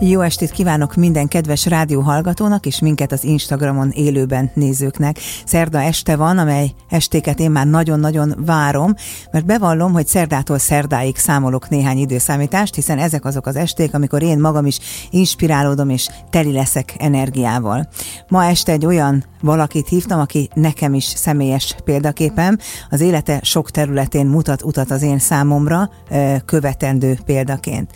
Jó 0.00 0.20
estét 0.20 0.50
kívánok 0.50 0.94
minden 0.94 1.28
kedves 1.28 1.66
rádióhallgatónak 1.66 2.66
és 2.66 2.80
minket 2.80 3.12
az 3.12 3.24
Instagramon 3.24 3.90
élőben 3.90 4.50
nézőknek. 4.54 5.18
Szerda 5.44 5.80
este 5.80 6.16
van, 6.16 6.38
amely 6.38 6.70
estéket 6.88 7.40
én 7.40 7.50
már 7.50 7.66
nagyon-nagyon 7.66 8.34
várom, 8.46 8.94
mert 9.32 9.46
bevallom, 9.46 9.92
hogy 9.92 10.06
szerdától 10.06 10.58
szerdáig 10.58 11.16
számolok 11.16 11.68
néhány 11.68 11.98
időszámítást, 11.98 12.74
hiszen 12.74 12.98
ezek 12.98 13.24
azok 13.24 13.46
az 13.46 13.56
esték, 13.56 13.94
amikor 13.94 14.22
én 14.22 14.38
magam 14.38 14.66
is 14.66 14.78
inspirálódom 15.10 15.88
és 15.88 16.08
teli 16.30 16.52
leszek 16.52 16.94
energiával. 16.98 17.88
Ma 18.28 18.44
este 18.44 18.72
egy 18.72 18.86
olyan 18.86 19.24
valakit 19.40 19.88
hívtam, 19.88 20.20
aki 20.20 20.48
nekem 20.54 20.94
is 20.94 21.04
személyes 21.04 21.76
példaképem. 21.84 22.58
Az 22.90 23.00
élete 23.00 23.40
sok 23.42 23.70
területén 23.70 24.26
mutat 24.26 24.62
utat 24.62 24.90
az 24.90 25.02
én 25.02 25.18
számomra 25.18 25.90
követendő 26.44 27.18
példaként. 27.24 27.90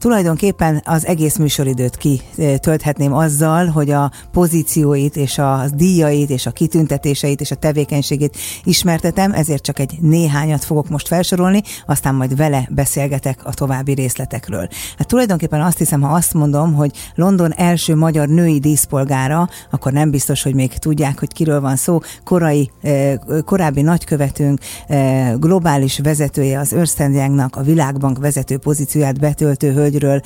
Tulajdonképpen 0.00 0.82
az 0.84 1.06
egész 1.06 1.36
műsoridőt 1.36 1.96
kitölthetném 1.96 3.12
azzal, 3.12 3.66
hogy 3.66 3.90
a 3.90 4.10
pozícióit 4.32 5.16
és 5.16 5.38
a 5.38 5.64
díjait 5.74 6.30
és 6.30 6.46
a 6.46 6.50
kitüntetéseit 6.50 7.40
és 7.40 7.50
a 7.50 7.54
tevékenységét 7.54 8.36
ismertetem, 8.64 9.32
ezért 9.32 9.62
csak 9.62 9.78
egy 9.78 9.98
néhányat 10.00 10.64
fogok 10.64 10.88
most 10.88 11.06
felsorolni, 11.06 11.62
aztán 11.86 12.14
majd 12.14 12.36
vele 12.36 12.68
beszélgetek 12.70 13.40
a 13.44 13.54
további 13.54 13.92
részletekről. 13.92 14.68
Hát 14.98 15.06
tulajdonképpen 15.06 15.60
azt 15.60 15.78
hiszem, 15.78 16.00
ha 16.00 16.14
azt 16.14 16.34
mondom, 16.34 16.74
hogy 16.74 16.90
London 17.14 17.52
első 17.52 17.96
magyar 17.96 18.28
női 18.28 18.58
díszpolgára, 18.58 19.48
akkor 19.70 19.92
nem 19.92 20.10
biztos, 20.10 20.42
hogy 20.42 20.54
még 20.54 20.72
tudják, 20.72 21.18
hogy 21.18 21.32
kiről 21.32 21.60
van 21.60 21.76
szó. 21.76 22.00
Korai, 22.24 22.70
korábbi 23.44 23.82
nagykövetünk, 23.82 24.60
globális 25.36 25.98
vezetője 25.98 26.58
az 26.58 26.72
Ernst 26.72 27.00
a 27.50 27.62
Világbank 27.62 28.18
vezető 28.18 28.58
pozícióját 28.58 29.18
betöltő 29.18 29.72
hölgy 29.72 29.88
hölgyről 29.90 30.20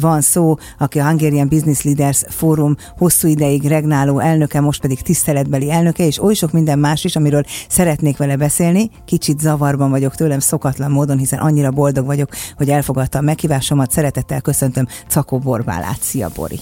van 0.00 0.20
szó, 0.20 0.56
aki 0.78 0.98
a 0.98 1.04
Hungarian 1.04 1.48
Business 1.48 1.82
Leaders 1.82 2.24
Fórum 2.28 2.76
hosszú 2.98 3.28
ideig 3.28 3.62
regnáló 3.62 4.18
elnöke, 4.18 4.60
most 4.60 4.80
pedig 4.80 5.02
tiszteletbeli 5.02 5.70
elnöke, 5.70 6.06
és 6.06 6.22
oly 6.22 6.34
sok 6.34 6.52
minden 6.52 6.78
más 6.78 7.04
is, 7.04 7.16
amiről 7.16 7.44
szeretnék 7.68 8.16
vele 8.16 8.36
beszélni. 8.36 8.90
Kicsit 9.04 9.40
zavarban 9.40 9.90
vagyok 9.90 10.14
tőlem 10.14 10.38
szokatlan 10.38 10.90
módon, 10.90 11.18
hiszen 11.18 11.38
annyira 11.38 11.70
boldog 11.70 12.06
vagyok, 12.06 12.28
hogy 12.56 12.70
elfogadta 12.70 13.18
a 13.18 13.22
meghívásomat. 13.22 13.90
Szeretettel 13.90 14.40
köszöntöm 14.40 14.86
Cakó 15.08 15.38
Borbálát. 15.38 16.00
Szia, 16.00 16.30
Bori! 16.34 16.60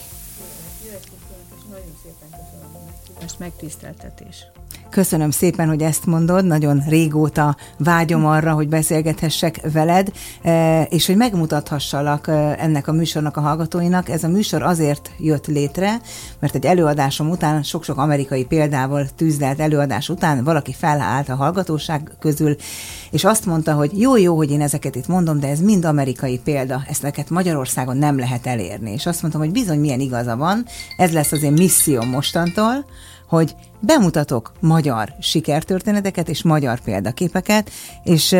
megtiszteltetés. 3.39 4.47
Köszönöm 4.91 5.31
szépen, 5.31 5.69
hogy 5.69 5.83
ezt 5.83 6.07
mondod, 6.07 6.45
nagyon 6.45 6.83
régóta 6.89 7.57
vágyom 7.79 8.27
arra, 8.27 8.53
hogy 8.53 8.69
beszélgethessek 8.69 9.61
veled, 9.73 10.13
e, 10.43 10.83
és 10.83 11.07
hogy 11.07 11.17
megmutathassalak 11.17 12.29
e, 12.29 12.57
ennek 12.59 12.89
a 12.89 12.93
műsornak 12.93 13.37
a 13.37 13.41
hallgatóinak. 13.41 14.09
Ez 14.09 14.25
a 14.25 14.29
műsor 14.29 14.63
azért 14.63 15.11
jött 15.19 15.47
létre, 15.47 16.01
mert 16.39 16.55
egy 16.55 16.67
előadásom 16.67 17.31
után, 17.31 17.63
sok-sok 17.63 17.99
amerikai 17.99 18.45
példával 18.45 19.07
tűzdelt 19.17 19.61
előadás 19.61 20.09
után 20.09 20.45
valaki 20.45 20.73
felállt 20.73 21.29
a 21.29 21.35
hallgatóság 21.35 22.11
közül, 22.19 22.57
és 23.11 23.25
azt 23.25 23.47
mondta, 23.47 23.73
hogy 23.73 24.01
jó-jó, 24.01 24.37
hogy 24.37 24.51
én 24.51 24.61
ezeket 24.61 24.95
itt 24.95 25.09
mondom, 25.09 25.41
de 25.41 25.49
ez 25.49 25.61
mind 25.61 25.85
amerikai 25.85 26.39
példa, 26.39 26.83
ezt 26.89 27.03
neked 27.03 27.31
Magyarországon 27.31 27.97
nem 27.97 28.19
lehet 28.19 28.47
elérni. 28.47 28.93
És 28.93 29.07
azt 29.07 29.21
mondtam, 29.21 29.43
hogy 29.43 29.53
bizony 29.53 29.79
milyen 29.81 30.01
igaza 30.01 30.37
van, 30.37 30.65
ez 30.97 31.13
lesz 31.13 31.33
az 31.33 31.43
én 31.43 31.53
misszióm 31.53 32.09
mostantól, 32.09 32.85
hogy 33.29 33.55
bemutatok 33.81 34.53
magyar 34.61 35.15
sikertörténeteket 35.21 36.29
és 36.29 36.43
magyar 36.43 36.81
példaképeket, 36.81 37.71
és 38.05 38.37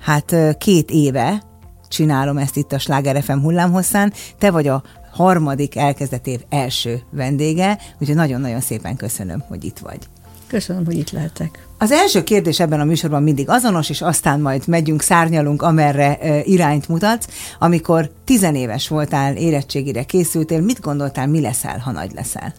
hát 0.00 0.36
két 0.58 0.90
éve 0.90 1.42
csinálom 1.88 2.36
ezt 2.36 2.56
itt 2.56 2.72
a 2.72 2.78
Sláger 2.78 3.22
FM 3.22 3.38
hullámhosszán. 3.38 4.12
Te 4.38 4.50
vagy 4.50 4.68
a 4.68 4.82
harmadik 5.12 5.76
elkezdett 5.76 6.26
év 6.26 6.40
első 6.48 7.02
vendége, 7.10 7.78
úgyhogy 7.98 8.16
nagyon-nagyon 8.16 8.60
szépen 8.60 8.96
köszönöm, 8.96 9.44
hogy 9.48 9.64
itt 9.64 9.78
vagy. 9.78 9.98
Köszönöm, 10.46 10.84
hogy 10.84 10.98
itt 10.98 11.10
lehetek. 11.10 11.66
Az 11.78 11.90
első 11.90 12.22
kérdés 12.22 12.60
ebben 12.60 12.80
a 12.80 12.84
műsorban 12.84 13.22
mindig 13.22 13.48
azonos, 13.48 13.90
és 13.90 14.02
aztán 14.02 14.40
majd 14.40 14.68
megyünk, 14.68 15.02
szárnyalunk, 15.02 15.62
amerre 15.62 16.18
e, 16.18 16.40
irányt 16.44 16.88
mutatsz. 16.88 17.26
Amikor 17.58 18.10
tizenéves 18.24 18.88
voltál, 18.88 19.36
érettségire 19.36 20.02
készültél, 20.02 20.60
mit 20.60 20.80
gondoltál, 20.80 21.26
mi 21.26 21.40
leszel, 21.40 21.78
ha 21.78 21.90
nagy 21.90 22.12
leszel? 22.12 22.54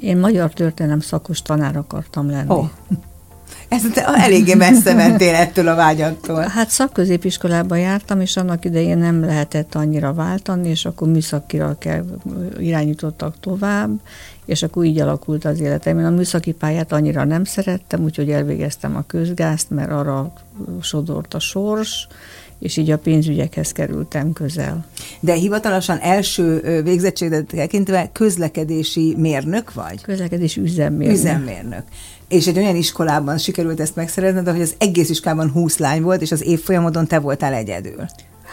Én 0.00 0.16
magyar 0.16 0.52
történelem 0.52 1.00
szakos 1.00 1.42
tanár 1.42 1.76
akartam 1.76 2.30
lenni. 2.30 2.50
Oh. 2.50 2.68
Ez 3.68 3.82
eléggé 4.14 4.54
messze 4.54 4.94
mentél 4.94 5.34
ettől 5.34 5.68
a 5.68 5.74
vágyattól. 5.74 6.40
Hát 6.40 6.68
szakközépiskolába 6.68 7.76
jártam, 7.76 8.20
és 8.20 8.36
annak 8.36 8.64
idején 8.64 8.98
nem 8.98 9.24
lehetett 9.24 9.74
annyira 9.74 10.12
váltani, 10.12 10.68
és 10.68 10.84
akkor 10.84 11.08
műszakira 11.08 11.76
kell, 11.78 12.04
irányítottak 12.58 13.40
tovább, 13.40 13.90
és 14.44 14.62
akkor 14.62 14.84
így 14.84 15.00
alakult 15.00 15.44
az 15.44 15.60
életem. 15.60 15.98
Én 15.98 16.04
a 16.04 16.10
műszaki 16.10 16.52
pályát 16.52 16.92
annyira 16.92 17.24
nem 17.24 17.44
szerettem, 17.44 18.02
úgyhogy 18.02 18.30
elvégeztem 18.30 18.96
a 18.96 19.04
közgázt, 19.06 19.70
mert 19.70 19.90
arra 19.90 20.32
sodort 20.80 21.34
a 21.34 21.38
sors, 21.38 22.06
és 22.60 22.76
így 22.76 22.90
a 22.90 22.98
pénzügyekhez 22.98 23.72
kerültem 23.72 24.32
közel. 24.32 24.86
De 25.20 25.32
hivatalosan 25.32 25.98
első 25.98 26.80
végzettséget 26.84 27.46
tekintve 27.46 28.10
közlekedési 28.12 29.14
mérnök 29.18 29.72
vagy? 29.72 30.02
Közlekedési 30.02 30.60
üzemmérnök. 30.60 31.16
Üzemmérnök. 31.16 31.82
És 32.28 32.46
egy 32.46 32.58
olyan 32.58 32.76
iskolában 32.76 33.38
sikerült 33.38 33.80
ezt 33.80 33.96
megszerezned, 33.96 34.48
hogy 34.48 34.60
az 34.60 34.74
egész 34.78 35.08
iskolában 35.08 35.50
20 35.50 35.78
lány 35.78 36.02
volt, 36.02 36.22
és 36.22 36.32
az 36.32 36.44
évfolyamodon 36.44 37.06
te 37.06 37.18
voltál 37.18 37.54
egyedül. 37.54 38.06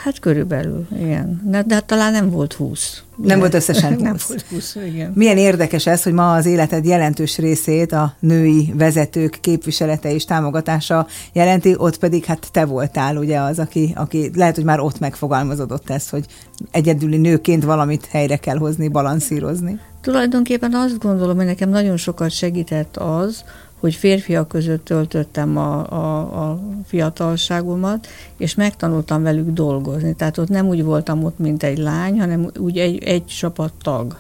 Hát 0.03 0.19
körülbelül, 0.19 0.87
igen. 0.99 1.41
De, 1.43 1.63
de 1.63 1.73
hát 1.73 1.85
talán 1.85 2.11
nem 2.11 2.29
volt 2.29 2.53
20. 2.53 3.01
Nem 3.15 3.39
volt 3.39 3.53
összesen 3.53 3.93
20. 3.93 4.01
Nem 4.09 4.15
volt 4.27 4.41
20, 4.49 4.75
igen. 4.75 5.11
Milyen 5.15 5.37
érdekes 5.37 5.87
ez, 5.87 6.03
hogy 6.03 6.13
ma 6.13 6.33
az 6.33 6.45
életed 6.45 6.85
jelentős 6.85 7.37
részét 7.37 7.91
a 7.91 8.15
női 8.19 8.73
vezetők 8.77 9.37
képviselete 9.41 10.13
és 10.13 10.25
támogatása 10.25 11.07
jelenti, 11.33 11.75
ott 11.77 11.97
pedig 11.97 12.25
hát 12.25 12.51
te 12.51 12.65
voltál 12.65 13.17
ugye 13.17 13.39
az, 13.39 13.59
aki, 13.59 13.93
aki 13.95 14.31
lehet, 14.35 14.55
hogy 14.55 14.63
már 14.63 14.79
ott 14.79 14.99
megfogalmazódott 14.99 15.89
ez, 15.89 16.09
hogy 16.09 16.25
egyedüli 16.71 17.17
nőként 17.17 17.63
valamit 17.63 18.05
helyre 18.05 18.37
kell 18.37 18.57
hozni, 18.57 18.87
balanszírozni. 18.87 19.79
Tulajdonképpen 20.01 20.73
azt 20.73 20.99
gondolom, 20.99 21.35
hogy 21.35 21.45
nekem 21.45 21.69
nagyon 21.69 21.97
sokat 21.97 22.31
segített 22.31 22.97
az, 22.97 23.43
hogy 23.79 23.95
férfiak 23.95 24.47
között 24.47 24.85
töltöttem 24.85 25.57
a, 25.57 25.91
a, 25.91 26.19
a 26.49 26.59
fiatalságomat, 26.85 28.07
és 28.37 28.55
megtanultam 28.55 29.23
velük 29.23 29.49
dolgozni. 29.49 30.15
Tehát 30.15 30.37
ott 30.37 30.49
nem 30.49 30.67
úgy 30.67 30.83
voltam 30.83 31.23
ott, 31.23 31.39
mint 31.39 31.63
egy 31.63 31.77
lány, 31.77 32.19
hanem 32.19 32.51
úgy 32.59 32.77
egy, 32.77 33.03
egy 33.03 33.25
csapat 33.25 33.73
tag. 33.81 34.17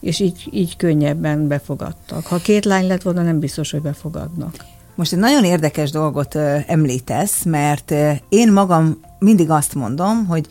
És 0.00 0.20
így, 0.20 0.48
így 0.50 0.76
könnyebben 0.76 1.48
befogadtak. 1.48 2.26
Ha 2.26 2.36
két 2.36 2.64
lány 2.64 2.86
lett 2.86 3.02
volna, 3.02 3.22
nem 3.22 3.38
biztos, 3.38 3.70
hogy 3.70 3.82
befogadnak. 3.82 4.54
Most 4.94 5.12
egy 5.12 5.18
nagyon 5.18 5.44
érdekes 5.44 5.90
dolgot 5.90 6.34
említesz, 6.66 7.42
mert 7.44 7.94
én 8.28 8.52
magam 8.52 9.00
mindig 9.18 9.50
azt 9.50 9.74
mondom, 9.74 10.26
hogy 10.26 10.46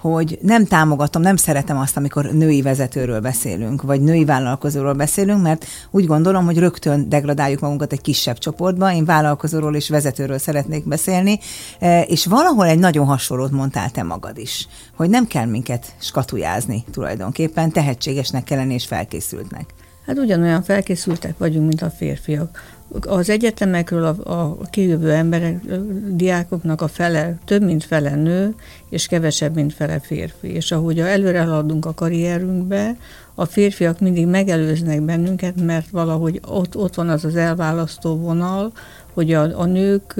hogy 0.00 0.38
nem 0.42 0.64
támogatom, 0.64 1.22
nem 1.22 1.36
szeretem 1.36 1.78
azt, 1.78 1.96
amikor 1.96 2.24
női 2.24 2.62
vezetőről 2.62 3.20
beszélünk, 3.20 3.82
vagy 3.82 4.00
női 4.00 4.24
vállalkozóról 4.24 4.92
beszélünk, 4.92 5.42
mert 5.42 5.66
úgy 5.90 6.06
gondolom, 6.06 6.44
hogy 6.44 6.58
rögtön 6.58 7.08
degradáljuk 7.08 7.60
magunkat 7.60 7.92
egy 7.92 8.00
kisebb 8.00 8.38
csoportba. 8.38 8.92
Én 8.92 9.04
vállalkozóról 9.04 9.74
és 9.74 9.88
vezetőről 9.88 10.38
szeretnék 10.38 10.88
beszélni, 10.88 11.38
e, 11.78 12.02
és 12.02 12.26
valahol 12.26 12.66
egy 12.66 12.78
nagyon 12.78 13.06
hasonlót 13.06 13.50
mondtál 13.50 13.90
te 13.90 14.02
magad 14.02 14.38
is, 14.38 14.68
hogy 14.96 15.10
nem 15.10 15.26
kell 15.26 15.46
minket 15.46 15.94
skatujázni 15.98 16.84
tulajdonképpen, 16.92 17.70
tehetségesnek 17.70 18.44
kell 18.44 18.58
lenni 18.58 18.74
és 18.74 18.86
felkészültnek. 18.86 19.74
Hát 20.06 20.18
ugyanolyan 20.18 20.62
felkészültek 20.62 21.38
vagyunk, 21.38 21.66
mint 21.66 21.82
a 21.82 21.90
férfiak. 21.90 22.78
Az 23.00 23.30
egyetemekről 23.30 24.04
a, 24.04 24.30
a 24.32 24.58
kijövő 24.70 25.10
emberek, 25.12 25.60
a 25.70 25.74
diákoknak 26.08 26.80
a 26.80 26.88
fele, 26.88 27.38
több 27.44 27.62
mint 27.62 27.84
fele 27.84 28.14
nő, 28.14 28.54
és 28.88 29.06
kevesebb, 29.06 29.54
mint 29.54 29.74
fele 29.74 30.00
férfi. 30.00 30.48
És 30.48 30.72
ahogy 30.72 31.00
előre 31.00 31.42
haladunk 31.42 31.86
a 31.86 31.94
karrierünkbe, 31.94 32.96
a 33.34 33.44
férfiak 33.44 34.00
mindig 34.00 34.26
megelőznek 34.26 35.02
bennünket, 35.02 35.60
mert 35.64 35.90
valahogy 35.90 36.40
ott, 36.46 36.76
ott 36.76 36.94
van 36.94 37.08
az 37.08 37.24
az 37.24 37.36
elválasztó 37.36 38.16
vonal, 38.16 38.72
hogy 39.12 39.32
a, 39.32 39.58
a 39.60 39.64
nők 39.64 40.14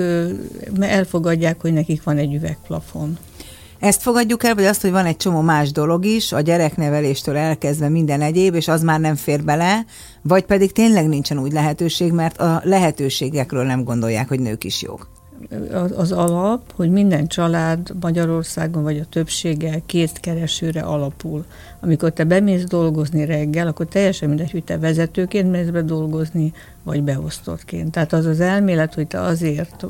elfogadják, 0.81 1.61
hogy 1.61 1.73
nekik 1.73 2.03
van 2.03 2.17
egy 2.17 2.35
üvegplafon. 2.35 3.19
Ezt 3.81 4.03
fogadjuk 4.03 4.45
el, 4.45 4.55
vagy 4.55 4.65
azt, 4.65 4.81
hogy 4.81 4.91
van 4.91 5.07
egy 5.07 5.17
csomó 5.17 5.41
más 5.41 5.73
dolog 5.73 6.05
is, 6.05 6.33
a 6.33 6.41
gyerekneveléstől 6.41 7.37
elkezdve 7.37 7.89
minden 7.89 8.21
egyéb, 8.21 8.55
és 8.55 8.69
az 8.69 8.83
már 8.83 9.01
nem 9.01 9.15
fér 9.15 9.45
bele, 9.45 9.85
vagy 10.23 10.45
pedig 10.45 10.73
tényleg 10.73 11.09
nincsen 11.09 11.39
úgy 11.39 11.53
lehetőség, 11.53 12.13
mert 12.13 12.39
a 12.39 12.61
lehetőségekről 12.65 13.65
nem 13.65 13.85
gondolják, 13.85 14.29
hogy 14.29 14.41
nők 14.41 14.65
is 14.65 14.83
jók. 14.83 15.09
az, 15.97 16.13
alap, 16.13 16.73
hogy 16.75 16.91
minden 16.91 17.27
család 17.27 17.93
Magyarországon 18.01 18.83
vagy 18.83 18.99
a 18.99 19.05
többsége 19.05 19.83
két 19.87 20.21
keresőre 20.21 20.81
alapul. 20.81 21.45
Amikor 21.81 22.13
te 22.13 22.25
bemész 22.25 22.65
dolgozni 22.65 23.25
reggel, 23.25 23.67
akkor 23.67 23.87
teljesen 23.87 24.29
mindegy, 24.29 24.51
hogy 24.51 24.65
te 24.65 24.79
vezetőként 24.79 25.51
mész 25.51 25.69
be 25.69 25.83
dolgozni, 25.83 26.53
vagy 26.83 27.03
beosztottként. 27.03 27.91
Tehát 27.91 28.13
az 28.13 28.27
az 28.27 28.41
elmélet, 28.41 28.95
hogy 28.95 29.07
te 29.07 29.21
azért 29.21 29.87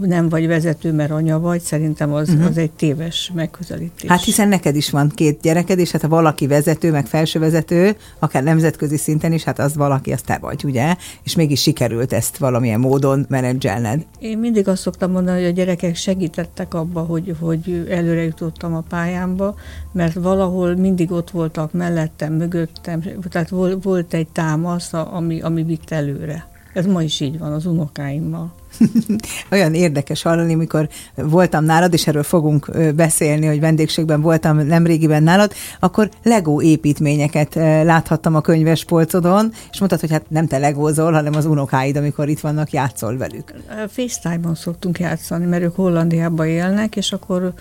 nem 0.00 0.28
vagy 0.28 0.46
vezető, 0.46 0.92
mert 0.92 1.10
anya 1.10 1.40
vagy, 1.40 1.60
szerintem 1.60 2.12
az, 2.12 2.28
uh-huh. 2.28 2.46
az 2.46 2.58
egy 2.58 2.70
téves 2.70 3.30
megközelítés. 3.34 4.10
Hát 4.10 4.24
hiszen 4.24 4.48
neked 4.48 4.76
is 4.76 4.90
van 4.90 5.08
két 5.08 5.40
gyereked, 5.40 5.78
és 5.78 5.90
hát 5.90 6.02
ha 6.02 6.08
valaki 6.08 6.46
vezető, 6.46 6.90
meg 6.90 7.06
felső 7.06 7.38
vezető, 7.38 7.96
akár 8.18 8.42
nemzetközi 8.42 8.96
szinten 8.96 9.32
is, 9.32 9.44
hát 9.44 9.58
az 9.58 9.76
valaki, 9.76 10.12
az 10.12 10.20
te 10.20 10.38
vagy, 10.40 10.64
ugye? 10.64 10.96
És 11.22 11.34
mégis 11.34 11.60
sikerült 11.60 12.12
ezt 12.12 12.36
valamilyen 12.36 12.80
módon 12.80 13.26
menedzselned. 13.28 14.06
Én 14.18 14.38
mindig 14.38 14.68
azt 14.68 14.82
szoktam 14.82 15.10
mondani, 15.10 15.38
hogy 15.40 15.48
a 15.50 15.52
gyerekek 15.52 15.96
segítettek 15.96 16.74
abba, 16.74 17.00
hogy, 17.00 17.36
hogy 17.40 17.86
előre 17.90 18.22
jutottam 18.22 18.74
a 18.74 18.84
pályámba, 18.88 19.54
mert 19.92 20.14
valahol 20.14 20.76
mindig 20.76 21.12
ott 21.12 21.30
voltak 21.30 21.72
mellettem, 21.72 22.32
mögöttem, 22.32 23.02
tehát 23.28 23.48
volt 23.82 24.14
egy 24.14 24.28
támasz, 24.28 24.92
ami, 24.92 25.40
ami 25.40 25.62
vitt 25.62 25.90
előre. 25.90 26.46
Ez 26.74 26.86
ma 26.86 27.02
is 27.02 27.20
így 27.20 27.38
van 27.38 27.52
az 27.52 27.66
unokáimmal. 27.66 28.52
Olyan 29.52 29.74
érdekes 29.74 30.22
hallani, 30.22 30.54
mikor 30.54 30.88
voltam 31.14 31.64
nálad, 31.64 31.92
és 31.92 32.06
erről 32.06 32.22
fogunk 32.22 32.70
beszélni, 32.94 33.46
hogy 33.46 33.60
vendégségben 33.60 34.20
voltam 34.20 34.66
nemrégiben 34.66 35.22
nálad, 35.22 35.52
akkor 35.80 36.10
Lego 36.22 36.62
építményeket 36.62 37.54
láthattam 37.84 38.34
a 38.34 38.40
könyves 38.40 38.84
polcodon, 38.84 39.52
és 39.70 39.78
mondtad, 39.78 40.00
hogy 40.00 40.10
hát 40.10 40.30
nem 40.30 40.46
te 40.46 40.58
legózol, 40.58 41.12
hanem 41.12 41.34
az 41.34 41.46
unokáid, 41.46 41.96
amikor 41.96 42.28
itt 42.28 42.40
vannak, 42.40 42.70
játszol 42.70 43.16
velük. 43.16 43.54
FaceTime-on 43.88 44.54
szoktunk 44.54 44.98
játszani, 44.98 45.44
mert 45.44 45.62
ők 45.62 45.76
Hollandiában 45.76 46.46
élnek, 46.46 46.96
és 46.96 47.12
akkor 47.12 47.52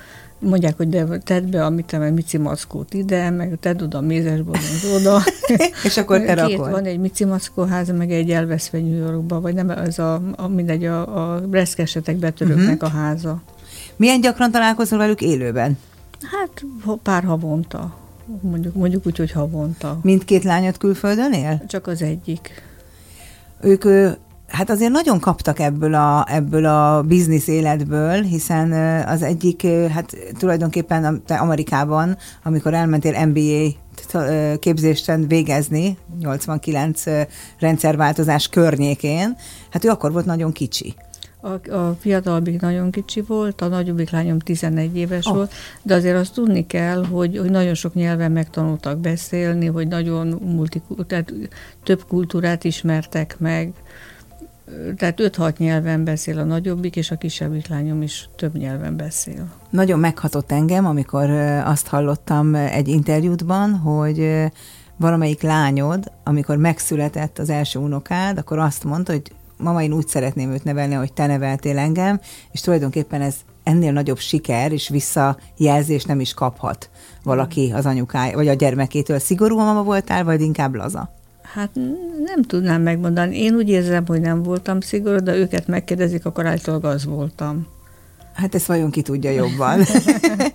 mondják, 0.44 0.78
hogy 0.78 0.90
de 0.90 1.06
tedd 1.18 1.50
be 1.50 1.66
a 1.66 1.70
mit 1.70 2.14
mici 2.14 2.38
mackót 2.38 2.94
ide, 2.94 3.30
meg 3.30 3.58
tedd 3.60 3.82
oda 3.82 3.98
a 3.98 4.02
mézesbozont 4.02 4.84
oda. 4.96 5.22
és 5.88 5.98
akkor 5.98 6.22
te 6.22 6.34
Két 6.34 6.58
rakod. 6.58 6.72
van 6.72 6.84
egy 6.84 7.00
mici 7.00 7.26
mackó 7.26 7.64
háza, 7.64 7.94
meg 7.94 8.12
egy 8.12 8.30
elveszve 8.30 8.80
New 8.80 8.98
Yorkba, 8.98 9.42
vagy 9.42 9.54
nem, 9.54 9.70
ez 9.70 10.00
a, 10.00 10.22
a 10.36 10.48
mindegy, 10.48 10.86
a, 10.86 11.34
a 11.34 11.42
breszkesetek 11.48 12.16
betörőknek 12.16 12.84
uh-huh. 12.84 13.00
a 13.00 13.02
háza. 13.02 13.42
Milyen 13.96 14.22
gyakran 14.22 14.52
találkozol 14.52 14.98
velük 15.00 15.22
élőben? 15.22 15.78
Hát 16.32 16.66
pár 17.04 17.24
havonta. 17.24 17.98
Mondjuk, 18.42 18.74
mondjuk 18.74 19.06
úgy, 19.06 19.18
hogy 19.18 19.32
havonta. 19.32 20.00
Mindkét 20.02 20.44
lányod 20.44 20.78
külföldön 20.78 21.34
él? 21.34 21.64
Csak 21.68 21.88
az 21.88 22.02
egyik. 22.02 22.50
Ők 23.62 23.84
Hát 24.54 24.70
azért 24.70 24.92
nagyon 24.92 25.20
kaptak 25.20 25.60
ebből 25.60 25.94
a, 25.94 26.26
ebből 26.28 26.66
a 26.66 27.02
biznisz 27.02 27.48
életből, 27.48 28.22
hiszen 28.22 28.72
az 29.08 29.22
egyik, 29.22 29.68
hát 29.68 30.16
tulajdonképpen 30.38 31.24
te 31.26 31.36
Amerikában, 31.36 32.18
amikor 32.44 32.74
elmentél 32.74 33.26
MBA 33.26 33.70
képzésten 34.60 35.28
végezni, 35.28 35.98
89 36.20 37.04
rendszerváltozás 37.60 38.48
környékén, 38.48 39.36
hát 39.70 39.86
ő 39.86 39.90
akkor 39.90 40.12
volt 40.12 40.26
nagyon 40.26 40.52
kicsi. 40.52 40.94
A, 41.42 41.72
a 41.72 41.96
fiatalabbik 42.00 42.62
nagyon 42.62 42.92
kicsi 42.92 43.22
volt, 43.22 43.62
a 43.62 43.68
nagyobbik 43.68 44.10
lányom 44.10 44.40
11 44.40 44.98
éves 44.98 45.26
oh. 45.26 45.36
volt, 45.36 45.54
de 45.82 45.96
azért 45.96 46.18
azt 46.18 46.34
tudni 46.34 46.66
kell, 46.68 47.06
hogy, 47.06 47.38
hogy 47.38 47.50
nagyon 47.50 47.74
sok 47.74 47.94
nyelven 47.94 48.32
megtanultak 48.32 48.98
beszélni, 48.98 49.66
hogy 49.66 49.88
nagyon 49.88 50.28
multi, 50.28 50.82
tehát 51.08 51.34
több 51.84 52.04
kultúrát 52.08 52.64
ismertek 52.64 53.36
meg, 53.40 53.74
tehát 54.98 55.20
5-6 55.22 55.58
nyelven 55.58 56.04
beszél 56.04 56.40
a 56.40 56.44
nagyobbik, 56.44 56.96
és 56.96 57.12
a 57.12 57.16
kisebbik 57.16 57.68
lányom 57.68 58.02
is 58.02 58.30
több 58.36 58.58
nyelven 58.58 58.98
beszél. 58.98 59.48
Nagyon 59.70 60.00
meghatott 60.00 60.52
engem, 60.52 60.86
amikor 60.86 61.30
azt 61.66 61.88
hallottam 61.88 62.56
egy 62.56 62.88
interjútban, 62.88 63.72
hogy 63.72 64.50
valamelyik 64.98 65.42
lányod, 65.42 66.12
amikor 66.24 66.58
megszületett 66.58 67.40
az 67.40 67.50
első 67.50 67.80
unokád, 67.80 68.38
akkor 68.38 68.60
azt 68.60 68.84
mondta, 68.84 69.12
hogy 69.12 69.32
mama, 69.58 69.84
én 69.84 69.94
úgy 69.94 70.08
szeretném 70.08 70.52
őt 70.52 70.64
nevelni, 70.64 70.94
hogy 70.94 71.14
te 71.14 71.26
neveltél 71.26 71.78
engem, 71.78 72.20
és 72.52 72.62
tulajdonképpen 72.62 73.22
ez 73.22 73.36
ennél 73.64 73.92
nagyobb 73.92 74.18
siker 74.18 74.72
és 74.72 74.90
visszajelzés 74.90 76.04
nem 76.04 76.20
is 76.20 76.34
kaphat 76.34 76.90
valaki 77.24 77.72
az 77.76 77.86
anyukája, 77.86 78.36
vagy 78.36 78.48
a 78.48 78.54
gyermekétől. 78.54 79.20
Szigorú 79.20 79.58
mama 79.58 79.84
voltál, 79.84 80.24
vagy 80.24 80.42
inkább 80.42 80.76
laza? 80.76 81.14
Hát 81.54 81.70
nem 82.26 82.44
tudnám 82.48 82.82
megmondani. 82.82 83.40
Én 83.40 83.56
úgy 83.56 83.70
érzem, 83.70 84.06
hogy 84.08 84.22
nem 84.22 84.44
voltam 84.44 84.80
szigorú, 84.80 85.18
de 85.18 85.36
őket 85.36 85.68
megkérdezik, 85.68 86.26
akkor 86.26 86.46
általában 86.46 86.92
az 86.92 87.06
voltam. 87.06 87.68
Hát 88.34 88.56
ezt 88.56 88.66
vajon 88.66 88.92
ki 88.92 89.02
tudja 89.02 89.32
jobban. 89.32 89.80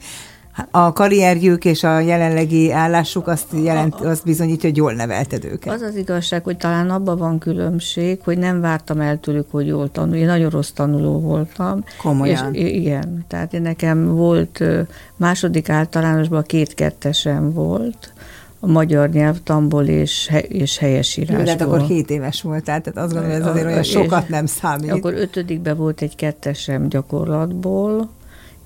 a 0.71 0.93
karrierjük 0.93 1.65
és 1.65 1.83
a 1.83 1.99
jelenlegi 1.99 2.73
állásuk 2.73 3.27
azt, 3.27 3.47
jelent, 3.63 3.95
azt 3.95 4.25
bizonyítja, 4.25 4.69
hogy 4.69 4.79
jól 4.79 4.93
nevelted 4.93 5.45
őket. 5.45 5.75
Az 5.75 5.81
az 5.81 5.97
igazság, 5.97 6.45
hogy 6.45 6.57
talán 6.57 6.91
abban 6.91 7.19
van 7.19 7.39
különbség, 7.39 8.21
hogy 8.25 8.39
nem 8.39 8.61
vártam 8.61 9.01
el 9.01 9.21
tőlük, 9.21 9.51
hogy 9.51 9.67
jól 9.67 9.91
tanul. 9.91 10.15
Én 10.15 10.27
nagyon 10.27 10.51
rossz 10.51 10.71
tanuló 10.71 11.21
voltam. 11.21 11.85
Komolyan? 12.03 12.55
És, 12.55 12.73
igen, 12.73 13.25
tehát 13.29 13.53
én 13.53 13.63
nekem 13.63 14.15
volt 14.15 14.65
második 15.17 15.69
általánosban 15.69 16.43
két 16.43 16.75
kettesem 16.75 17.53
volt, 17.53 18.13
a 18.61 18.67
magyar 18.67 19.09
nyelvtamból 19.09 19.87
és, 19.87 20.31
és 20.49 20.79
helyesírásból. 20.79 21.39
Jó, 21.39 21.45
de 21.45 21.51
hát 21.51 21.61
akkor 21.61 21.81
7 21.81 22.11
éves 22.11 22.43
volt, 22.43 22.65
tehát 22.65 22.87
azt 22.87 23.13
gondolom, 23.13 23.25
hogy 23.25 23.41
ez 23.41 23.47
azért 23.47 23.67
olyan 23.67 23.83
sokat 23.83 24.29
nem 24.29 24.47
számít. 24.47 24.91
Akkor 24.91 25.15
ötödikben 25.15 25.77
volt 25.77 26.03
egy 26.03 26.17
kettesem 26.17 26.89
gyakorlatból, 26.89 28.09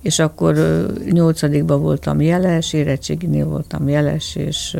és 0.01 0.19
akkor 0.19 0.55
nyolcadikban 1.11 1.81
voltam 1.81 2.21
jeles, 2.21 2.73
érettséginél 2.73 3.45
voltam 3.45 3.89
jeles, 3.89 4.35
és 4.35 4.77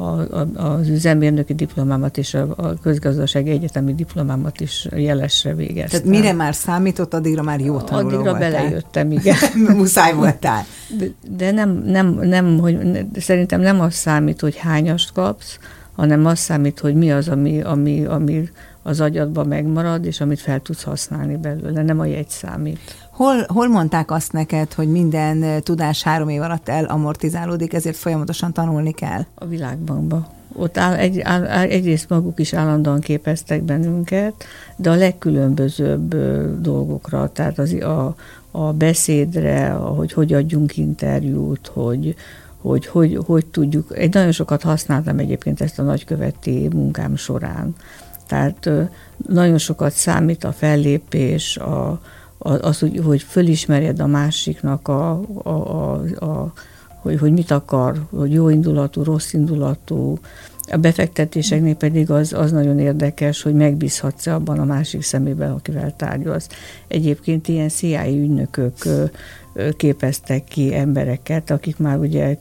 a, 0.00 0.20
a, 0.30 0.46
az 0.54 0.88
üzemérnöki 0.88 1.54
diplomámat 1.54 2.18
és 2.18 2.34
a, 2.34 2.54
a 2.56 2.74
közgazdasági 2.82 3.50
egyetemi 3.50 3.94
diplomámat 3.94 4.60
is 4.60 4.88
jelesre 4.96 5.54
végeztem. 5.54 6.00
Tehát 6.02 6.18
mire 6.18 6.32
már 6.32 6.54
számított, 6.54 7.14
addigra 7.14 7.42
már 7.42 7.60
jó 7.60 7.80
tanuló 7.80 8.06
Addigra 8.06 8.30
voltál. 8.30 8.50
belejöttem, 8.50 9.12
igen. 9.12 9.36
Muszáj 9.76 10.14
voltál. 10.14 10.64
De, 10.98 11.06
de 11.36 11.50
nem, 11.50 11.82
nem, 11.86 12.18
nem, 12.22 12.58
hogy 12.58 13.06
szerintem 13.16 13.60
nem 13.60 13.80
az 13.80 13.94
számít, 13.94 14.40
hogy 14.40 14.56
hányast 14.56 15.12
kapsz, 15.12 15.58
hanem 15.96 16.26
az 16.26 16.38
számít, 16.38 16.78
hogy 16.78 16.94
mi 16.94 17.12
az, 17.12 17.28
ami, 17.28 17.60
ami, 17.60 18.04
ami 18.04 18.48
az 18.82 19.00
agyadban 19.00 19.46
megmarad, 19.46 20.04
és 20.04 20.20
amit 20.20 20.40
fel 20.40 20.60
tudsz 20.60 20.82
használni 20.82 21.36
belőle, 21.36 21.82
nem 21.82 22.00
a 22.00 22.04
jegy 22.04 22.28
számít. 22.28 22.78
Hol, 23.10 23.44
hol 23.46 23.68
mondták 23.68 24.10
azt 24.10 24.32
neked, 24.32 24.72
hogy 24.72 24.90
minden 24.90 25.62
tudás 25.62 26.02
három 26.02 26.28
év 26.28 26.42
alatt 26.42 26.68
elamortizálódik, 26.68 27.72
ezért 27.72 27.96
folyamatosan 27.96 28.52
tanulni 28.52 28.92
kell? 28.92 29.24
A 29.34 29.46
világbankban. 29.46 30.26
Ott 30.52 30.78
áll, 30.78 30.94
egy, 30.94 31.20
áll, 31.20 31.44
egyrészt 31.44 32.08
maguk 32.08 32.40
is 32.40 32.52
állandóan 32.52 33.00
képeztek 33.00 33.62
bennünket, 33.62 34.44
de 34.76 34.90
a 34.90 34.94
legkülönbözőbb 34.94 36.14
dolgokra, 36.60 37.30
tehát 37.32 37.58
az, 37.58 37.72
a, 37.72 38.14
a 38.50 38.72
beszédre, 38.72 39.68
hogy 39.70 40.12
hogy 40.12 40.32
adjunk 40.32 40.76
interjút, 40.76 41.70
hogy, 41.72 42.14
hogy, 42.60 42.86
hogy 42.86 43.18
hogy 43.26 43.46
tudjuk. 43.46 43.98
Egy 43.98 44.14
nagyon 44.14 44.32
sokat 44.32 44.62
használtam 44.62 45.18
egyébként 45.18 45.60
ezt 45.60 45.78
a 45.78 45.82
nagyköveti 45.82 46.68
munkám 46.72 47.16
során. 47.16 47.74
Tehát 48.30 48.70
nagyon 49.28 49.58
sokat 49.58 49.92
számít 49.92 50.44
a 50.44 50.52
fellépés, 50.52 51.56
a, 51.56 52.00
az, 52.38 52.78
hogy, 52.78 53.00
hogy 53.04 53.22
fölismerjed 53.22 54.00
a 54.00 54.06
másiknak 54.06 54.88
a, 54.88 55.20
a, 55.42 55.48
a, 55.48 55.92
a 56.24 56.52
hogy, 57.00 57.18
hogy 57.18 57.32
mit 57.32 57.50
akar, 57.50 58.06
hogy 58.10 58.32
jó 58.32 58.48
indulatú, 58.48 59.02
rossz 59.02 59.32
indulatú. 59.32 60.18
A 60.72 60.76
befektetéseknél 60.76 61.74
pedig 61.74 62.10
az, 62.10 62.32
az 62.32 62.52
nagyon 62.52 62.78
érdekes, 62.78 63.42
hogy 63.42 63.54
megbízhatsz 63.54 64.26
abban 64.26 64.58
a 64.58 64.64
másik 64.64 65.02
szemében, 65.02 65.52
akivel 65.52 65.96
tárgyalsz. 65.96 66.48
Egyébként 66.88 67.48
ilyen 67.48 67.68
CIA 67.68 68.08
ügynökök 68.08 68.74
képeztek 69.76 70.44
ki 70.44 70.74
embereket, 70.74 71.50
akik 71.50 71.78
már 71.78 71.98
ugye 71.98 72.36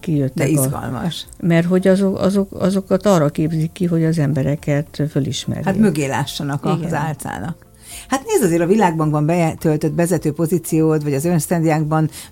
kijöttek. 0.00 0.30
De 0.34 0.46
izgalmas. 0.46 1.26
A, 1.30 1.46
mert 1.46 1.66
hogy 1.66 1.88
azok, 1.88 2.18
azok, 2.18 2.48
azokat 2.52 3.06
arra 3.06 3.28
képzik 3.28 3.72
ki, 3.72 3.86
hogy 3.86 4.04
az 4.04 4.18
embereket 4.18 5.02
fölismerjék. 5.10 5.66
Hát 5.66 5.76
mögé 5.76 6.06
lássanak 6.06 6.64
Igen. 6.64 6.84
az 6.84 6.92
álcának. 6.92 7.56
Hát 8.12 8.24
nézd 8.26 8.42
azért 8.42 8.62
a 8.62 8.66
világbankban 8.66 9.26
betöltött 9.26 9.94
vezető 9.94 10.32
pozíciód, 10.32 11.02
vagy 11.02 11.14
az 11.14 11.26
Ernst 11.26 11.54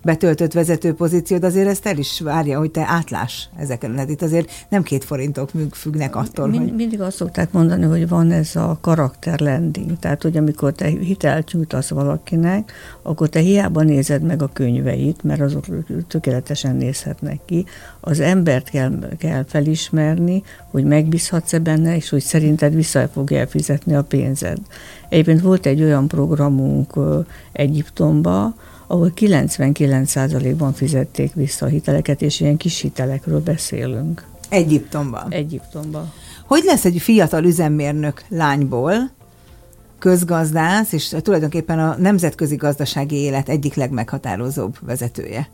betöltött 0.03 0.53
vezető 0.53 0.95
pozíciód, 0.95 1.45
azért 1.45 1.69
ezt 1.69 1.87
el 1.87 1.99
is 1.99 2.21
várja, 2.21 2.59
hogy 2.59 2.71
te 2.71 2.85
átlás 2.89 3.49
ezeken. 3.59 3.97
Hát 3.97 4.11
itt 4.11 4.23
azért 4.23 4.51
nem 4.69 4.83
két 4.83 5.05
forintok 5.05 5.51
függnek 5.73 6.17
attól, 6.17 6.47
Mind, 6.47 6.63
hogy... 6.63 6.75
Mindig 6.75 7.01
azt 7.01 7.17
szokták 7.17 7.53
mondani, 7.53 7.85
hogy 7.85 8.09
van 8.09 8.31
ez 8.31 8.57
a 8.57 8.79
karakter 8.81 9.41
lending, 9.41 9.99
tehát 9.99 10.23
hogy 10.23 10.37
amikor 10.37 10.73
te 10.73 10.87
hitelt 10.87 11.53
nyújtasz 11.53 11.89
valakinek, 11.89 12.73
akkor 13.03 13.29
te 13.29 13.41
hiába 13.41 13.83
nézed 13.83 14.23
meg 14.23 14.43
a 14.43 14.51
könyveit, 14.53 15.23
mert 15.23 15.41
azok 15.41 15.65
tökéletesen 16.09 16.77
nézhetnek 16.77 17.41
ki, 17.45 17.65
az 18.01 18.21
embert 18.21 18.71
kell, 18.71 19.09
kell 19.19 19.45
felismerni, 19.49 20.43
hogy 20.71 20.85
megbízhatsz-e 20.85 21.59
benne, 21.59 21.97
és 21.97 22.09
hogy 22.09 22.23
szerinted 22.23 22.75
vissza 22.75 23.09
fogja 23.09 23.47
fizetni 23.47 23.95
a 23.95 24.03
pénzed. 24.03 24.59
Egyébként 25.11 25.41
volt 25.41 25.67
egy 25.67 25.83
olyan 25.83 26.09
programunk 26.09 26.93
Egyiptomba, 27.53 28.55
ahol 28.87 29.13
99%-ban 29.17 30.73
fizették 30.73 31.35
vissza 31.35 31.67
a 31.67 31.69
hiteleket, 31.69 32.23
és 32.23 32.41
ilyen 32.41 32.57
kis 32.57 32.81
hitelekről 32.81 33.41
beszélünk. 33.41 34.27
Egyiptomban? 34.49 35.27
Egyiptomban. 35.29 36.13
Hogy 36.47 36.63
lesz 36.65 36.85
egy 36.85 37.01
fiatal 37.01 37.45
üzemmérnök 37.45 38.23
lányból, 38.29 39.11
közgazdász, 39.99 40.93
és 40.93 41.17
tulajdonképpen 41.23 41.79
a 41.79 41.97
nemzetközi 41.99 42.57
gazdasági 42.57 43.17
élet 43.17 43.49
egyik 43.49 43.75
legmeghatározóbb 43.75 44.77
vezetője? 44.81 45.49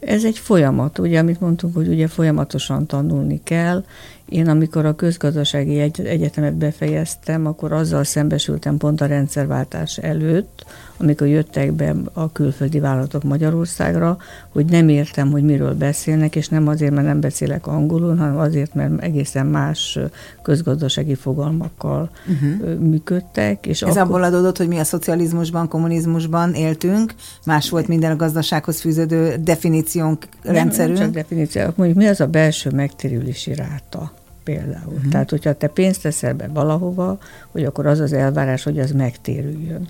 Ez 0.00 0.24
egy 0.24 0.38
folyamat, 0.38 0.98
ugye, 0.98 1.18
amit 1.18 1.40
mondtunk, 1.40 1.74
hogy 1.74 1.88
ugye 1.88 2.08
folyamatosan 2.08 2.86
tanulni 2.86 3.40
kell. 3.44 3.84
Én 4.28 4.48
amikor 4.48 4.84
a 4.84 4.94
közgazdasági 4.94 5.78
egyetemet 5.96 6.54
befejeztem, 6.54 7.46
akkor 7.46 7.72
azzal 7.72 8.04
szembesültem 8.04 8.76
pont 8.76 9.00
a 9.00 9.06
rendszerváltás 9.06 9.96
előtt, 9.96 10.64
amikor 10.96 11.26
jöttek 11.26 11.72
be 11.72 11.94
a 12.12 12.32
külföldi 12.32 12.80
vállalatok 12.80 13.22
Magyarországra, 13.22 14.16
hogy 14.48 14.64
nem 14.64 14.88
értem, 14.88 15.30
hogy 15.30 15.42
miről 15.42 15.74
beszélnek, 15.74 16.36
és 16.36 16.48
nem 16.48 16.68
azért, 16.68 16.92
mert 16.92 17.06
nem 17.06 17.20
beszélek 17.20 17.66
angolul, 17.66 18.16
hanem 18.16 18.38
azért, 18.38 18.74
mert 18.74 19.02
egészen 19.02 19.46
más 19.46 19.98
közgazdasági 20.42 21.14
fogalmakkal 21.14 22.10
uh-huh. 22.26 22.78
működtek. 22.78 23.66
És 23.66 23.82
Ez 23.82 23.88
akkor... 23.88 24.00
abból 24.00 24.22
adódott, 24.22 24.56
hogy 24.56 24.68
mi 24.68 24.78
a 24.78 24.84
szocializmusban, 24.84 25.68
kommunizmusban 25.68 26.54
éltünk, 26.54 27.14
más 27.44 27.70
volt 27.70 27.88
minden 27.88 28.10
a 28.10 28.16
gazdasághoz 28.16 28.80
fűződő 28.80 29.36
definíciónk, 29.40 30.26
nem, 30.42 30.54
rendszerünk. 30.54 30.98
Nem 30.98 31.06
csak 31.06 31.14
definíció, 31.14 31.62
mondjuk 31.74 31.98
mi 31.98 32.06
az 32.06 32.20
a 32.20 32.26
belső 32.26 32.70
megtérülési 32.70 33.54
ráta? 33.54 34.12
Például. 34.48 34.92
Uh-huh. 34.92 35.10
Tehát, 35.10 35.30
hogyha 35.30 35.52
te 35.52 35.66
pénzt 35.66 36.02
teszel 36.02 36.34
be 36.34 36.48
valahova, 36.54 37.18
hogy 37.52 37.64
akkor 37.64 37.86
az 37.86 38.00
az 38.00 38.12
elvárás, 38.12 38.62
hogy 38.62 38.78
az 38.78 38.90
megtérüljön. 38.90 39.88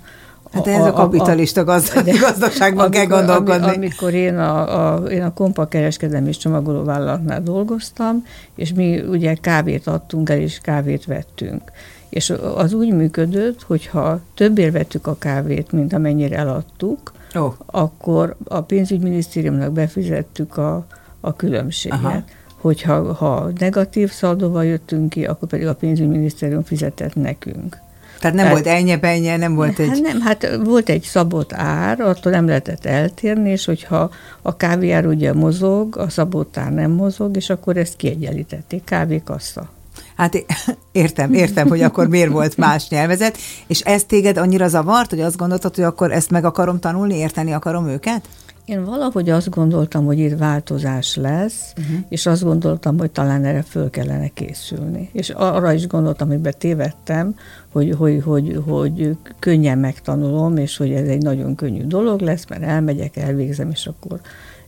Hát 0.51 0.67
ez 0.67 0.81
a, 0.81 0.87
a 0.87 0.91
kapitalista 0.91 1.63
gazdag, 1.63 2.03
de, 2.05 2.11
gazdaságban 2.11 2.85
amikor, 2.85 3.07
kell 3.07 3.17
gondolkodni. 3.17 3.75
Amikor 3.75 4.13
én 4.13 4.37
a, 4.37 4.93
a, 4.93 5.03
én 5.03 5.23
a 5.23 5.33
Kompa 5.33 5.67
kereskedelmi 5.67 6.27
és 6.27 6.37
csomagoló 6.37 6.83
vállalatnál 6.83 7.43
dolgoztam, 7.43 8.25
és 8.55 8.73
mi 8.73 8.99
ugye 8.99 9.33
kávét 9.33 9.87
adtunk 9.87 10.29
el, 10.29 10.37
és 10.37 10.59
kávét 10.61 11.05
vettünk. 11.05 11.71
És 12.09 12.33
az 12.55 12.73
úgy 12.73 12.93
működött, 12.93 13.63
hogyha 13.63 14.19
többért 14.33 14.73
vettük 14.73 15.07
a 15.07 15.15
kávét, 15.19 15.71
mint 15.71 15.93
amennyire 15.93 16.37
eladtuk, 16.37 17.11
oh. 17.35 17.53
akkor 17.65 18.35
a 18.43 18.61
pénzügyminisztériumnak 18.61 19.71
befizettük 19.71 20.57
a, 20.57 20.85
a 21.19 21.35
különbséget. 21.35 21.99
Aha. 22.03 22.23
Hogyha 22.61 23.13
ha 23.13 23.51
negatív 23.57 24.11
szaldóval 24.11 24.65
jöttünk 24.65 25.09
ki, 25.09 25.25
akkor 25.25 25.49
pedig 25.49 25.67
a 25.67 25.75
pénzügyminisztérium 25.75 26.63
fizetett 26.63 27.15
nekünk. 27.15 27.77
Tehát 28.19 28.35
nem 28.35 28.45
Tehát, 28.45 28.51
volt 28.51 28.67
ennyi 29.01 29.35
nem 29.35 29.55
volt 29.55 29.77
hát 29.77 29.79
egy... 29.79 30.01
Nem, 30.01 30.21
hát 30.21 30.59
volt 30.63 30.89
egy 30.89 31.01
szabott 31.01 31.53
ár, 31.53 31.99
attól 31.99 32.31
nem 32.31 32.47
lehetett 32.47 32.85
eltérni, 32.85 33.49
és 33.49 33.65
hogyha 33.65 34.09
a 34.41 34.57
kávéár 34.57 35.05
ugye 35.05 35.33
mozog, 35.33 35.97
a 35.97 36.09
szabott 36.09 36.57
ár 36.57 36.73
nem 36.73 36.91
mozog, 36.91 37.35
és 37.35 37.49
akkor 37.49 37.77
ezt 37.77 37.95
kiegyenlítették, 37.95 38.83
kávékassa. 38.83 39.69
Hát 40.15 40.45
értem, 40.91 41.33
értem, 41.33 41.67
hogy 41.67 41.81
akkor 41.81 42.07
miért 42.07 42.31
volt 42.31 42.57
más 42.57 42.89
nyelvezet, 42.89 43.37
és 43.67 43.79
ez 43.79 44.03
téged 44.03 44.37
annyira 44.37 44.67
zavart, 44.67 45.09
hogy 45.09 45.21
azt 45.21 45.37
gondoltad, 45.37 45.75
hogy 45.75 45.83
akkor 45.83 46.11
ezt 46.11 46.29
meg 46.29 46.45
akarom 46.45 46.79
tanulni, 46.79 47.15
érteni 47.15 47.53
akarom 47.53 47.87
őket? 47.87 48.21
Én 48.69 48.83
valahogy 48.83 49.29
azt 49.29 49.49
gondoltam, 49.49 50.05
hogy 50.05 50.19
itt 50.19 50.37
változás 50.37 51.15
lesz, 51.15 51.73
uh-huh. 51.77 51.97
és 52.09 52.25
azt 52.25 52.43
gondoltam, 52.43 52.97
hogy 52.97 53.11
talán 53.11 53.45
erre 53.45 53.61
föl 53.61 53.89
kellene 53.89 54.27
készülni. 54.27 55.09
És 55.11 55.29
arra 55.29 55.73
is 55.73 55.87
gondoltam, 55.87 56.27
hogy 56.27 56.39
betévedtem, 56.39 57.35
hogy, 57.71 57.95
hogy, 57.97 58.21
hogy, 58.23 58.61
hogy 58.65 59.17
könnyen 59.39 59.77
megtanulom, 59.77 60.57
és 60.57 60.77
hogy 60.77 60.91
ez 60.91 61.07
egy 61.07 61.21
nagyon 61.21 61.55
könnyű 61.55 61.83
dolog 61.85 62.19
lesz, 62.19 62.45
mert 62.49 62.63
elmegyek, 62.63 63.17
elvégzem, 63.17 63.69
és 63.69 63.87
akkor 63.87 64.19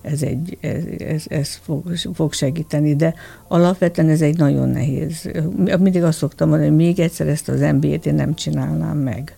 ez, 0.02 0.22
egy, 0.22 0.58
ez, 0.62 0.84
ez, 1.00 1.24
ez 1.28 1.56
fog, 1.56 1.96
fog 2.14 2.34
segíteni, 2.34 2.96
de 2.96 3.14
alapvetően 3.48 4.10
ez 4.10 4.22
egy 4.22 4.38
nagyon 4.38 4.70
nehéz. 4.70 5.32
Mindig 5.80 6.04
azt 6.04 6.18
szoktam 6.18 6.50
mondani, 6.50 6.70
hogy 6.70 6.78
még 6.78 7.00
egyszer 7.00 7.28
ezt 7.28 7.50
az 7.50 7.60
MBA-t 7.60 8.06
én 8.06 8.16
nem 8.16 8.34
csinálnám 8.34 8.98
meg. 8.98 9.36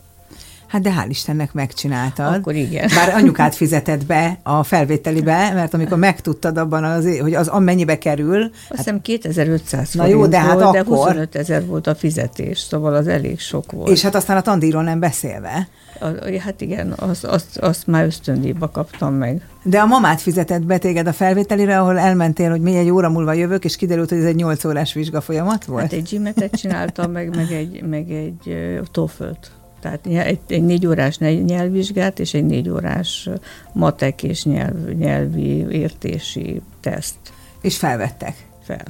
Hát 0.73 0.81
de 0.81 0.93
hál' 0.97 1.09
Istennek 1.09 1.53
megcsináltad. 1.53 2.33
Akkor 2.33 2.55
igen. 2.55 2.89
Bár 2.95 3.13
anyukát 3.15 3.55
fizetett 3.55 4.05
be 4.05 4.39
a 4.43 4.63
felvételibe, 4.63 5.51
mert 5.53 5.73
amikor 5.73 5.97
megtudtad 5.97 6.57
abban, 6.57 6.83
az, 6.83 7.19
hogy 7.19 7.33
az 7.33 7.47
amennyibe 7.47 7.97
kerül. 7.97 8.43
Azt 8.43 8.53
hát, 8.67 8.77
hiszem 8.77 9.01
2500 9.01 9.93
Na 9.93 10.05
jó, 10.05 10.27
de 10.27 10.39
hát 10.39 10.53
volt, 10.53 10.63
akkor... 10.63 10.73
de 10.73 10.83
25 10.83 11.35
ezer 11.35 11.65
volt 11.65 11.87
a 11.87 11.95
fizetés, 11.95 12.59
szóval 12.59 12.93
az 12.93 13.07
elég 13.07 13.39
sok 13.39 13.71
volt. 13.71 13.89
És 13.89 14.01
hát 14.01 14.15
aztán 14.15 14.37
a 14.37 14.41
tandíról 14.41 14.83
nem 14.83 14.99
beszélve. 14.99 15.67
A, 15.99 16.07
hát 16.39 16.61
igen, 16.61 16.91
azt, 16.91 17.23
azt, 17.23 17.57
azt 17.57 17.87
már 17.87 18.05
ösztöndíjba 18.05 18.69
kaptam 18.69 19.13
meg. 19.13 19.47
De 19.63 19.79
a 19.79 19.85
mamát 19.85 20.21
fizetett 20.21 20.65
be 20.65 20.77
téged 20.77 21.07
a 21.07 21.13
felvételire, 21.13 21.79
ahol 21.79 21.99
elmentél, 21.99 22.49
hogy 22.49 22.61
mi 22.61 22.75
egy 22.75 22.89
óra 22.89 23.09
múlva 23.09 23.33
jövök, 23.33 23.65
és 23.65 23.75
kiderült, 23.75 24.09
hogy 24.09 24.17
ez 24.17 24.25
egy 24.25 24.35
8 24.35 24.65
órás 24.65 24.93
vizsga 24.93 25.21
folyamat 25.21 25.65
volt? 25.65 25.81
Hát 25.81 25.93
egy 25.93 26.03
gymetet 26.03 26.55
csináltam, 26.55 27.11
meg, 27.11 27.35
meg 27.35 27.51
egy, 27.51 27.83
meg 27.83 28.11
egy 28.11 28.47
uh, 28.47 28.79
TOEFL-t. 28.91 29.51
Tehát 29.83 30.07
egy, 30.07 30.39
egy 30.47 30.63
négy 30.63 30.87
órás 30.87 31.17
nyelvvizsgát 31.17 32.19
és 32.19 32.33
egy 32.33 32.45
négy 32.45 32.69
órás 32.69 33.29
matek 33.73 34.23
és 34.23 34.43
nyelv, 34.43 34.87
nyelvi 34.87 35.67
értési 35.71 36.61
teszt. 36.79 37.15
És 37.61 37.77
felvettek? 37.77 38.47
Fel. 38.63 38.83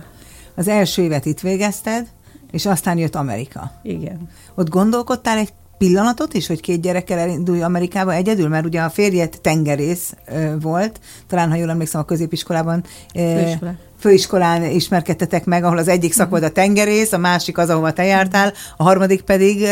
Az 0.55 0.67
első 0.67 1.01
évet 1.01 1.25
itt 1.25 1.39
végezted, 1.39 2.07
és 2.51 2.65
aztán 2.65 2.97
jött 2.97 3.15
Amerika. 3.15 3.71
Igen. 3.83 4.29
Ott 4.55 4.69
gondolkodtál 4.69 5.37
egy 5.37 5.53
pillanatot 5.83 6.33
is, 6.33 6.47
hogy 6.47 6.61
két 6.61 6.81
gyerekkel 6.81 7.17
elindulj 7.17 7.61
Amerikába 7.61 8.13
egyedül, 8.13 8.47
mert 8.47 8.65
ugye 8.65 8.81
a 8.81 8.89
férjet 8.89 9.41
tengerész 9.41 10.13
volt, 10.61 10.99
talán 11.27 11.49
ha 11.49 11.55
jól 11.55 11.69
emlékszem 11.69 12.01
a 12.01 12.03
középiskolában. 12.03 12.83
Ö, 13.15 13.51
főiskolán 13.99 14.63
ismerkedtetek 14.63 15.45
meg, 15.45 15.63
ahol 15.63 15.77
az 15.77 15.87
egyik 15.87 16.13
szak 16.13 16.29
volt 16.29 16.43
a 16.43 16.49
tengerész, 16.49 17.11
a 17.11 17.17
másik 17.17 17.57
az, 17.57 17.69
ahova 17.69 17.93
te 17.93 18.03
jártál, 18.03 18.53
a 18.77 18.83
harmadik 18.83 19.21
pedig... 19.21 19.65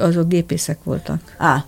Azok 0.00 0.28
gépészek 0.28 0.78
voltak. 0.84 1.20
Á, 1.38 1.64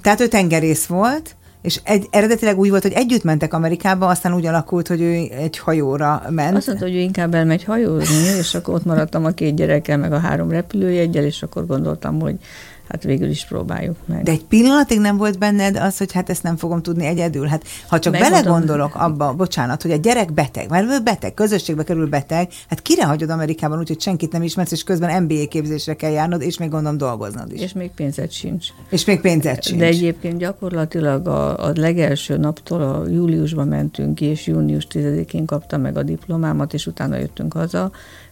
tehát 0.00 0.20
ő 0.20 0.26
tengerész 0.26 0.86
volt, 0.86 1.36
és 1.62 1.80
egy, 1.84 2.06
eredetileg 2.10 2.58
úgy 2.58 2.70
volt, 2.70 2.82
hogy 2.82 2.92
együtt 2.92 3.22
mentek 3.22 3.54
Amerikába, 3.54 4.06
aztán 4.06 4.34
úgy 4.34 4.46
alakult, 4.46 4.88
hogy 4.88 5.00
ő 5.00 5.12
egy 5.30 5.58
hajóra 5.58 6.22
ment. 6.30 6.56
Azt 6.56 6.66
mondta, 6.66 6.84
hogy 6.84 6.94
ő 6.94 6.98
inkább 6.98 7.34
elmegy 7.34 7.64
hajózni, 7.64 8.38
és 8.38 8.54
akkor 8.54 8.74
ott 8.74 8.84
maradtam 8.84 9.24
a 9.24 9.30
két 9.30 9.54
gyerekkel, 9.54 9.98
meg 9.98 10.12
a 10.12 10.18
három 10.18 10.50
repülőjegyel, 10.50 11.24
és 11.24 11.42
akkor 11.42 11.66
gondoltam, 11.66 12.20
hogy 12.20 12.36
hát 12.90 13.02
végül 13.02 13.28
is 13.28 13.44
próbáljuk 13.44 13.96
meg. 14.06 14.22
De 14.22 14.30
egy 14.30 14.44
pillanatig 14.44 15.00
nem 15.00 15.16
volt 15.16 15.38
benned 15.38 15.76
az, 15.76 15.98
hogy 15.98 16.12
hát 16.12 16.30
ezt 16.30 16.42
nem 16.42 16.56
fogom 16.56 16.82
tudni 16.82 17.06
egyedül. 17.06 17.46
Hát 17.46 17.64
ha 17.88 17.98
csak 17.98 18.12
Megmondom. 18.12 18.40
belegondolok 18.42 18.94
abba, 18.94 19.34
bocsánat, 19.34 19.82
hogy 19.82 19.90
a 19.90 19.96
gyerek 19.96 20.32
beteg, 20.32 20.68
mert 20.68 20.90
ő 20.90 21.00
beteg, 21.02 21.34
közösségbe 21.34 21.84
kerül 21.84 22.08
beteg, 22.08 22.48
hát 22.68 22.82
kire 22.82 23.04
hagyod 23.04 23.30
Amerikában 23.30 23.78
úgy, 23.78 23.88
hogy 23.88 24.00
senkit 24.00 24.32
nem 24.32 24.42
ismersz, 24.42 24.72
és 24.72 24.82
közben 24.82 25.22
MBA 25.22 25.48
képzésre 25.48 25.94
kell 25.94 26.10
járnod, 26.10 26.42
és 26.42 26.58
még 26.58 26.70
gondolom 26.70 26.98
dolgoznod 26.98 27.52
is. 27.52 27.60
És 27.60 27.72
még 27.72 27.90
pénzed 27.90 28.30
sincs. 28.30 28.66
És 28.88 29.04
még 29.04 29.20
pénzed 29.20 29.62
sincs. 29.62 29.80
De 29.80 29.86
egyébként 29.86 30.38
gyakorlatilag 30.38 31.28
a, 31.28 31.66
a 31.66 31.72
legelső 31.74 32.36
naptól 32.36 32.82
a 32.82 33.08
júliusban 33.08 33.68
mentünk 33.68 34.14
ki, 34.14 34.24
és 34.24 34.46
június 34.46 34.86
10-én 34.90 35.44
kaptam 35.44 35.80
meg 35.80 35.96
a 35.96 36.02
diplomámat, 36.02 36.74
és 36.74 36.86
utána 36.86 37.16
jöttünk 37.16 37.52
haza, 37.52 37.90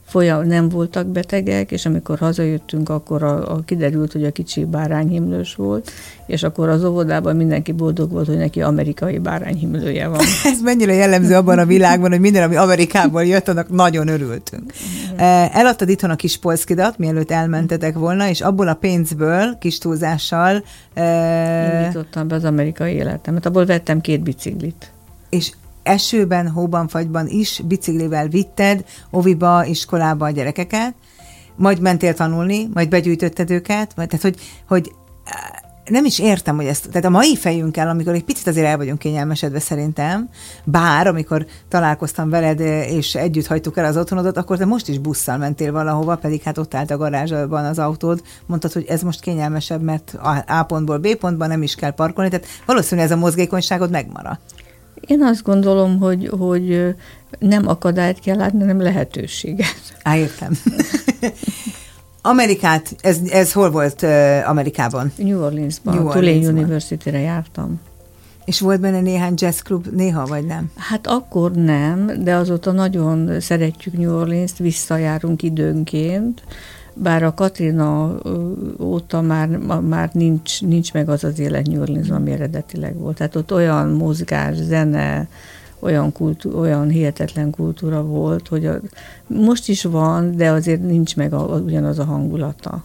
folyam, 0.08 0.46
nem 0.46 0.68
voltak 0.68 1.06
betegek, 1.06 1.70
és 1.70 1.86
amikor 1.86 2.18
hazajöttünk, 2.18 2.88
akkor 2.88 3.22
a, 3.22 3.54
a 3.54 3.60
kiderült, 3.64 4.12
hogy 4.12 4.24
a 4.24 4.30
kicsi 4.30 4.64
bárányhimlős 4.64 5.54
volt, 5.54 5.90
és 6.26 6.42
akkor 6.42 6.68
az 6.68 6.84
óvodában 6.84 7.36
mindenki 7.36 7.72
boldog 7.72 8.10
volt, 8.10 8.26
hogy 8.26 8.36
neki 8.36 8.62
amerikai 8.62 9.18
bárányhimlője 9.18 10.08
van. 10.08 10.20
Ez 10.52 10.60
mennyire 10.62 10.92
jellemző 10.92 11.34
abban 11.34 11.58
a 11.58 11.66
világban, 11.66 12.10
hogy 12.10 12.20
minden, 12.20 12.42
ami 12.42 12.56
Amerikából 12.56 13.24
jött, 13.24 13.48
annak 13.48 13.68
nagyon 13.68 14.08
örültünk. 14.08 14.72
Igen. 15.12 15.50
Eladtad 15.52 15.88
itthon 15.88 16.10
a 16.10 16.16
kis 16.16 16.36
polszkidat, 16.36 16.98
mielőtt 16.98 17.30
elmentetek 17.30 17.94
volna, 17.94 18.28
és 18.28 18.40
abból 18.40 18.68
a 18.68 18.74
pénzből, 18.74 19.56
kis 19.58 19.78
túlzással... 19.78 20.64
Indítottam 21.80 22.28
be 22.28 22.34
az 22.34 22.44
amerikai 22.44 22.92
életemet, 22.92 23.46
abból 23.46 23.66
vettem 23.66 24.00
két 24.00 24.20
biciklit. 24.20 24.92
És 25.28 25.52
esőben, 25.88 26.48
hóban, 26.48 26.88
fagyban 26.88 27.26
is 27.28 27.62
biciklivel 27.64 28.28
vitted 28.28 28.84
oviba, 29.10 29.64
iskolába 29.64 30.26
a 30.26 30.30
gyerekeket, 30.30 30.94
majd 31.56 31.80
mentél 31.80 32.14
tanulni, 32.14 32.68
majd 32.74 32.88
begyűjtötted 32.88 33.50
őket, 33.50 33.94
vagy, 33.94 34.06
tehát 34.06 34.22
hogy, 34.22 34.36
hogy 34.66 34.92
eh, 35.24 35.32
nem 35.90 36.04
is 36.04 36.18
értem, 36.18 36.56
hogy 36.56 36.66
ezt, 36.66 36.88
tehát 36.88 37.04
a 37.04 37.10
mai 37.10 37.36
fejünkkel, 37.36 37.88
amikor 37.88 38.14
egy 38.14 38.24
picit 38.24 38.46
azért 38.46 38.66
el 38.66 38.76
vagyunk 38.76 38.98
kényelmesedve 38.98 39.60
szerintem, 39.60 40.28
bár 40.64 41.06
amikor 41.06 41.46
találkoztam 41.68 42.30
veled, 42.30 42.60
eh, 42.60 42.92
és 42.92 43.14
együtt 43.14 43.46
hagytuk 43.46 43.76
el 43.76 43.84
az 43.84 43.96
otthonodat, 43.96 44.36
akkor 44.36 44.56
te 44.58 44.64
most 44.64 44.88
is 44.88 44.98
busszal 44.98 45.36
mentél 45.36 45.72
valahova, 45.72 46.16
pedig 46.16 46.42
hát 46.42 46.58
ott 46.58 46.74
állt 46.74 46.90
a 46.90 46.96
garázsban 46.96 47.64
az 47.64 47.78
autód, 47.78 48.22
mondtad, 48.46 48.72
hogy 48.72 48.84
ez 48.88 49.02
most 49.02 49.20
kényelmesebb, 49.20 49.82
mert 49.82 50.16
A 50.46 50.62
pontból 50.62 50.98
B 50.98 51.14
pontba 51.14 51.46
nem 51.46 51.62
is 51.62 51.74
kell 51.74 51.90
parkolni, 51.90 52.30
tehát 52.30 52.46
valószínűleg 52.66 53.10
ez 53.10 53.16
a 53.16 53.20
mozgékonyságod 53.20 53.90
megmaradt. 53.90 54.40
Én 55.06 55.22
azt 55.22 55.42
gondolom, 55.42 55.98
hogy, 55.98 56.30
hogy 56.38 56.94
nem 57.38 57.68
akadályt 57.68 58.20
kell 58.20 58.36
látni, 58.36 58.58
hanem 58.58 58.80
lehetőséget. 58.80 59.96
Á, 60.02 60.16
értem. 60.16 60.52
Amerikát, 62.22 62.96
ez, 63.00 63.18
ez 63.30 63.52
hol 63.52 63.70
volt 63.70 64.02
uh, 64.02 64.48
Amerikában? 64.48 65.12
New 65.16 65.42
Orleansban, 65.42 65.94
New 65.94 66.08
Tulane. 66.08 66.48
University-re 66.48 67.18
jártam. 67.18 67.80
És 68.44 68.60
volt 68.60 68.80
benne 68.80 69.00
néhány 69.00 69.34
jazzklub 69.36 69.86
néha, 69.86 70.26
vagy 70.26 70.44
nem? 70.44 70.70
Hát 70.76 71.06
akkor 71.06 71.52
nem, 71.52 72.12
de 72.22 72.34
azóta 72.34 72.72
nagyon 72.72 73.40
szeretjük 73.40 73.98
New 73.98 74.18
Orleans-t, 74.18 74.58
visszajárunk 74.58 75.42
időnként, 75.42 76.42
bár 77.02 77.22
a 77.22 77.34
Katrina 77.34 78.18
óta 78.80 79.20
már, 79.20 79.48
már 79.80 80.10
nincs, 80.12 80.62
nincs 80.62 80.92
meg 80.92 81.08
az 81.08 81.24
az 81.24 81.38
élet 81.38 81.66
New 81.66 81.80
Orleans, 81.80 82.10
ami 82.10 82.30
eredetileg 82.30 82.96
volt. 82.96 83.16
Tehát 83.16 83.36
ott 83.36 83.52
olyan 83.52 83.88
mozgás, 83.88 84.56
zene, 84.56 85.28
olyan, 85.78 86.12
kultú, 86.12 86.58
olyan 86.58 86.88
hihetetlen 86.88 87.50
kultúra 87.50 88.02
volt, 88.02 88.48
hogy 88.48 88.66
a, 88.66 88.80
most 89.26 89.68
is 89.68 89.84
van, 89.84 90.36
de 90.36 90.50
azért 90.50 90.82
nincs 90.82 91.16
meg 91.16 91.32
a, 91.32 91.38
ugyanaz 91.38 91.98
a 91.98 92.04
hangulata. 92.04 92.84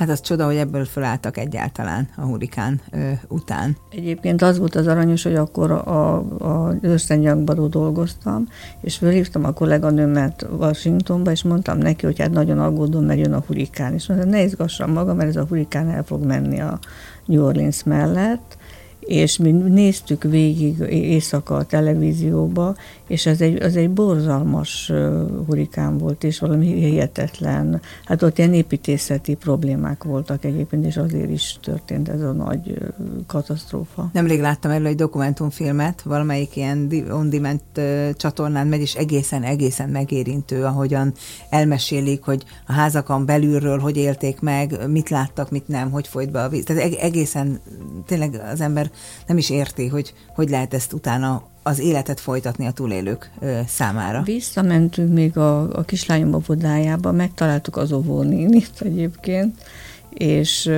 Hát 0.00 0.08
az 0.08 0.20
csoda, 0.20 0.44
hogy 0.44 0.56
ebből 0.56 0.84
felálltak 0.84 1.36
egyáltalán 1.36 2.08
a 2.16 2.20
hurikán 2.20 2.80
ö, 2.90 3.10
után. 3.28 3.76
Egyébként 3.90 4.42
az 4.42 4.58
volt 4.58 4.74
az 4.74 4.86
aranyos, 4.86 5.22
hogy 5.22 5.34
akkor 5.34 5.70
a, 5.70 6.16
a 6.16 6.74
dolgoztam, 7.68 8.48
és 8.80 8.96
fölhívtam 8.96 9.44
a 9.44 9.52
kolléganőmet 9.52 10.46
Washingtonba, 10.58 11.30
és 11.30 11.42
mondtam 11.42 11.78
neki, 11.78 12.06
hogy 12.06 12.18
hát 12.18 12.30
nagyon 12.30 12.58
aggódom, 12.58 13.04
mert 13.04 13.18
jön 13.18 13.32
a 13.32 13.42
hurikán. 13.46 13.94
És 13.94 14.06
mondta, 14.06 14.26
ne 14.26 14.42
izgassam 14.42 14.92
magam, 14.92 15.16
mert 15.16 15.28
ez 15.28 15.36
a 15.36 15.46
hurikán 15.48 15.88
el 15.88 16.04
fog 16.04 16.24
menni 16.24 16.60
a 16.60 16.78
New 17.24 17.44
Orleans 17.44 17.82
mellett, 17.82 18.56
és 19.00 19.36
mi 19.36 19.50
néztük 19.50 20.22
végig 20.22 20.78
éjszaka 20.88 21.56
a 21.56 21.64
televízióba, 21.64 22.76
és 23.10 23.26
ez 23.26 23.40
egy, 23.40 23.62
az 23.62 23.76
egy 23.76 23.90
borzalmas 23.90 24.92
hurikán 25.46 25.98
volt, 25.98 26.24
és 26.24 26.38
valami 26.38 26.66
hihetetlen. 26.66 27.80
Hát 28.04 28.22
ott 28.22 28.38
ilyen 28.38 28.54
építészeti 28.54 29.34
problémák 29.34 30.04
voltak 30.04 30.44
egyébként, 30.44 30.84
és 30.84 30.96
azért 30.96 31.30
is 31.30 31.58
történt 31.62 32.08
ez 32.08 32.20
a 32.20 32.32
nagy 32.32 32.78
katasztrófa. 33.26 34.10
Nemrég 34.12 34.40
láttam 34.40 34.70
erről 34.70 34.86
egy 34.86 34.94
dokumentumfilmet, 34.94 36.02
valamelyik 36.02 36.56
ilyen 36.56 36.92
on-demand 37.10 37.60
csatornán 38.16 38.66
megy, 38.66 38.80
és 38.80 38.94
egészen, 38.94 39.42
egészen 39.42 39.88
megérintő, 39.88 40.64
ahogyan 40.64 41.12
elmesélik, 41.48 42.22
hogy 42.22 42.44
a 42.66 42.72
házakon 42.72 43.26
belülről 43.26 43.78
hogy 43.78 43.96
élték 43.96 44.40
meg, 44.40 44.88
mit 44.88 45.08
láttak, 45.08 45.50
mit 45.50 45.68
nem, 45.68 45.90
hogy 45.90 46.06
folyt 46.06 46.30
be 46.30 46.42
a 46.42 46.48
víz. 46.48 46.64
Tehát 46.64 46.92
egészen 46.92 47.60
tényleg 48.06 48.42
az 48.52 48.60
ember 48.60 48.90
nem 49.26 49.38
is 49.38 49.50
érti, 49.50 49.86
hogy 49.86 50.14
hogy 50.34 50.50
lehet 50.50 50.74
ezt 50.74 50.92
utána 50.92 51.42
az 51.62 51.78
életet 51.78 52.20
folytatni 52.20 52.66
a 52.66 52.70
túlélők 52.70 53.30
ö, 53.40 53.60
számára. 53.66 54.22
Visszamentünk 54.22 55.12
még 55.12 55.36
a, 55.36 55.76
a 55.76 55.82
kislányom 55.82 56.34
óvodájába, 56.34 57.12
megtaláltuk 57.12 57.76
az 57.76 57.92
óvónénit 57.92 58.70
egyébként, 58.78 59.62
és 60.10 60.70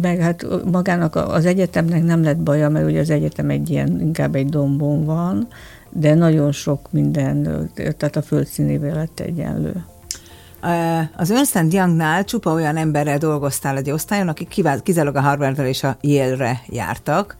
meg 0.00 0.18
hát 0.18 0.46
magának 0.70 1.16
az 1.16 1.46
egyetemnek 1.46 2.04
nem 2.04 2.22
lett 2.22 2.38
baja, 2.38 2.68
mert 2.68 2.86
ugye 2.86 3.00
az 3.00 3.10
egyetem 3.10 3.50
egy 3.50 3.70
ilyen, 3.70 4.00
inkább 4.00 4.34
egy 4.34 4.48
dombon 4.48 5.04
van, 5.04 5.48
de 5.90 6.14
nagyon 6.14 6.52
sok 6.52 6.92
minden, 6.92 7.70
tehát 7.74 8.16
a 8.16 8.22
földszínével 8.22 8.94
lett 8.94 9.20
egyenlő. 9.20 9.84
Az 11.16 11.30
Ernst 11.30 11.72
Youngnál 11.72 12.24
csupa 12.24 12.52
olyan 12.52 12.76
emberrel 12.76 13.18
dolgoztál 13.18 13.76
egy 13.76 13.90
osztályon, 13.90 14.28
akik 14.28 14.62
kizárólag 14.82 15.16
a 15.16 15.20
harvard 15.20 15.58
és 15.58 15.82
a 15.82 15.96
Yale-re 16.00 16.60
jártak. 16.68 17.36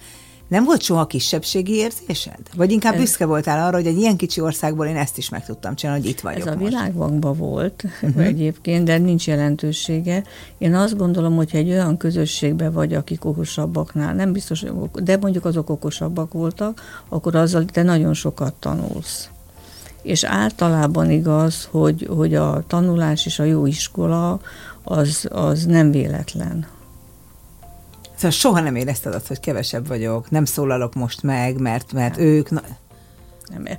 Nem 0.52 0.64
volt 0.64 0.82
soha 0.82 1.06
kisebbségi 1.06 1.72
érzésed? 1.72 2.38
Vagy 2.56 2.70
inkább 2.70 2.96
büszke 2.96 3.26
voltál 3.26 3.66
arra, 3.66 3.76
hogy 3.76 3.86
egy 3.86 3.96
ilyen 3.96 4.16
kicsi 4.16 4.40
országból 4.40 4.86
én 4.86 4.96
ezt 4.96 5.18
is 5.18 5.28
meg 5.28 5.44
tudtam 5.44 5.74
csinálni, 5.74 6.00
hogy 6.00 6.10
itt 6.10 6.20
vagyok 6.20 6.46
Ez 6.46 6.54
a 6.54 6.56
világbankban 6.56 7.36
volt 7.36 7.84
uh-huh. 8.02 8.24
egyébként, 8.24 8.84
de 8.84 8.98
nincs 8.98 9.26
jelentősége. 9.26 10.22
Én 10.58 10.74
azt 10.74 10.96
gondolom, 10.96 11.36
hogy 11.36 11.50
egy 11.52 11.70
olyan 11.70 11.96
közösségben 11.96 12.72
vagy, 12.72 12.94
akik 12.94 13.24
okosabbaknál, 13.24 14.14
nem 14.14 14.32
biztos, 14.32 14.64
de 14.92 15.16
mondjuk 15.16 15.44
azok 15.44 15.70
okosabbak 15.70 16.32
voltak, 16.32 17.02
akkor 17.08 17.34
azzal 17.34 17.64
te 17.64 17.82
nagyon 17.82 18.14
sokat 18.14 18.52
tanulsz. 18.52 19.28
És 20.02 20.24
általában 20.24 21.10
igaz, 21.10 21.68
hogy, 21.70 22.08
hogy 22.16 22.34
a 22.34 22.64
tanulás 22.66 23.26
és 23.26 23.38
a 23.38 23.44
jó 23.44 23.66
iskola 23.66 24.40
az, 24.82 25.28
az 25.30 25.64
nem 25.64 25.90
véletlen 25.90 26.66
Szóval 28.22 28.36
soha 28.36 28.60
nem 28.60 28.76
érezted 28.76 29.14
azt, 29.14 29.26
hogy 29.26 29.40
kevesebb 29.40 29.86
vagyok, 29.86 30.30
nem 30.30 30.44
szólalok 30.44 30.94
most 30.94 31.22
meg, 31.22 31.60
mert, 31.60 31.92
mert 31.92 32.16
nem. 32.16 32.26
ők... 32.26 32.50
Na... 32.50 32.62
Nem. 33.48 33.78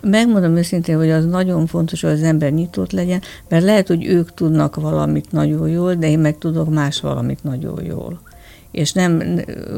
Megmondom 0.00 0.56
őszintén, 0.56 0.96
hogy 0.96 1.10
az 1.10 1.24
nagyon 1.24 1.66
fontos, 1.66 2.00
hogy 2.00 2.10
az 2.10 2.22
ember 2.22 2.52
nyitott 2.52 2.92
legyen, 2.92 3.20
mert 3.48 3.64
lehet, 3.64 3.86
hogy 3.86 4.04
ők 4.04 4.34
tudnak 4.34 4.76
valamit 4.76 5.32
nagyon 5.32 5.68
jól, 5.68 5.94
de 5.94 6.08
én 6.08 6.18
meg 6.18 6.38
tudok 6.38 6.70
más 6.70 7.00
valamit 7.00 7.44
nagyon 7.44 7.84
jól. 7.84 8.20
És 8.70 8.92
nem, 8.92 9.22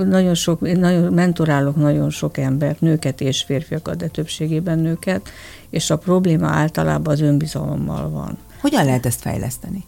nagyon 0.09 0.35
sok, 0.35 0.61
nagyon, 0.61 1.12
mentorálok 1.12 1.77
nagyon 1.77 2.11
sok 2.11 2.37
embert, 2.38 2.81
nőket 2.81 3.20
és 3.20 3.42
férfiakat, 3.42 3.96
de 3.96 4.07
többségében 4.07 4.79
nőket, 4.79 5.29
és 5.70 5.90
a 5.90 5.98
probléma 5.98 6.46
általában 6.46 7.12
az 7.12 7.20
önbizalommal 7.20 8.11
van. 8.11 8.38
Hogyan 8.61 8.85
lehet 8.85 9.07
ezt 9.07 9.20
fejleszteni? 9.20 9.85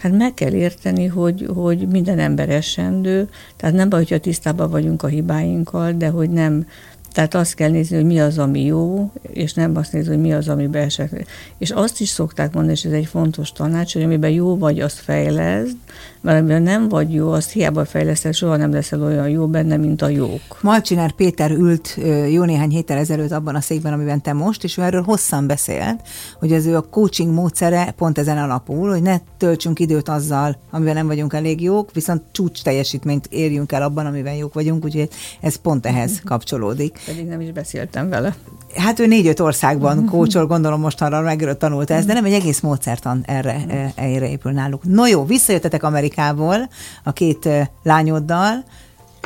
Hát 0.00 0.16
meg 0.16 0.34
kell 0.34 0.52
érteni, 0.52 1.06
hogy, 1.06 1.48
hogy 1.54 1.88
minden 1.88 2.18
ember 2.18 2.48
esendő, 2.48 3.28
tehát 3.56 3.74
nem 3.74 3.88
baj, 3.88 3.98
hogyha 4.00 4.18
tisztában 4.18 4.70
vagyunk 4.70 5.02
a 5.02 5.06
hibáinkkal, 5.06 5.92
de 5.92 6.08
hogy 6.08 6.30
nem, 6.30 6.66
tehát 7.12 7.34
azt 7.34 7.54
kell 7.54 7.70
nézni, 7.70 7.96
hogy 7.96 8.04
mi 8.04 8.20
az, 8.20 8.38
ami 8.38 8.64
jó, 8.64 9.12
és 9.22 9.54
nem 9.54 9.76
azt 9.76 9.92
nézni, 9.92 10.12
hogy 10.12 10.20
mi 10.20 10.32
az, 10.32 10.48
ami 10.48 10.66
beesett. 10.66 11.24
És 11.58 11.70
azt 11.70 12.00
is 12.00 12.08
szokták 12.08 12.52
mondani, 12.52 12.76
és 12.76 12.84
ez 12.84 12.92
egy 12.92 13.06
fontos 13.06 13.52
tanács, 13.52 13.92
hogy 13.92 14.02
amiben 14.02 14.30
jó 14.30 14.58
vagy, 14.58 14.80
azt 14.80 14.98
fejleszd, 14.98 15.76
mert 16.20 16.38
amiben 16.38 16.62
nem 16.62 16.88
vagy 16.88 17.14
jó, 17.14 17.32
azt 17.32 17.50
hiába 17.50 17.84
fejleszted, 17.84 18.34
soha 18.34 18.56
nem 18.56 18.72
leszel 18.72 19.02
olyan 19.02 19.28
jó 19.28 19.46
benne, 19.46 19.76
mint 19.76 20.02
a 20.02 20.08
jók. 20.08 20.40
Malcsinár 20.62 21.12
Péter 21.12 21.50
ült 21.50 21.98
jó 22.30 22.44
néhány 22.44 22.70
héttel 22.70 22.98
ezelőtt 22.98 23.30
abban 23.30 23.54
a 23.54 23.60
székben, 23.60 23.92
amiben 23.92 24.22
te 24.22 24.32
most, 24.32 24.64
és 24.64 24.78
ő 24.78 24.82
erről 24.82 25.02
hosszan 25.02 25.46
beszélt, 25.46 26.00
hogy 26.38 26.52
az 26.52 26.66
ő 26.66 26.76
a 26.76 26.80
coaching 26.80 27.34
módszere 27.34 27.94
pont 27.96 28.18
ezen 28.18 28.38
alapul, 28.38 28.90
hogy 28.90 29.02
ne 29.02 29.18
töltsünk 29.36 29.78
időt 29.78 30.08
azzal, 30.08 30.56
amiben 30.70 30.94
nem 30.94 31.06
vagyunk 31.06 31.32
elég 31.32 31.62
jók, 31.62 31.92
viszont 31.92 32.22
csúcs 32.32 32.62
teljesítményt 32.62 33.26
érjünk 33.30 33.72
el 33.72 33.82
abban, 33.82 34.06
amiben 34.06 34.34
jók 34.34 34.54
vagyunk, 34.54 34.84
úgyhogy 34.84 35.08
ez 35.40 35.56
pont 35.56 35.86
ehhez 35.86 36.20
kapcsolódik. 36.24 36.98
Pedig 37.06 37.26
nem 37.26 37.40
is 37.40 37.52
beszéltem 37.52 38.08
vele. 38.08 38.34
Hát 38.74 38.98
ő 38.98 39.06
négy-öt 39.06 39.40
országban 39.40 40.04
kócsol, 40.04 40.46
gondolom 40.46 40.80
mostanra 40.80 41.20
meg 41.20 41.56
tanulta 41.58 41.94
ezt, 41.94 42.06
de 42.06 42.12
nem 42.12 42.24
egy 42.24 42.32
egész 42.32 42.60
módszertan 42.60 43.22
erre, 43.26 43.64
erre 43.94 44.30
épül 44.30 44.52
náluk. 44.52 44.84
No 44.84 45.06
jó, 45.06 45.24
visszajöttetek 45.24 45.82
Amerikából 46.16 46.68
a 47.04 47.12
két 47.12 47.48
lányoddal, 47.82 48.64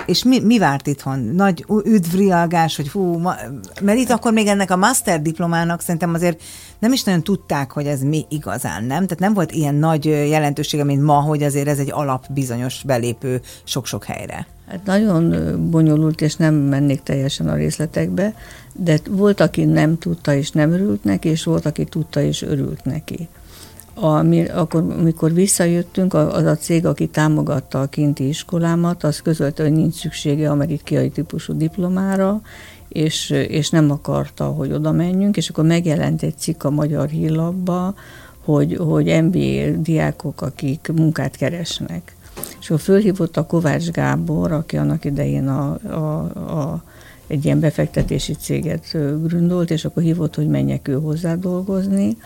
és 0.06 0.24
mi, 0.24 0.40
mi 0.40 0.58
várt 0.58 0.86
itthon? 0.86 1.18
Nagy 1.18 1.64
üdvrialgás, 1.84 2.76
hogy 2.76 2.88
hú, 2.88 3.18
ma, 3.18 3.34
mert 3.82 3.98
itt 3.98 4.10
akkor 4.10 4.32
még 4.32 4.46
ennek 4.46 4.70
a 4.70 4.76
master 4.76 5.22
diplomának 5.22 5.80
szerintem 5.80 6.14
azért 6.14 6.42
nem 6.78 6.92
is 6.92 7.02
nagyon 7.02 7.22
tudták, 7.22 7.70
hogy 7.70 7.86
ez 7.86 8.02
mi 8.02 8.24
igazán, 8.28 8.84
nem? 8.84 9.02
Tehát 9.02 9.18
nem 9.18 9.34
volt 9.34 9.52
ilyen 9.52 9.74
nagy 9.74 10.04
jelentősége, 10.04 10.84
mint 10.84 11.02
ma, 11.02 11.20
hogy 11.20 11.42
azért 11.42 11.68
ez 11.68 11.78
egy 11.78 11.92
alap 11.92 12.24
bizonyos 12.32 12.82
belépő 12.82 13.40
sok-sok 13.64 14.04
helyre. 14.04 14.46
Hát 14.68 14.84
nagyon 14.84 15.34
bonyolult, 15.70 16.20
és 16.20 16.36
nem 16.36 16.54
mennék 16.54 17.02
teljesen 17.02 17.48
a 17.48 17.54
részletekbe, 17.54 18.34
de 18.72 18.98
volt, 19.10 19.40
aki 19.40 19.64
nem 19.64 19.98
tudta 19.98 20.34
és 20.34 20.50
nem 20.50 20.72
örült 20.72 21.04
neki, 21.04 21.28
és 21.28 21.44
volt, 21.44 21.66
aki 21.66 21.84
tudta 21.84 22.20
és 22.20 22.42
örült 22.42 22.84
neki. 22.84 23.28
Ami, 23.94 24.44
akkor, 24.44 24.84
amikor 24.98 25.32
visszajöttünk, 25.32 26.14
az 26.14 26.44
a 26.44 26.56
cég, 26.56 26.86
aki 26.86 27.06
támogatta 27.06 27.80
a 27.80 27.86
kinti 27.86 28.28
iskolámat, 28.28 29.04
az 29.04 29.20
közölte, 29.20 29.62
hogy 29.62 29.72
nincs 29.72 29.94
szüksége 29.94 30.50
amerikai 30.50 31.10
típusú 31.10 31.56
diplomára, 31.56 32.40
és, 32.88 33.30
és 33.30 33.70
nem 33.70 33.90
akarta, 33.90 34.44
hogy 34.44 34.72
oda 34.72 34.92
menjünk, 34.92 35.36
és 35.36 35.48
akkor 35.48 35.64
megjelent 35.64 36.22
egy 36.22 36.38
cikk 36.38 36.64
a 36.64 36.70
Magyar 36.70 37.08
Hírlapba, 37.08 37.94
hogy, 38.44 38.76
hogy 38.76 39.22
MBA 39.22 39.82
diákok, 39.82 40.42
akik 40.42 40.90
munkát 40.94 41.36
keresnek. 41.36 42.16
És 42.60 42.70
akkor 42.70 42.80
fölhívott 42.80 43.36
a 43.36 43.46
Kovács 43.46 43.90
Gábor, 43.90 44.52
aki 44.52 44.76
annak 44.76 45.04
idején 45.04 45.48
a, 45.48 45.78
a, 45.88 46.20
a 46.60 46.82
egy 47.26 47.44
ilyen 47.44 47.60
befektetési 47.60 48.34
céget 48.34 48.96
gründolt, 49.22 49.70
és 49.70 49.84
akkor 49.84 50.02
hívott, 50.02 50.34
hogy 50.34 50.48
menjek 50.48 50.88
ő 50.88 50.94
hozzá 50.94 51.34
dolgozni, 51.34 52.16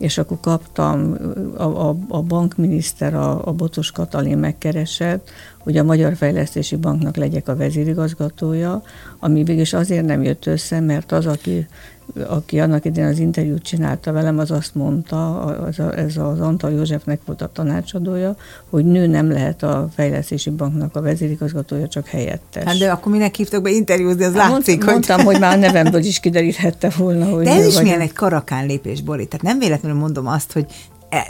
és 0.00 0.18
akkor 0.18 0.38
kaptam, 0.40 1.16
a, 1.56 1.62
a, 1.62 1.96
a 2.08 2.22
bankminiszter, 2.22 3.14
a, 3.14 3.46
a 3.46 3.52
Botos 3.52 3.90
Katalin 3.90 4.38
megkeresett, 4.38 5.30
hogy 5.58 5.76
a 5.76 5.84
Magyar 5.84 6.16
Fejlesztési 6.16 6.76
Banknak 6.76 7.16
legyek 7.16 7.48
a 7.48 7.56
vezérigazgatója, 7.56 8.82
ami 9.18 9.44
végül 9.44 9.78
azért 9.78 10.06
nem 10.06 10.22
jött 10.22 10.46
össze, 10.46 10.80
mert 10.80 11.12
az, 11.12 11.26
aki 11.26 11.66
aki 12.28 12.60
annak 12.60 12.84
idején 12.84 13.10
az 13.10 13.18
interjút 13.18 13.62
csinálta 13.62 14.12
velem, 14.12 14.38
az 14.38 14.50
azt 14.50 14.74
mondta, 14.74 15.40
az 15.40 15.78
a, 15.78 15.98
ez 15.98 16.16
az 16.16 16.40
Antal 16.40 16.70
Józsefnek 16.70 17.20
volt 17.24 17.42
a 17.42 17.50
tanácsadója, 17.52 18.36
hogy 18.70 18.84
nő 18.84 19.06
nem 19.06 19.30
lehet 19.30 19.62
a 19.62 19.88
fejlesztési 19.94 20.50
banknak 20.50 20.96
a 20.96 21.00
vezérigazgatója, 21.00 21.88
csak 21.88 22.06
helyettes. 22.06 22.64
Hát 22.64 22.78
de 22.78 22.90
akkor 22.90 23.12
minek 23.12 23.34
hívtak 23.34 23.62
be 23.62 23.70
interjúzni, 23.70 24.24
az 24.24 24.34
hát 24.34 24.50
látszik, 24.50 24.74
mond, 24.74 24.84
hogy... 24.84 24.92
Mondtam, 24.92 25.24
hogy 25.24 25.40
már 25.40 25.56
a 25.56 25.60
nevemből 25.60 26.00
is 26.00 26.20
kideríthette 26.20 26.92
volna, 26.96 27.24
hogy 27.24 27.44
De 27.44 27.50
ez 27.50 27.66
is 27.66 27.80
milyen 27.80 28.00
egy 28.00 28.12
karakán 28.12 28.66
lépés, 28.66 29.02
Bori. 29.02 29.26
Tehát 29.26 29.46
nem 29.46 29.58
véletlenül 29.58 29.98
mondom 29.98 30.26
azt, 30.26 30.52
hogy 30.52 30.66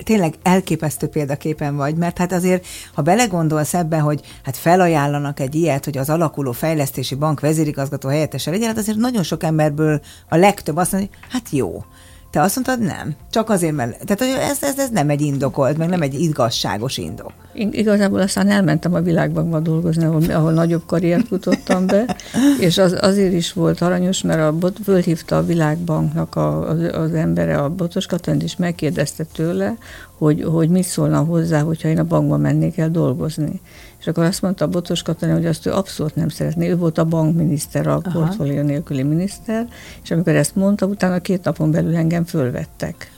tényleg 0.05 0.35
elképesztő 0.43 1.07
példaképen 1.07 1.77
vagy, 1.77 1.95
mert 1.95 2.19
hát 2.19 2.33
azért, 2.33 2.67
ha 2.95 3.03
belegondolsz 3.03 3.75
ebbe, 3.75 3.99
hogy 3.99 4.21
hát 4.45 4.57
felajánlanak 4.57 5.41
egy 5.41 5.55
ilyet, 5.55 5.85
hogy 5.85 5.99
az 5.99 6.11
alakuló 6.11 6.53
fejlesztési 6.53 7.15
bank 7.15 7.41
vezérigazgató 7.41 8.09
helyettese 8.09 8.51
legyen, 8.51 8.69
hát 8.69 8.79
azért 8.79 8.99
nagyon 8.99 9.23
sok 9.23 9.43
emberből 9.43 10.01
a 10.29 10.37
legtöbb 10.37 10.77
azt 10.77 10.93
mondja, 10.93 11.11
hát 11.29 11.51
jó. 11.51 11.85
Te 12.31 12.41
azt 12.41 12.55
mondtad, 12.55 12.87
nem. 12.87 13.15
Csak 13.31 13.51
azért, 13.51 13.75
mert... 13.75 14.07
Tehát 14.07 14.19
hogy 14.19 14.51
ez, 14.51 14.63
ez, 14.63 14.79
ez 14.79 14.91
nem 14.91 15.11
egy 15.11 15.21
indokolt, 15.21 15.79
meg 15.79 15.89
nem 15.89 16.03
egy 16.03 16.21
igazságos 16.21 16.99
indok. 16.99 17.33
Igazából 17.55 18.21
aztán 18.21 18.49
elmentem 18.49 18.95
a 18.95 19.01
világbankba 19.01 19.61
dolgozni, 19.61 20.05
ahol, 20.05 20.23
ahol 20.31 20.53
nagyobb 20.53 20.83
karriert 20.87 21.27
futottam 21.27 21.87
be, 21.87 22.17
és 22.67 22.79
az, 22.79 22.97
azért 23.01 23.33
is 23.33 23.53
volt 23.53 23.81
aranyos, 23.81 24.23
mert 24.23 24.41
a 24.41 24.53
bot, 24.53 24.79
fölhívta 24.85 25.37
a 25.37 25.45
világbanknak 25.45 26.35
a, 26.35 26.69
az, 26.69 26.81
az 26.93 27.15
embere, 27.15 27.59
a 27.59 27.69
Botos 27.69 28.07
Katalin, 28.07 28.41
és 28.41 28.57
megkérdezte 28.57 29.25
tőle, 29.25 29.77
hogy, 30.19 30.43
hogy 30.43 30.69
mit 30.69 30.85
szólna 30.85 31.19
hozzá, 31.19 31.61
hogyha 31.61 31.89
én 31.89 31.99
a 31.99 32.05
bankba 32.05 32.37
mennék 32.37 32.79
el 32.79 32.91
dolgozni. 32.91 33.61
És 34.01 34.07
akkor 34.07 34.25
azt 34.25 34.43
mondta 34.43 34.65
a 34.65 34.69
Botos 34.69 35.03
Katalin, 35.03 35.35
hogy 35.35 35.47
azt 35.47 35.67
ő 35.67 35.73
abszolút 35.73 36.15
nem 36.15 36.29
szeretné. 36.29 36.69
Ő 36.69 36.77
volt 36.77 36.99
a 36.99 37.05
bankminiszter, 37.05 37.87
a 37.87 37.99
portfólió 38.13 38.63
nélküli 38.63 39.03
miniszter, 39.03 39.69
és 40.03 40.11
amikor 40.11 40.35
ezt 40.35 40.57
mondta, 40.57 40.87
utána 40.87 41.21
két 41.21 41.45
napon 41.45 41.71
belül 41.71 41.97
engem 41.97 42.25
fölvettek. 42.25 43.11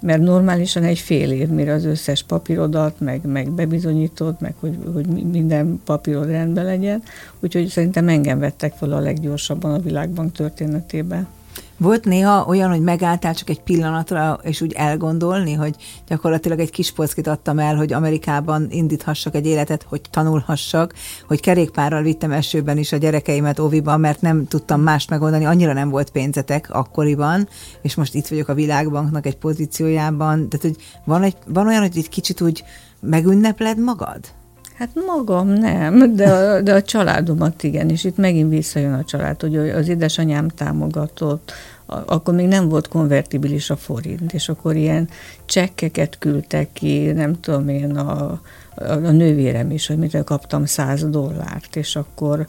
Mert 0.00 0.22
normálisan 0.22 0.84
egy 0.84 0.98
fél 0.98 1.30
év, 1.30 1.48
mire 1.48 1.72
az 1.72 1.84
összes 1.84 2.22
papírodat, 2.22 3.00
meg, 3.00 3.26
meg 3.26 3.50
bebizonyított, 3.50 4.40
meg 4.40 4.54
hogy, 4.60 4.78
hogy 4.92 5.06
minden 5.06 5.80
papírod 5.84 6.26
rendben 6.26 6.64
legyen. 6.64 7.02
Úgyhogy 7.40 7.66
szerintem 7.66 8.08
engem 8.08 8.38
vettek 8.38 8.72
fel 8.72 8.92
a 8.92 8.98
leggyorsabban 8.98 9.74
a 9.74 9.78
világbank 9.78 10.32
történetében. 10.32 11.26
Volt 11.80 12.04
néha 12.04 12.44
olyan, 12.44 12.70
hogy 12.70 12.80
megálltál 12.80 13.34
csak 13.34 13.50
egy 13.50 13.62
pillanatra, 13.62 14.38
és 14.42 14.60
úgy 14.60 14.72
elgondolni, 14.72 15.52
hogy 15.52 15.76
gyakorlatilag 16.06 16.58
egy 16.58 16.70
kis 16.70 16.92
polckit 16.92 17.26
adtam 17.26 17.58
el, 17.58 17.76
hogy 17.76 17.92
Amerikában 17.92 18.66
indíthassak 18.70 19.34
egy 19.34 19.46
életet, 19.46 19.82
hogy 19.82 20.00
tanulhassak, 20.10 20.94
hogy 21.26 21.40
kerékpárral 21.40 22.02
vittem 22.02 22.32
esőben 22.32 22.78
is 22.78 22.92
a 22.92 22.96
gyerekeimet 22.96 23.58
óviban, 23.58 24.00
mert 24.00 24.20
nem 24.20 24.46
tudtam 24.46 24.80
mást 24.80 25.10
megoldani, 25.10 25.44
annyira 25.44 25.72
nem 25.72 25.90
volt 25.90 26.10
pénzetek 26.10 26.68
akkoriban, 26.70 27.48
és 27.82 27.94
most 27.94 28.14
itt 28.14 28.26
vagyok 28.26 28.48
a 28.48 28.54
világbanknak 28.54 29.26
egy 29.26 29.36
pozíciójában. 29.36 30.48
Tehát, 30.48 30.66
hogy 30.66 30.76
van, 31.04 31.22
egy, 31.22 31.36
van 31.46 31.66
olyan, 31.66 31.80
hogy 31.80 31.96
egy 31.96 32.08
kicsit 32.08 32.40
úgy 32.40 32.64
megünnepled 33.00 33.78
magad? 33.78 34.20
Hát 34.78 34.90
magam 35.06 35.48
nem, 35.48 36.14
de 36.14 36.30
a, 36.30 36.60
de 36.60 36.74
a 36.74 36.82
családomat 36.82 37.62
igen, 37.62 37.88
és 37.88 38.04
itt 38.04 38.16
megint 38.16 38.50
visszajön 38.50 38.92
a 38.92 39.04
család, 39.04 39.40
hogy 39.40 39.56
az 39.56 39.88
édesanyám 39.88 40.48
támogatott, 40.48 41.52
akkor 41.86 42.34
még 42.34 42.46
nem 42.46 42.68
volt 42.68 42.88
konvertibilis 42.88 43.70
a 43.70 43.76
forint, 43.76 44.32
és 44.32 44.48
akkor 44.48 44.76
ilyen 44.76 45.08
csekkeket 45.44 46.18
küldtek 46.18 46.72
ki, 46.72 47.12
nem 47.12 47.40
tudom 47.40 47.68
én, 47.68 47.96
a, 47.96 48.40
a, 48.74 48.82
a 48.84 48.96
nővérem 48.96 49.70
is, 49.70 49.86
hogy 49.86 49.98
mit 49.98 50.24
kaptam 50.24 50.64
100 50.64 51.04
dollárt, 51.08 51.76
és 51.76 51.96
akkor 51.96 52.46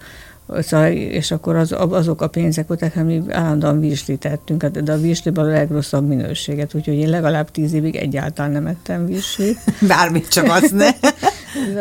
és 0.93 1.31
akkor 1.31 1.55
az, 1.55 1.75
azok 1.77 2.21
a 2.21 2.27
pénzek 2.27 2.67
voltak, 2.67 2.95
amit 2.95 3.31
állandóan 3.31 3.79
vízslítettünk, 3.79 4.65
de 4.65 4.91
a 4.91 4.97
vízsliban 4.97 5.45
a 5.45 5.49
legrosszabb 5.49 6.07
minőséget, 6.07 6.73
úgyhogy 6.73 6.95
én 6.95 7.09
legalább 7.09 7.51
tíz 7.51 7.73
évig 7.73 7.95
egyáltalán 7.95 8.51
nem 8.51 8.67
ettem 8.67 9.05
vízslit. 9.05 9.57
Bármit 9.87 10.27
csak 10.27 10.49
az 10.49 10.71
ne. 10.71 10.89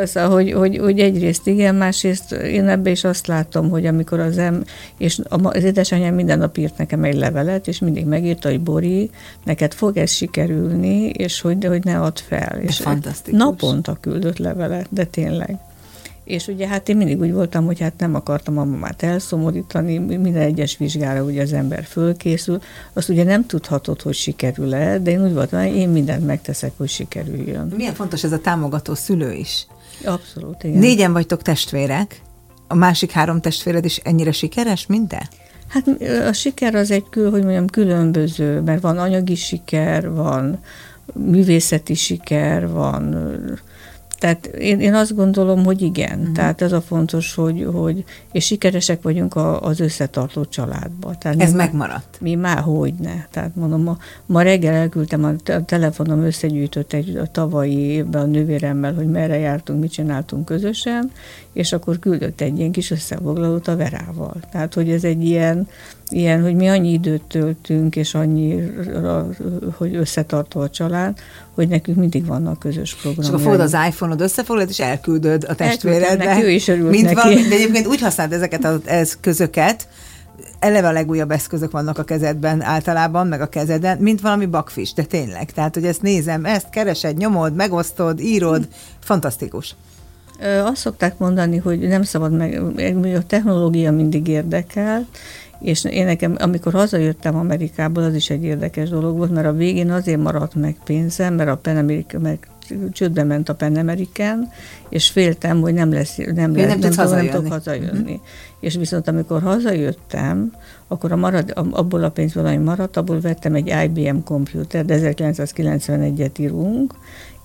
Szóval, 0.05 0.31
hogy, 0.31 0.53
hogy, 0.53 0.79
hogy 0.79 1.01
egyrészt 1.01 1.47
igen, 1.47 1.75
másrészt 1.75 2.33
én 2.33 2.69
ebbe 2.69 2.91
is 2.91 3.05
azt 3.05 3.27
látom, 3.27 3.71
hogy 3.71 3.87
amikor 3.87 4.21
az 4.21 4.39
em, 4.39 4.65
és 4.99 5.21
az 5.29 5.65
édesanyám 5.65 6.15
minden 6.15 6.39
nap 6.39 6.57
írt 6.57 6.79
nekem 6.79 7.05
egy 7.05 7.17
levelet, 7.17 7.69
és 7.69 7.79
mindig 7.79 8.07
megírta, 8.07 8.49
hogy 8.49 8.61
Bori, 8.61 9.11
neked 9.45 9.73
fog 9.73 9.97
ez 9.97 10.11
sikerülni, 10.11 11.09
és 11.09 11.41
hogy, 11.41 11.65
hogy 11.65 11.85
ne 11.85 12.01
add 12.01 12.17
fel. 12.29 12.51
De 12.55 12.63
és 12.63 12.77
fantasztikus. 12.77 13.39
Naponta 13.39 13.97
küldött 14.01 14.39
levelet, 14.39 14.87
de 14.91 15.05
tényleg. 15.05 15.59
És 16.29 16.47
ugye 16.47 16.67
hát 16.67 16.89
én 16.89 16.97
mindig 16.97 17.21
úgy 17.21 17.33
voltam, 17.33 17.65
hogy 17.65 17.81
hát 17.81 17.93
nem 17.99 18.15
akartam 18.15 18.59
a 18.59 18.65
mamát 18.65 19.03
elszomorítani, 19.03 19.99
minden 19.99 20.43
egyes 20.43 20.77
vizsgára 20.77 21.23
ugye 21.23 21.43
az 21.43 21.53
ember 21.53 21.85
fölkészül, 21.85 22.61
azt 22.93 23.09
ugye 23.09 23.25
nem 23.25 23.47
tudhatod, 23.47 24.03
hogy 24.03 24.15
sikerül-e, 24.15 24.99
de 24.99 25.11
én 25.11 25.25
úgy 25.25 25.33
voltam, 25.33 25.61
hogy 25.63 25.77
én 25.77 25.89
mindent 25.89 26.27
megteszek, 26.27 26.73
hogy 26.77 26.89
sikerüljön. 26.89 27.73
Milyen 27.77 27.95
fontos 27.95 28.25
ez 28.25 28.33
a 28.33 28.39
támogató 28.39 28.95
szülő 28.95 29.33
is. 29.33 29.67
Abszolút, 30.05 30.65
igen. 30.65 30.79
Négyen 30.79 31.13
vagytok 31.13 31.43
testvérek, 31.43 32.21
a 32.67 32.75
másik 32.75 33.11
három 33.11 33.41
testvéred 33.41 33.85
is 33.85 33.97
ennyire 33.97 34.33
sikeres, 34.33 34.87
mint 34.87 35.09
te? 35.09 35.29
Hát 35.69 35.87
a 36.29 36.33
siker 36.33 36.75
az 36.75 36.91
egy, 36.91 37.05
kül, 37.11 37.31
hogy 37.31 37.43
mondjam, 37.43 37.67
különböző, 37.67 38.61
mert 38.61 38.83
van 38.83 38.99
anyagi 38.99 39.35
siker, 39.35 40.11
van 40.11 40.59
művészeti 41.15 41.95
siker, 41.95 42.69
van 42.69 43.17
tehát 44.19 44.47
én, 44.47 44.81
én 44.81 44.95
azt 44.95 45.15
gondolom, 45.15 45.65
hogy 45.65 45.83
igen. 45.83 46.19
Uh-huh. 46.19 46.35
Tehát 46.35 46.63
ez 46.63 46.73
a 46.73 46.81
fontos, 46.81 47.35
hogy, 47.35 47.67
hogy 47.73 48.05
és 48.33 48.45
sikeresek 48.45 49.03
vagyunk 49.03 49.35
a, 49.35 49.63
az 49.63 49.81
összetartó 49.81 50.45
családban. 50.45 51.17
Tehát 51.19 51.41
ez 51.41 51.51
mi, 51.51 51.57
megmaradt? 51.57 52.19
Mi 52.21 52.35
már 52.35 52.59
hogyne. 52.59 53.29
Tehát 53.31 53.57
mondom, 53.57 53.83
ma, 53.83 53.99
ma 54.27 54.43
reggel 54.43 54.75
elküldtem, 54.75 55.25
a, 55.25 55.53
a 55.53 55.65
telefonom 55.65 56.23
összegyűjtött 56.23 56.93
egy 56.93 57.17
a 57.17 57.27
tavalyi 57.27 57.79
évben 57.79 58.23
a 58.23 58.27
nővéremmel, 58.27 58.95
hogy 58.95 59.09
merre 59.09 59.39
jártunk, 59.39 59.81
mit 59.81 59.93
csináltunk 59.93 60.45
közösen, 60.45 61.11
és 61.53 61.73
akkor 61.73 61.99
küldött 61.99 62.41
egy 62.41 62.59
ilyen 62.59 62.73
kis 62.73 62.91
összefoglalót 62.91 63.69
a 63.69 63.77
Verával. 63.77 64.35
Tehát, 64.51 64.75
hogy 64.75 64.91
ez 64.91 65.05
egy 65.05 65.25
ilyen, 65.25 65.69
ilyen, 66.13 66.43
hogy 66.43 66.55
mi 66.55 66.69
annyi 66.69 66.93
időt 66.93 67.23
töltünk, 67.23 67.97
és 67.97 68.15
annyira, 68.15 69.29
hogy 69.77 69.95
összetartó 69.95 70.61
a 70.61 70.71
család, 70.71 71.19
hogy 71.55 71.69
nekünk 71.69 71.97
mindig 71.97 72.27
vannak 72.27 72.59
közös 72.59 72.95
programok. 72.95 73.25
És 73.25 73.29
akkor 73.29 73.41
fogod 73.41 73.61
az 73.61 73.77
iPhone-od, 73.89 74.21
összefoglalod, 74.21 74.71
és 74.71 74.81
elküldöd 74.81 75.45
a 75.49 75.55
testvéredbe. 75.55 76.43
ő 76.43 76.51
is 76.51 76.69
örült 76.69 76.91
mint 76.91 77.03
neki. 77.03 77.15
Valami, 77.15 77.43
de 77.49 77.55
egyébként 77.55 77.87
úgy 77.87 78.01
használd 78.01 78.33
ezeket 78.33 78.65
az 78.65 78.81
eszközöket, 78.85 79.89
eleve 80.59 80.89
a 80.89 80.93
legújabb 80.93 81.31
eszközök 81.31 81.71
vannak 81.71 81.99
a 81.99 82.05
kezedben 82.05 82.63
általában, 82.63 83.27
meg 83.27 83.41
a 83.41 83.49
kezeden, 83.49 83.99
mint 83.99 84.21
valami 84.21 84.47
bakfis, 84.47 84.93
de 84.93 85.03
tényleg. 85.03 85.53
Tehát, 85.53 85.75
hogy 85.75 85.85
ezt 85.85 86.03
nézem, 86.03 86.45
ezt 86.45 86.71
keresed, 86.71 87.17
nyomod, 87.17 87.55
megosztod, 87.55 88.21
írod, 88.21 88.69
fantasztikus. 88.99 89.75
Azt 90.65 90.77
szokták 90.77 91.19
mondani, 91.19 91.57
hogy 91.57 91.79
nem 91.79 92.03
szabad 92.03 92.33
meg, 92.33 93.17
a 93.17 93.27
technológia 93.27 93.93
mindig 93.93 94.29
érdekel, 94.29 95.07
és 95.61 95.85
én 95.85 96.05
nekem, 96.05 96.37
amikor 96.39 96.73
hazajöttem 96.73 97.37
Amerikából, 97.37 98.03
az 98.03 98.15
is 98.15 98.31
egy 98.31 98.45
érdekes 98.45 98.89
dolog 98.89 99.17
volt, 99.17 99.31
mert 99.31 99.47
a 99.47 99.53
végén 99.53 99.91
azért 99.91 100.23
maradt 100.23 100.55
meg 100.55 100.77
pénzem, 100.85 101.35
mert 101.35 101.51
a 101.51 101.57
Pen 101.57 101.77
America, 101.77 102.19
meg 102.19 102.39
csődbe 102.93 103.25
ment 103.25 103.49
a 103.49 103.55
Pen 103.55 103.77
American, 103.77 104.49
és 104.89 105.11
féltem, 105.11 105.61
hogy 105.61 105.75
nem 105.75 105.93
lesz, 105.93 106.17
nem, 106.17 106.57
lesz, 106.57 106.69
nem, 106.69 106.79
nem, 106.79 106.91
tudom, 106.91 107.11
nem 107.11 107.29
tudok 107.29 107.53
hazajönni. 107.53 108.13
Uh-huh. 108.13 108.21
És 108.61 108.75
viszont 108.75 109.09
amikor 109.09 109.43
hazajöttem, 109.43 110.53
akkor 110.89 111.13
a 111.13 111.17
marad, 111.17 111.53
abból 111.71 112.05
a 112.05 112.11
pénzből, 112.11 112.47
ami 112.47 112.57
maradt, 112.57 112.97
abból 112.97 113.21
vettem 113.21 113.55
egy 113.55 113.75
IBM 113.85 114.19
komputer, 114.25 114.85
de 114.85 115.13
1991-et 115.17 116.39
írunk, 116.39 116.95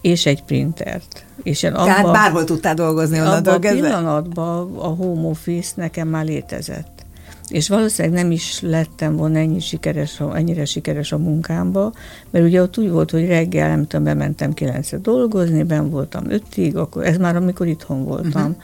és 0.01 0.25
egy 0.25 0.43
printert. 0.43 1.25
És 1.43 1.63
én 1.63 1.73
abba, 1.73 1.85
Tehát 1.85 2.11
bárhol 2.11 2.43
tudtál 2.43 2.73
dolgozni 2.73 3.19
onnantól 3.19 3.59
kezdve? 3.59 3.87
a 3.87 3.97
pillanatban 3.97 4.75
a 4.77 4.87
home 4.87 5.27
office 5.27 5.71
nekem 5.75 6.07
már 6.07 6.25
létezett. 6.25 7.02
És 7.47 7.69
valószínűleg 7.69 8.23
nem 8.23 8.31
is 8.31 8.61
lettem 8.61 9.15
volna 9.15 9.37
ennyi 9.37 9.59
sikeres, 9.59 10.21
ennyire 10.33 10.65
sikeres 10.65 11.11
a 11.11 11.17
munkámba, 11.17 11.93
mert 12.29 12.45
ugye 12.45 12.61
ott 12.61 12.77
úgy 12.77 12.89
volt, 12.89 13.11
hogy 13.11 13.27
reggel, 13.27 13.69
nem 13.69 13.87
tudom, 13.87 14.05
bementem 14.05 14.53
kilencre 14.53 14.97
dolgozni, 14.97 15.63
ben 15.63 15.89
voltam 15.89 16.29
ötig, 16.29 16.77
akkor 16.77 17.05
ez 17.05 17.17
már 17.17 17.35
amikor 17.35 17.67
itthon 17.67 18.03
voltam. 18.03 18.41
Uh-huh 18.41 18.55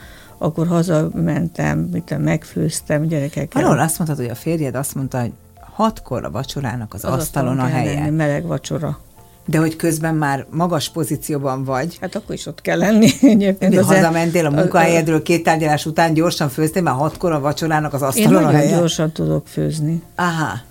akkor 0.42 0.66
hazamentem, 0.66 1.78
mit 1.78 2.18
megfőztem 2.18 3.06
gyerekekkel. 3.06 3.62
Valahol 3.62 3.84
azt 3.84 3.98
mondtad, 3.98 4.18
hogy 4.18 4.28
a 4.28 4.34
férjed 4.34 4.74
azt 4.74 4.94
mondta, 4.94 5.20
hogy 5.20 5.32
hatkor 5.60 6.24
a 6.24 6.30
vacsorának 6.30 6.94
az, 6.94 7.04
az 7.04 7.12
asztalon 7.12 7.58
a 7.58 7.66
helye. 7.66 7.94
Lenni, 7.94 8.10
meleg 8.10 8.46
vacsora. 8.46 8.98
De 9.46 9.58
hogy 9.58 9.76
közben 9.76 10.14
már 10.14 10.46
magas 10.50 10.90
pozícióban 10.90 11.64
vagy. 11.64 11.98
Hát 12.00 12.14
akkor 12.14 12.34
is 12.34 12.46
ott 12.46 12.60
kell 12.60 12.78
lenni 12.78 13.10
egyébként. 13.22 13.74
De 13.74 13.82
hazamentél 13.82 14.46
a 14.46 14.50
munkahelyedről 14.50 15.22
két 15.22 15.42
tárgyalás 15.42 15.86
után, 15.86 16.14
gyorsan 16.14 16.48
főztél, 16.48 16.82
már 16.82 16.94
hatkor 16.94 17.32
a 17.32 17.40
vacsorának 17.40 17.92
az 17.92 18.02
asztalon 18.02 18.42
Én 18.42 18.48
helye? 18.48 18.76
gyorsan 18.76 19.12
tudok 19.12 19.46
főzni. 19.46 20.02
Aha. 20.14 20.68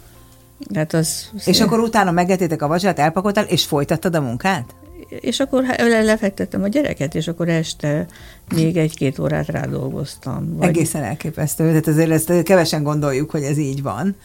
Hát 0.74 0.94
az, 0.94 1.30
és 1.36 1.42
szépen. 1.42 1.62
akkor 1.62 1.80
utána 1.80 2.12
megetétek 2.12 2.62
a 2.62 2.68
vacsorát, 2.68 3.00
elpakoltál, 3.00 3.44
és 3.44 3.66
folytattad 3.66 4.16
a 4.16 4.22
munkát? 4.22 4.76
És 5.10 5.40
akkor 5.40 5.64
lefektettem 5.80 6.64
a 6.64 6.68
gyereket, 6.68 7.16
és 7.16 7.28
akkor 7.28 7.50
este 7.50 8.06
még 8.56 8.78
egy-két 8.78 9.20
órát 9.20 9.48
rádolgoztam. 9.48 10.58
Vagy... 10.58 10.68
Egészen 10.68 11.04
elképesztő, 11.04 11.68
tehát 11.68 11.88
azért 11.88 12.10
ezt 12.10 12.44
kevesen 12.44 12.84
gondoljuk, 12.84 13.32
hogy 13.32 13.44
ez 13.44 13.58
így 13.58 13.82
van. 13.82 14.16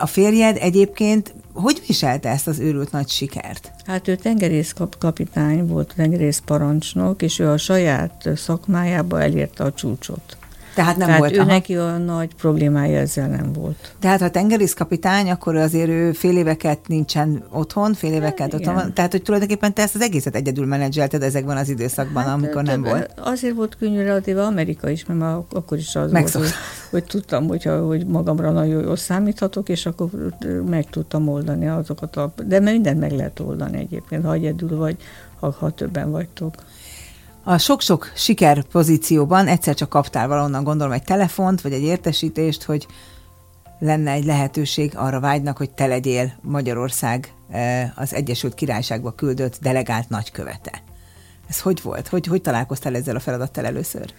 A 0.00 0.06
férjed 0.06 0.56
egyébként 0.60 1.34
hogy 1.56 1.82
viselte 1.86 2.28
ezt 2.28 2.46
az 2.46 2.58
őrült 2.58 2.90
nagy 2.90 3.08
sikert? 3.08 3.72
Hát 3.86 4.08
ő 4.08 4.16
tengerész 4.16 4.74
kapitány 4.98 5.66
volt, 5.66 5.92
tengerész 5.96 6.42
parancsnok, 6.44 7.22
és 7.22 7.38
ő 7.38 7.48
a 7.48 7.56
saját 7.56 8.28
szakmájába 8.34 9.22
elérte 9.22 9.64
a 9.64 9.72
csúcsot. 9.72 10.36
Tehát 10.76 10.96
nem 10.96 11.06
Tehát 11.06 11.20
volt. 11.20 11.68
ő 11.68 11.80
aha. 11.80 11.96
nagy 11.98 12.34
problémája 12.34 12.98
ezzel 12.98 13.28
nem 13.28 13.52
volt. 13.52 13.94
Tehát 13.98 14.20
ha 14.20 14.30
tengerészkapitány, 14.30 15.30
akkor 15.30 15.56
azért 15.56 15.88
ő 15.88 16.12
fél 16.12 16.36
éveket 16.36 16.78
nincsen 16.86 17.44
otthon, 17.50 17.94
fél 17.94 18.12
éveket 18.12 18.38
Hát, 18.38 18.54
otthon 18.54 18.72
igen. 18.72 18.74
van. 18.74 18.92
Tehát, 18.94 19.10
hogy 19.10 19.22
tulajdonképpen 19.22 19.74
te 19.74 19.82
ezt 19.82 19.94
az 19.94 20.00
egészet 20.00 20.34
egyedül 20.34 20.66
menedzselted 20.66 21.22
ezekben 21.22 21.56
az 21.56 21.68
időszakban, 21.68 22.22
hát, 22.22 22.32
amikor 22.32 22.62
nem 22.62 22.82
volt. 22.82 23.10
Azért 23.20 23.54
volt 23.54 23.76
könnyű 23.76 24.02
relatíve 24.02 24.42
Amerika 24.44 24.90
is, 24.90 25.06
mert 25.06 25.20
már 25.20 25.36
akkor 25.52 25.78
is 25.78 25.96
az 25.96 26.10
Megszokta. 26.10 26.38
volt, 26.38 26.50
hogy, 26.50 26.90
hogy 26.90 27.04
tudtam, 27.04 27.46
hogyha, 27.46 27.86
hogy 27.86 28.06
magamra 28.06 28.50
nagyon 28.50 28.82
jól 28.82 28.96
számíthatok, 28.96 29.68
és 29.68 29.86
akkor 29.86 30.08
meg 30.68 30.86
tudtam 30.90 31.28
oldani 31.28 31.68
azokat 31.68 32.16
a... 32.16 32.32
De 32.46 32.60
mindent 32.60 33.00
meg 33.00 33.12
lehet 33.12 33.40
oldani 33.40 33.78
egyébként, 33.78 34.24
ha 34.24 34.32
egyedül 34.32 34.76
vagy, 34.76 34.96
ha, 35.40 35.54
ha 35.58 35.70
többen 35.70 36.10
vagytok. 36.10 36.54
A 37.48 37.58
sok-sok 37.58 38.12
siker 38.14 38.62
pozícióban 38.62 39.46
egyszer 39.46 39.74
csak 39.74 39.88
kaptál 39.88 40.28
valonnan, 40.28 40.64
gondolom, 40.64 40.92
egy 40.92 41.02
telefont, 41.02 41.60
vagy 41.60 41.72
egy 41.72 41.82
értesítést, 41.82 42.62
hogy 42.62 42.86
lenne 43.78 44.10
egy 44.10 44.24
lehetőség, 44.24 44.96
arra 44.96 45.20
vágynak, 45.20 45.56
hogy 45.56 45.70
te 45.70 45.86
legyél 45.86 46.32
Magyarország 46.42 47.34
eh, 47.50 47.90
az 47.94 48.14
Egyesült 48.14 48.54
Királyságba 48.54 49.14
küldött 49.14 49.58
delegált 49.60 50.08
nagykövete. 50.08 50.82
Ez 51.48 51.60
hogy 51.60 51.82
volt? 51.82 52.08
Hogy, 52.08 52.26
hogy 52.26 52.40
találkoztál 52.40 52.94
ezzel 52.94 53.16
a 53.16 53.20
feladattal 53.20 53.64
először? 53.64 54.12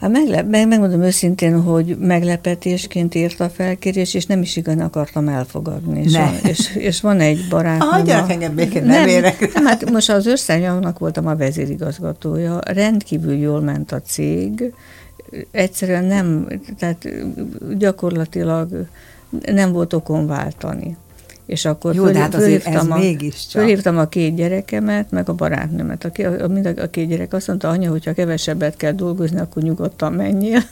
Hát 0.00 0.10
meglep, 0.10 0.48
meg, 0.48 0.68
megmondom 0.68 1.02
őszintén, 1.02 1.62
hogy 1.62 1.96
meglepetésként 1.98 3.14
ért 3.14 3.40
a 3.40 3.48
felkérés, 3.48 4.14
és 4.14 4.26
nem 4.26 4.42
is 4.42 4.56
igazán 4.56 4.80
akartam 4.80 5.28
elfogadni. 5.28 6.02
És, 6.02 6.14
a, 6.14 6.30
és, 6.42 6.76
és 6.76 7.00
van 7.00 7.20
egy 7.20 7.46
barátnőm... 7.48 7.90
Hagyjanak 7.90 8.30
engem 8.30 8.54
békén, 8.54 8.84
nem 8.84 9.08
érek. 9.08 9.54
Nem, 9.54 9.64
hát 9.64 9.90
most 9.90 10.10
az 10.10 10.26
összenyomnak 10.26 10.98
voltam 10.98 11.26
a 11.26 11.36
vezérigazgatója, 11.36 12.58
rendkívül 12.64 13.34
jól 13.34 13.60
ment 13.60 13.92
a 13.92 14.00
cég, 14.00 14.72
egyszerűen 15.50 16.04
nem, 16.04 16.46
tehát 16.78 17.08
gyakorlatilag 17.78 18.86
nem 19.52 19.72
volt 19.72 19.92
okon 19.92 20.26
váltani. 20.26 20.96
És 21.48 21.64
akkor 21.64 21.94
Jó, 21.94 22.10
de 22.10 22.18
hát 22.18 22.34
azért 22.34 22.66
ez 22.66 22.86
a, 22.86 22.96
mégiscsak. 22.96 23.60
fölhívtam 23.60 23.98
a 23.98 24.08
két 24.08 24.34
gyerekemet, 24.34 25.10
meg 25.10 25.28
a 25.28 25.34
barátnőmet. 25.34 26.04
A, 26.04 26.42
a, 26.42 26.48
mind 26.48 26.66
a, 26.66 26.82
a 26.82 26.90
két 26.90 27.08
gyerek 27.08 27.32
azt 27.32 27.46
mondta, 27.46 27.68
anya, 27.68 27.90
hogyha 27.90 28.12
kevesebbet 28.12 28.76
kell 28.76 28.92
dolgozni, 28.92 29.40
akkor 29.40 29.62
nyugodtan 29.62 30.12
menjél. 30.12 30.62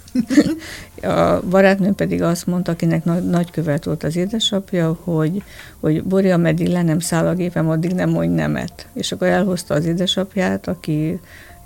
a 1.02 1.40
barátnőm 1.50 1.94
pedig 1.94 2.22
azt 2.22 2.46
mondta, 2.46 2.72
akinek 2.72 3.04
nagy, 3.04 3.28
nagykövet 3.28 3.84
volt 3.84 4.04
az 4.04 4.16
édesapja, 4.16 4.98
hogy, 5.02 5.42
hogy 5.80 6.02
Bori, 6.02 6.30
ameddig 6.30 6.68
le 6.68 6.82
nem 6.82 6.98
száll 6.98 7.26
a 7.26 7.34
gépem, 7.34 7.68
addig 7.68 7.92
nem 7.92 8.10
mondj 8.10 8.34
nemet. 8.34 8.86
És 8.92 9.12
akkor 9.12 9.26
elhozta 9.26 9.74
az 9.74 9.84
édesapját, 9.84 10.68
aki 10.68 11.20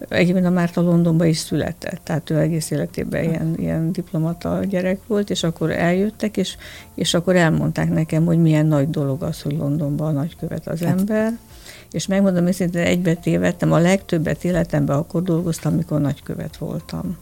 Egyébként 0.08 0.46
a 0.46 0.50
Márta 0.50 0.80
Londonban 0.80 1.26
is 1.26 1.38
született, 1.38 2.00
tehát 2.04 2.30
ő 2.30 2.38
egész 2.38 2.70
életében 2.70 3.24
ilyen, 3.24 3.54
ilyen 3.56 3.92
diplomata 3.92 4.64
gyerek 4.64 5.00
volt, 5.06 5.30
és 5.30 5.42
akkor 5.42 5.70
eljöttek, 5.70 6.36
és, 6.36 6.56
és 6.94 7.14
akkor 7.14 7.36
elmondták 7.36 7.90
nekem, 7.90 8.24
hogy 8.24 8.38
milyen 8.38 8.66
nagy 8.66 8.90
dolog 8.90 9.22
az, 9.22 9.42
hogy 9.42 9.56
Londonban 9.56 10.08
a 10.08 10.18
nagykövet 10.18 10.66
az 10.66 10.82
ember. 10.82 11.38
És 11.90 12.06
megmondom 12.06 12.46
őszintén, 12.46 12.82
egybe 12.82 13.14
tévedtem, 13.14 13.72
a 13.72 13.78
legtöbbet 13.78 14.44
életemben 14.44 14.96
akkor 14.96 15.22
dolgoztam, 15.22 15.72
amikor 15.72 16.00
nagykövet 16.00 16.56
voltam. 16.56 17.16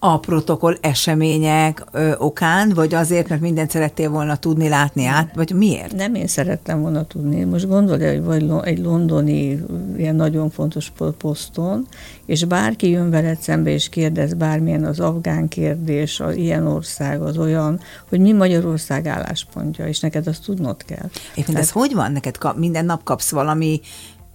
A 0.00 0.18
protokoll 0.18 0.76
események 0.80 1.84
ö, 1.92 2.14
okán, 2.18 2.72
vagy 2.74 2.94
azért, 2.94 3.28
mert 3.28 3.40
mindent 3.40 3.70
szerettél 3.70 4.10
volna 4.10 4.36
tudni, 4.36 4.68
látni 4.68 5.04
át, 5.04 5.34
vagy 5.34 5.52
miért? 5.52 5.94
Nem 5.94 6.14
én 6.14 6.26
szerettem 6.26 6.80
volna 6.80 7.06
tudni. 7.06 7.44
Most 7.44 7.68
gondolj, 7.68 8.06
hogy 8.06 8.22
vagy 8.24 8.50
egy 8.62 8.78
londoni 8.78 9.64
ilyen 9.96 10.14
nagyon 10.14 10.50
fontos 10.50 10.90
po- 10.90 11.16
poszton, 11.16 11.86
és 12.26 12.44
bárki 12.44 12.90
jön 12.90 13.10
veled 13.10 13.40
szembe 13.40 13.70
és 13.70 13.88
kérdez 13.88 14.34
bármilyen 14.34 14.84
az 14.84 15.00
afgán 15.00 15.48
kérdés, 15.48 16.20
az 16.20 16.36
ilyen 16.36 16.66
ország, 16.66 17.22
az 17.22 17.38
olyan, 17.38 17.80
hogy 18.08 18.20
mi 18.20 18.32
Magyarország 18.32 19.06
álláspontja, 19.06 19.86
és 19.86 20.00
neked 20.00 20.26
azt 20.26 20.44
tudnod 20.44 20.84
kell. 20.84 21.08
Egyébként 21.32 21.58
ez 21.58 21.70
hogy 21.70 21.94
van? 21.94 22.12
Neked 22.12 22.38
kap, 22.38 22.56
minden 22.56 22.84
nap 22.84 23.02
kapsz 23.04 23.30
valami 23.30 23.80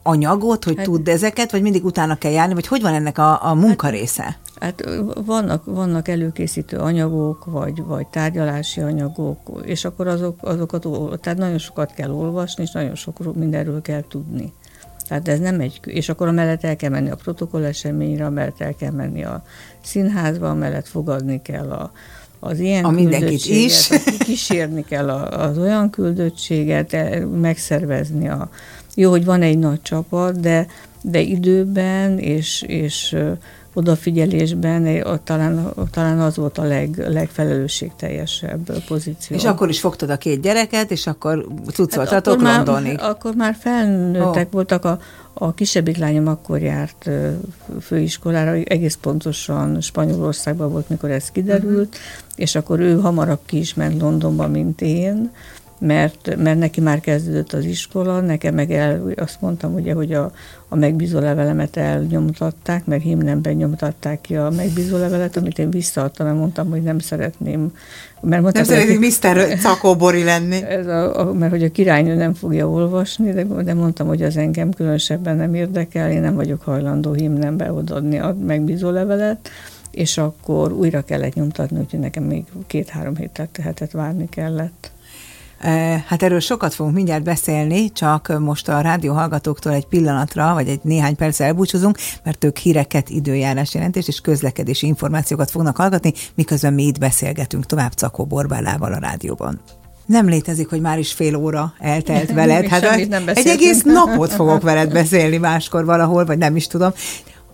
anyagot, 0.04 0.64
hogy 0.64 0.76
hát, 0.76 0.86
tudd 0.86 1.10
ezeket, 1.10 1.52
vagy 1.52 1.62
mindig 1.62 1.86
utána 1.86 2.16
kell 2.16 2.32
járni, 2.32 2.54
vagy 2.54 2.68
hogy 2.68 2.82
van 2.82 2.94
ennek 2.94 3.18
a, 3.18 3.46
a 3.50 3.54
munka 3.54 3.90
része? 3.90 4.38
Hát 4.60 4.86
ö, 4.86 5.12
vannak, 5.26 5.66
vannak 5.66 6.08
előkészítő 6.08 6.78
anyagok, 6.78 7.46
vagy, 7.46 7.84
vagy 7.84 8.08
tárgyalási 8.08 8.82
anyagok, 8.82 9.62
és 9.66 9.86
akkor 9.86 10.08
azok, 10.08 10.38
azokat, 10.42 10.88
tehát 11.22 11.40
nagyon 11.40 11.58
sokat 11.58 11.94
kell 11.94 12.12
olvasni, 12.12 12.64
és 12.64 12.72
nagyon 12.72 12.96
sok 12.96 13.36
mindenről 13.36 13.82
kell 13.82 14.04
tudni. 14.08 14.54
Tehát 15.08 15.28
ez 15.28 15.40
nem 15.40 15.60
egy, 15.60 15.80
és 15.86 16.10
akkor 16.10 16.28
amellett 16.28 16.64
el 16.64 16.76
kell 16.76 16.90
menni 16.90 17.10
a 17.10 17.16
protokoll 17.16 17.64
eseményre, 17.64 18.26
amellett 18.26 18.62
el 18.62 18.76
kell 18.76 18.92
menni 18.92 19.24
a 19.24 19.44
színházba, 19.84 20.50
amellett 20.50 20.88
fogadni 20.88 21.42
kell 21.42 21.72
a, 21.72 21.92
az 22.40 22.60
ilyen 22.60 22.86
A 22.86 22.90
mindenkit 22.90 23.46
is. 23.46 23.90
kísérni 24.20 24.84
kell 24.84 25.10
a, 25.10 25.44
az 25.44 25.58
olyan 25.58 25.90
küldöttséget, 25.90 26.94
e, 26.94 27.26
megszervezni 27.26 28.30
a... 28.30 28.50
Jó, 28.96 29.10
hogy 29.10 29.26
van 29.26 29.42
egy 29.42 29.58
nagy 29.58 29.82
csapat, 29.82 30.40
de, 30.40 30.68
de 31.02 31.20
időben 31.20 32.20
és, 32.20 32.62
és 32.68 33.16
odafigyelésben 33.74 35.04
talán, 35.24 35.74
talán 35.92 36.20
az 36.20 36.36
volt 36.36 36.58
a 36.58 36.64
leg, 36.64 37.04
legfelelősségteljesebb 37.08 38.84
pozíció. 38.88 39.36
És 39.36 39.44
akkor 39.44 39.70
is 39.70 39.80
fogtad 39.80 40.10
a 40.10 40.18
két 40.18 40.42
gyereket, 40.42 40.92
és 40.92 41.08
akkor 41.08 41.48
cuccoltatok 41.72 42.08
Hát 42.14 42.28
akkor 42.28 42.42
Londonig. 42.44 42.98
Már, 42.98 43.10
akkor 43.10 43.36
már 43.36 43.56
felnőttek 43.60 44.48
Ó. 44.48 44.50
voltak, 44.52 44.86
a, 44.86 45.00
a 45.34 45.54
kisebbik 45.54 45.98
lányom 45.98 46.28
akkor 46.28 46.62
járt 46.62 47.10
főiskolára, 47.82 48.52
egész 48.52 48.98
pontosan 49.02 49.82
Spanyolországban 49.82 50.72
volt, 50.72 50.90
mikor 50.90 51.12
ez 51.12 51.32
kiderült, 51.32 51.88
uh-huh. 51.88 52.36
és 52.36 52.56
akkor 52.56 52.80
ő 52.80 53.00
hamarabb 53.00 53.42
ki 53.46 53.58
is 53.58 53.74
ment 53.74 54.02
Londonba, 54.02 54.48
mint 54.48 54.82
én, 54.82 55.32
mert, 55.86 56.36
mert 56.38 56.60
neki 56.60 56.82
már 56.82 57.00
kezdődött 57.00 57.54
az 57.54 57.66
iskola, 57.66 58.20
nekem 58.20 58.54
meg 58.54 58.72
el, 58.72 59.14
azt 59.16 59.42
mondtam 59.42 59.74
ugye, 59.74 59.94
hogy 59.94 60.14
a, 60.14 60.32
a 60.68 60.76
megbízó 60.76 61.20
levelemet 61.20 61.78
elnyomtatták, 61.78 62.86
mert 62.86 63.02
himnemben 63.02 63.54
nyomtatták 63.54 64.22
ki 64.22 64.36
a 64.36 64.50
megbízó 64.50 64.98
levelet, 64.98 65.38
amit 65.38 65.60
én 65.60 65.70
visszaadtam, 65.70 66.26
mert 66.26 66.38
mondtam, 66.38 66.70
hogy 66.70 66.82
nem 66.82 67.00
szeretném. 67.00 67.72
Mert 68.22 68.42
mondták, 68.42 68.66
Nem 68.66 68.76
szeretnék 68.76 69.00
Mr. 69.00 69.58
Cakóbori 69.60 70.24
lenni. 70.24 70.64
ez 70.80 70.88
a, 70.88 71.20
a, 71.20 71.34
mert 71.34 71.52
hogy 71.52 71.64
a 71.64 71.72
királynő 71.72 72.16
nem 72.16 72.34
fogja 72.34 72.70
olvasni, 72.70 73.32
de, 73.32 73.44
de 73.44 73.74
mondtam, 73.74 74.08
hogy 74.08 74.22
az 74.22 74.38
engem 74.38 74.72
különösebben 74.72 75.36
nem 75.36 75.54
érdekel, 75.54 76.12
én 76.12 76.22
nem 76.22 76.36
vagyok 76.36 76.62
hajlandó 76.62 77.14
himnembe 77.14 77.72
odaadni 77.72 78.20
a 78.20 78.36
megbízó 78.46 78.90
levelet, 78.90 79.50
és 79.92 80.18
akkor 80.18 80.72
újra 80.72 81.02
kellett 81.02 81.34
nyomtatni, 81.34 81.80
úgyhogy 81.80 82.00
nekem 82.00 82.24
még 82.24 82.44
két-három 82.68 83.16
hétet 83.16 83.50
tehetett 83.50 83.92
várni 83.92 84.30
kellett. 84.30 84.92
Eh, 85.60 86.04
Hát 86.08 86.24
erről 86.24 86.40
sokat 86.40 86.74
fogunk 86.74 86.96
mindjárt 86.96 87.24
beszélni, 87.24 87.92
csak 87.92 88.40
most 88.40 88.70
a 88.70 88.82
rádió 88.82 89.14
hallgatóktól 89.14 89.74
egy 89.74 89.86
pillanatra, 89.86 90.54
vagy 90.54 90.68
egy 90.68 90.80
néhány 90.84 91.16
percre 91.16 91.46
elbúcsúzunk, 91.46 91.98
mert 92.24 92.44
ők 92.44 92.58
híreket, 92.58 93.10
időjárás 93.10 93.74
jelentést 93.74 94.08
és 94.08 94.22
közlekedési 94.22 94.88
információkat 94.88 95.52
fognak 95.52 95.76
hallgatni, 95.76 96.14
miközben 96.36 96.74
mi 96.74 96.84
itt 96.84 97.00
beszélgetünk 97.00 97.66
tovább 97.66 97.92
Cakó 97.92 98.26
Borbálával 98.26 98.94
a 98.94 99.00
rádióban. 99.00 99.60
Nem 100.06 100.28
létezik, 100.28 100.70
hogy 100.70 100.82
már 100.82 101.00
is 101.00 101.14
fél 101.14 101.36
óra 101.36 101.74
eltelt 101.80 102.32
veled. 102.42 102.68
Hát 102.68 103.08
nem 103.10 103.24
egy 103.26 103.48
egész 103.48 103.82
napot 103.84 104.34
fogok 104.34 104.62
veled 104.62 104.92
beszélni 104.94 105.38
máskor 105.38 105.86
valahol, 105.86 106.26
vagy 106.26 106.38
nem 106.38 106.56
is 106.56 106.68
tudom. 106.68 106.92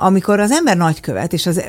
Amikor 0.01 0.39
az 0.39 0.51
ember 0.51 0.77
nagykövet, 0.77 1.33
és 1.33 1.45
az 1.45 1.63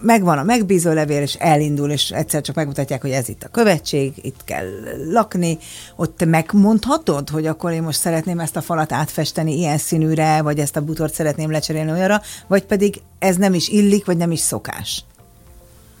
megvan 0.00 0.38
a 0.38 0.42
megbízó 0.42 0.92
levél, 0.92 1.22
és 1.22 1.34
elindul, 1.34 1.90
és 1.90 2.10
egyszer 2.10 2.40
csak 2.40 2.54
megmutatják, 2.54 3.00
hogy 3.00 3.10
ez 3.10 3.28
itt 3.28 3.42
a 3.42 3.48
követség, 3.48 4.12
itt 4.22 4.44
kell 4.44 4.66
lakni, 5.10 5.58
ott 5.96 6.24
megmondhatod, 6.24 7.30
hogy 7.30 7.46
akkor 7.46 7.72
én 7.72 7.82
most 7.82 7.98
szeretném 7.98 8.40
ezt 8.40 8.56
a 8.56 8.60
falat 8.60 8.92
átfesteni 8.92 9.56
ilyen 9.56 9.78
színűre, 9.78 10.42
vagy 10.42 10.58
ezt 10.58 10.76
a 10.76 10.80
butort 10.80 11.14
szeretném 11.14 11.50
lecserélni 11.50 11.90
olyanra, 11.90 12.22
vagy 12.46 12.64
pedig 12.64 13.00
ez 13.18 13.36
nem 13.36 13.54
is 13.54 13.68
illik, 13.68 14.04
vagy 14.04 14.16
nem 14.16 14.30
is 14.30 14.40
szokás. 14.40 15.04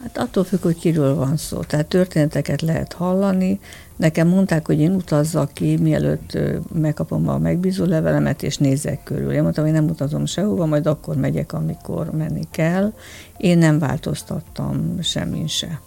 Hát 0.02 0.18
attól 0.18 0.44
függ, 0.44 0.62
hogy 0.62 0.78
kiről 0.78 1.14
van 1.14 1.36
szó. 1.36 1.60
Tehát 1.60 1.86
történeteket 1.86 2.62
lehet 2.62 2.92
hallani. 2.92 3.60
Nekem 3.96 4.28
mondták, 4.28 4.66
hogy 4.66 4.80
én 4.80 4.94
utazzak 4.94 5.52
ki, 5.52 5.76
mielőtt 5.76 6.38
megkapom 6.74 7.28
a 7.28 7.38
megbízó 7.38 7.84
levelemet, 7.84 8.42
és 8.42 8.58
nézzek 8.58 9.02
körül. 9.02 9.32
Én 9.32 9.42
mondtam, 9.42 9.64
hogy 9.64 9.72
nem 9.72 9.88
utazom 9.88 10.26
sehova, 10.26 10.66
majd 10.66 10.86
akkor 10.86 11.16
megyek, 11.16 11.52
amikor 11.52 12.10
menni 12.10 12.42
kell. 12.50 12.92
Én 13.36 13.58
nem 13.58 13.78
változtattam 13.78 14.98
semmin 15.02 15.46
se. 15.46 15.80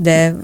De 0.00 0.36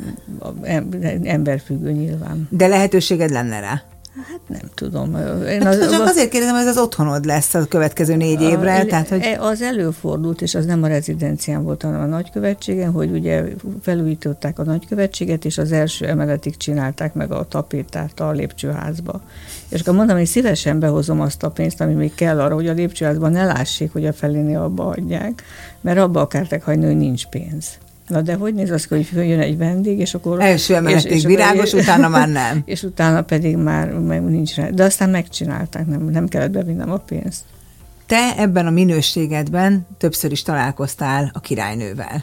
em- 0.62 1.26
emberfüggő 1.26 1.92
nyilván. 1.92 2.48
De 2.50 2.66
lehetőséged 2.66 3.30
lenne 3.30 3.60
rá. 3.60 3.82
Hát 4.16 4.40
nem 4.46 4.70
tudom. 4.74 5.16
Én 5.46 5.62
hát 5.62 5.74
az, 5.74 5.90
csak 5.90 6.06
azért 6.06 6.28
kérdezem, 6.28 6.54
hogy 6.54 6.64
ez 6.64 6.76
az 6.76 6.82
otthonod 6.82 7.24
lesz 7.24 7.54
a 7.54 7.64
következő 7.64 8.16
négy 8.16 8.40
évre. 8.40 8.78
A, 8.78 8.84
tehát, 8.84 9.08
hogy... 9.08 9.20
E, 9.22 9.40
az 9.40 9.62
előfordult, 9.62 10.42
és 10.42 10.54
az 10.54 10.66
nem 10.66 10.82
a 10.82 10.86
rezidencián 10.86 11.64
volt, 11.64 11.82
hanem 11.82 12.00
a 12.00 12.06
nagykövetségen, 12.06 12.92
hogy 12.92 13.10
ugye 13.10 13.44
felújították 13.82 14.58
a 14.58 14.64
nagykövetséget, 14.64 15.44
és 15.44 15.58
az 15.58 15.72
első 15.72 16.06
emeletig 16.06 16.56
csinálták 16.56 17.14
meg 17.14 17.32
a 17.32 17.46
tapétát 17.48 18.20
a 18.20 18.30
lépcsőházba. 18.30 19.20
És 19.68 19.80
akkor 19.80 19.94
mondom, 19.94 20.16
hogy 20.16 20.26
szívesen 20.26 20.78
behozom 20.78 21.20
azt 21.20 21.42
a 21.42 21.50
pénzt, 21.50 21.80
ami 21.80 21.92
még 21.92 22.14
kell 22.14 22.40
arra, 22.40 22.54
hogy 22.54 22.68
a 22.68 22.72
lépcsőházban 22.72 23.32
ne 23.32 23.44
lássék, 23.44 23.92
hogy 23.92 24.06
a 24.06 24.12
felénél 24.12 24.58
abba 24.58 24.86
adják, 24.86 25.42
mert 25.80 25.98
abba 25.98 26.20
akarták 26.20 26.62
hagyni, 26.62 26.86
hogy 26.86 26.96
nincs 26.96 27.26
pénz. 27.26 27.78
Na 28.08 28.20
de 28.20 28.34
hogy 28.34 28.54
néz 28.54 28.70
az, 28.70 28.84
hogy 28.84 29.08
jön 29.12 29.40
egy 29.40 29.58
vendég, 29.58 29.98
és 29.98 30.14
akkor... 30.14 30.40
Első 30.40 30.74
emeletig 30.74 31.10
és, 31.10 31.16
és 31.16 31.24
virágos, 31.24 31.72
utána 31.72 32.08
már 32.08 32.28
nem. 32.42 32.62
És 32.64 32.82
utána 32.82 33.22
pedig 33.22 33.56
már 33.56 33.92
meg 33.92 34.22
nincs 34.22 34.54
rá. 34.54 34.68
De 34.68 34.84
aztán 34.84 35.10
megcsinálták, 35.10 35.86
nem, 35.86 36.04
nem 36.04 36.28
kellett 36.28 36.50
bevinnem 36.50 36.90
a 36.90 36.96
pénzt. 36.96 37.42
Te 38.06 38.34
ebben 38.36 38.66
a 38.66 38.70
minőségedben 38.70 39.86
többször 39.98 40.32
is 40.32 40.42
találkoztál 40.42 41.30
a 41.32 41.40
királynővel 41.40 42.22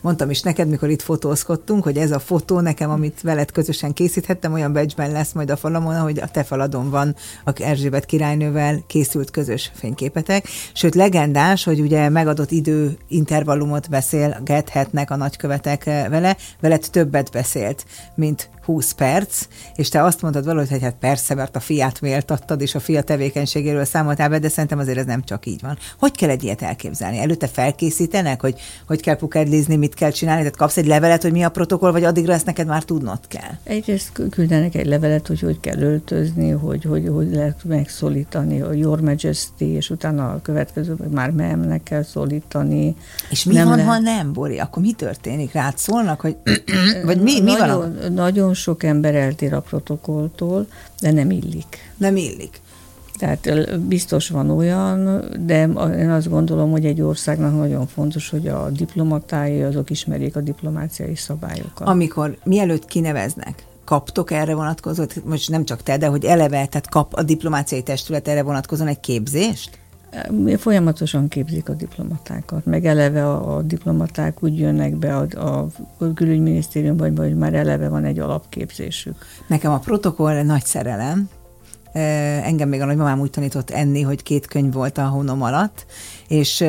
mondtam 0.00 0.30
is 0.30 0.42
neked, 0.42 0.68
mikor 0.68 0.90
itt 0.90 1.02
fotózkodtunk, 1.02 1.82
hogy 1.82 1.96
ez 1.96 2.10
a 2.10 2.18
fotó 2.18 2.60
nekem, 2.60 2.90
amit 2.90 3.20
veled 3.20 3.50
közösen 3.50 3.92
készíthettem, 3.92 4.52
olyan 4.52 4.72
becsben 4.72 5.12
lesz 5.12 5.32
majd 5.32 5.50
a 5.50 5.56
falamon, 5.56 6.00
hogy 6.00 6.18
a 6.18 6.28
te 6.28 6.44
faladon 6.44 6.90
van 6.90 7.16
a 7.44 7.62
Erzsébet 7.62 8.04
királynővel 8.04 8.82
készült 8.86 9.30
közös 9.30 9.70
fényképetek. 9.74 10.48
Sőt, 10.72 10.94
legendás, 10.94 11.64
hogy 11.64 11.80
ugye 11.80 12.08
megadott 12.08 12.50
idő 12.50 12.96
intervallumot 13.08 13.90
beszélgethetnek 13.90 15.10
a 15.10 15.16
nagykövetek 15.16 15.84
vele, 15.84 16.36
veled 16.60 16.86
többet 16.90 17.30
beszélt, 17.30 17.84
mint 18.14 18.50
20 18.68 18.92
perc, 18.92 19.46
és 19.74 19.88
te 19.88 20.02
azt 20.02 20.22
mondtad 20.22 20.44
valahogy, 20.44 20.70
hogy 20.70 20.82
hát 20.82 20.96
persze, 21.00 21.34
mert 21.34 21.56
a 21.56 21.60
fiát 21.60 22.00
méltattad, 22.00 22.60
és 22.60 22.74
a 22.74 22.80
fia 22.80 23.02
tevékenységéről 23.02 23.84
számoltál 23.84 24.28
be, 24.28 24.38
de 24.38 24.48
szerintem 24.48 24.78
azért 24.78 24.98
ez 24.98 25.04
nem 25.04 25.24
csak 25.24 25.46
így 25.46 25.60
van. 25.60 25.78
Hogy 25.98 26.16
kell 26.16 26.28
egy 26.28 26.44
ilyet 26.44 26.62
elképzelni? 26.62 27.18
Előtte 27.18 27.46
felkészítenek, 27.46 28.40
hogy 28.40 28.60
hogy 28.86 29.00
kell 29.00 29.16
pukedlizni, 29.16 29.76
mit 29.88 29.96
kell 29.96 30.10
csinálni? 30.10 30.40
Tehát 30.40 30.56
kapsz 30.56 30.76
egy 30.76 30.86
levelet, 30.86 31.22
hogy 31.22 31.32
mi 31.32 31.42
a 31.42 31.48
protokoll, 31.48 31.90
vagy 31.90 32.04
addigra 32.04 32.32
ezt 32.32 32.46
neked 32.46 32.66
már 32.66 32.82
tudnod 32.82 33.18
kell? 33.28 33.50
Egyrészt 33.62 34.22
küldenek 34.30 34.74
egy 34.74 34.86
levelet, 34.86 35.26
hogy 35.26 35.40
hogy 35.40 35.60
kell 35.60 35.80
öltözni, 35.80 36.50
hogy 36.50 36.84
hogy, 36.84 37.08
hogy 37.08 37.30
lehet 37.32 37.64
megszólítani 37.64 38.60
a 38.60 38.72
Your 38.72 39.00
Majesty, 39.00 39.64
és 39.64 39.90
utána 39.90 40.30
a 40.30 40.40
következő, 40.42 40.96
már 41.10 41.30
memnek 41.30 41.82
kell 41.82 42.02
szólítani. 42.02 42.96
És 43.30 43.44
mi 43.44 43.54
nem 43.54 43.68
van, 43.68 43.76
le... 43.76 43.84
ha 43.84 43.98
nem, 43.98 44.32
Bori? 44.32 44.58
Akkor 44.58 44.82
mi 44.82 44.92
történik? 44.92 45.52
Rád 45.52 45.78
szólnak, 45.78 46.20
hogy 46.20 46.36
vagy 47.04 47.20
mi, 47.20 47.40
mi 47.40 47.52
nagyon, 47.52 47.78
van? 47.78 47.96
A... 48.04 48.08
Nagyon 48.08 48.54
sok 48.54 48.82
ember 48.82 49.14
eltér 49.14 49.54
a 49.54 49.60
protokolltól, 49.60 50.66
de 51.00 51.12
nem 51.12 51.30
illik. 51.30 51.92
Nem 51.96 52.16
illik. 52.16 52.60
Tehát 53.18 53.80
biztos 53.80 54.28
van 54.28 54.50
olyan, 54.50 55.24
de 55.46 55.62
én 55.98 56.10
azt 56.10 56.28
gondolom, 56.28 56.70
hogy 56.70 56.84
egy 56.84 57.00
országnak 57.00 57.56
nagyon 57.56 57.86
fontos, 57.86 58.30
hogy 58.30 58.48
a 58.48 58.70
diplomatái 58.70 59.62
azok 59.62 59.90
ismerjék 59.90 60.36
a 60.36 60.40
diplomáciai 60.40 61.14
szabályokat. 61.14 61.88
Amikor 61.88 62.38
mielőtt 62.44 62.84
kineveznek, 62.84 63.66
kaptok 63.84 64.30
erre 64.30 64.54
vonatkozó, 64.54 65.04
most 65.24 65.50
nem 65.50 65.64
csak 65.64 65.82
te, 65.82 65.96
de 65.96 66.06
hogy 66.06 66.24
eleve, 66.24 66.66
tehát 66.66 66.88
kap 66.88 67.14
a 67.14 67.22
diplomáciai 67.22 67.82
testület 67.82 68.28
erre 68.28 68.42
vonatkozóan 68.42 68.88
egy 68.88 69.00
képzést? 69.00 69.78
Folyamatosan 70.56 71.28
képzik 71.28 71.68
a 71.68 71.72
diplomatákat, 71.72 72.64
meg 72.64 72.86
eleve 72.86 73.26
a, 73.26 73.56
a 73.56 73.62
diplomaták 73.62 74.42
úgy 74.42 74.58
jönnek 74.58 74.96
be 74.96 75.16
a, 75.16 75.26
a 75.38 75.68
külügyminisztériumban, 76.14 77.16
hogy 77.16 77.36
már 77.36 77.54
eleve 77.54 77.88
van 77.88 78.04
egy 78.04 78.18
alapképzésük. 78.18 79.16
Nekem 79.46 79.72
a 79.72 79.78
protokoll 79.78 80.42
nagy 80.42 80.64
szerelem, 80.64 81.28
Engem 81.92 82.68
még 82.68 82.80
a 82.80 82.84
nagymamám 82.84 83.20
úgy 83.20 83.30
tanított 83.30 83.70
enni, 83.70 84.02
hogy 84.02 84.22
két 84.22 84.46
könyv 84.46 84.72
volt 84.72 84.98
a 84.98 85.06
hónom 85.06 85.42
alatt, 85.42 85.86
és 86.28 86.64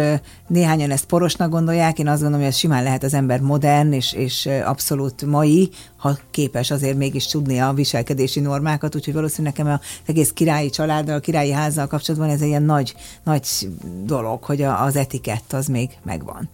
néhányan 0.48 0.92
ezt 0.92 1.06
porosnak 1.06 1.50
gondolják, 1.50 2.00
én 2.00 2.08
azt 2.08 2.22
gondolom, 2.22 2.40
hogy 2.40 2.54
ez 2.54 2.58
simán 2.58 2.84
lehet 2.84 3.04
az 3.04 3.14
ember 3.14 3.40
modern 3.42 3.92
és, 3.92 4.14
és 4.14 4.50
abszolút 4.66 5.26
mai, 5.26 5.70
ha 5.98 6.18
képes 6.32 6.72
azért 6.72 6.98
mégis 6.98 7.26
tudni 7.26 7.60
a 7.60 7.74
viselkedési 7.74 8.40
normákat, 8.40 8.96
úgyhogy 8.96 9.14
valószínűleg 9.14 9.58
nekem 9.58 9.74
az 9.74 9.80
egész 10.06 10.32
királyi 10.32 10.70
családdal, 10.70 11.16
a 11.16 11.20
királyi 11.20 11.52
házzal 11.52 11.88
kapcsolatban 11.88 12.30
ez 12.30 12.42
egy 12.42 12.48
ilyen 12.48 12.64
nagy, 12.64 12.96
nagy 13.24 13.48
dolog, 14.04 14.44
hogy 14.44 14.62
az 14.62 14.96
etikett 14.96 15.54
az 15.54 15.68
még 15.68 15.90
megvan. 16.04 16.50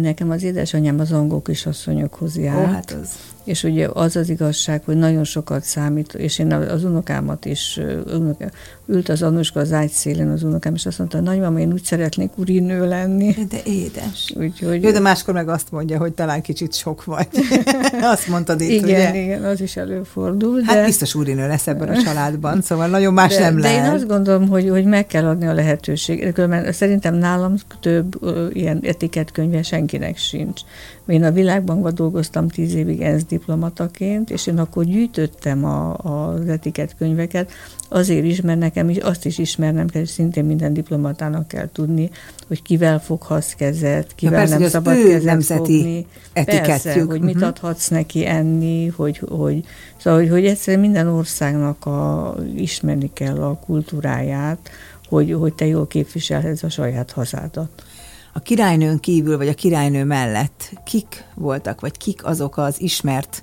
Nekem 0.00 0.30
az 0.30 0.42
édesanyám 0.42 1.00
az 1.00 1.12
angol 1.12 1.42
kisasszonyokhoz 1.42 2.36
járt. 2.36 2.68
Ó, 2.68 2.72
hát 2.72 2.90
az. 2.90 3.08
És 3.50 3.64
ugye 3.64 3.88
az 3.92 4.16
az 4.16 4.28
igazság, 4.28 4.82
hogy 4.84 4.96
nagyon 4.96 5.24
sokat 5.24 5.62
számít, 5.62 6.14
és 6.14 6.38
én 6.38 6.52
az 6.52 6.84
unokámat 6.84 7.44
is, 7.44 7.80
unoká, 8.06 8.50
ült 8.90 9.08
az 9.08 9.22
Anuska 9.22 9.60
az 9.60 9.72
ágy 9.72 9.90
szélén 9.90 10.28
az 10.28 10.42
unokám, 10.42 10.74
és 10.74 10.86
azt 10.86 10.98
mondta, 10.98 11.20
nagymama, 11.20 11.58
én 11.58 11.72
úgy 11.72 11.82
szeretnék 11.82 12.30
urinő 12.36 12.88
lenni. 12.88 13.34
De 13.48 13.58
édes. 13.64 14.32
Úgyhogy... 14.36 14.82
Jó, 14.82 14.90
de 14.90 15.00
máskor 15.00 15.34
meg 15.34 15.48
azt 15.48 15.70
mondja, 15.70 15.98
hogy 15.98 16.12
talán 16.12 16.42
kicsit 16.42 16.74
sok 16.74 17.04
vagy. 17.04 17.28
azt 18.14 18.28
mondtad 18.28 18.60
itt, 18.60 18.70
igen, 18.70 18.84
ugye? 18.84 19.22
Igen, 19.22 19.44
az 19.44 19.60
is 19.60 19.76
előfordul. 19.76 20.62
Hát 20.62 20.84
biztos 20.84 21.14
urinő 21.14 21.48
lesz 21.48 21.66
ebben 21.66 21.88
a 21.88 22.02
családban, 22.02 22.62
szóval 22.62 22.88
nagyon 22.88 23.12
más 23.12 23.34
de, 23.34 23.40
nem 23.40 23.56
de 23.56 23.60
lehet. 23.60 23.86
én 23.86 23.92
azt 23.92 24.06
gondolom, 24.06 24.48
hogy, 24.48 24.68
hogy 24.68 24.84
meg 24.84 25.06
kell 25.06 25.24
adni 25.24 25.46
a 25.46 25.52
lehetőséget. 25.52 26.46
Mert 26.46 26.74
szerintem 26.74 27.14
nálam 27.14 27.54
több 27.80 28.18
ilyen 28.52 28.80
etiketkönyve 28.82 29.62
senkinek 29.62 30.16
sincs. 30.16 30.60
Én 31.06 31.24
a 31.24 31.30
világbankban 31.30 31.94
dolgoztam 31.94 32.48
tíz 32.48 32.74
évig 32.74 33.00
ENSZ 33.00 33.24
diplomataként, 33.24 34.30
és 34.30 34.46
én 34.46 34.58
akkor 34.58 34.84
gyűjtöttem 34.84 35.64
a, 35.64 35.96
az 35.96 36.48
etiketkönyveket, 36.48 37.52
azért 37.88 38.24
is, 38.24 38.40
mert 38.40 38.58
nekem 38.58 38.79
is 38.88 38.96
azt 38.96 39.24
is 39.24 39.38
ismernem 39.38 39.88
kell, 39.88 40.02
és 40.02 40.08
szintén 40.08 40.44
minden 40.44 40.72
diplomatának 40.72 41.48
kell 41.48 41.68
tudni, 41.72 42.10
hogy 42.46 42.62
kivel 42.62 43.00
foghatsz 43.00 43.52
kezet, 43.52 44.14
kivel 44.14 44.38
persze, 44.38 44.58
nem 44.58 44.68
szabad 44.68 44.94
kezet 44.94 45.22
nemzeti 45.22 45.60
fogni. 45.60 46.06
Persze, 46.32 47.02
hogy 47.04 47.20
mit 47.20 47.34
uh-huh. 47.34 47.48
adhatsz 47.48 47.88
neki 47.88 48.26
enni, 48.26 48.86
hogy, 48.86 49.18
hogy, 49.28 49.64
szóval, 49.96 50.20
hogy, 50.20 50.28
hogy 50.30 50.46
egyszerűen 50.46 50.82
minden 50.82 51.06
országnak 51.06 51.86
a, 51.86 52.34
ismerni 52.56 53.10
kell 53.12 53.42
a 53.42 53.54
kultúráját, 53.54 54.70
hogy, 55.08 55.32
hogy 55.32 55.54
te 55.54 55.66
jól 55.66 55.86
képviselhetsz 55.86 56.62
a 56.62 56.70
saját 56.70 57.10
hazádat 57.10 57.84
a 58.32 58.40
királynőn 58.40 59.00
kívül, 59.00 59.36
vagy 59.36 59.48
a 59.48 59.54
királynő 59.54 60.04
mellett 60.04 60.72
kik 60.84 61.24
voltak, 61.34 61.80
vagy 61.80 61.96
kik 61.96 62.24
azok 62.24 62.56
az 62.56 62.80
ismert 62.80 63.42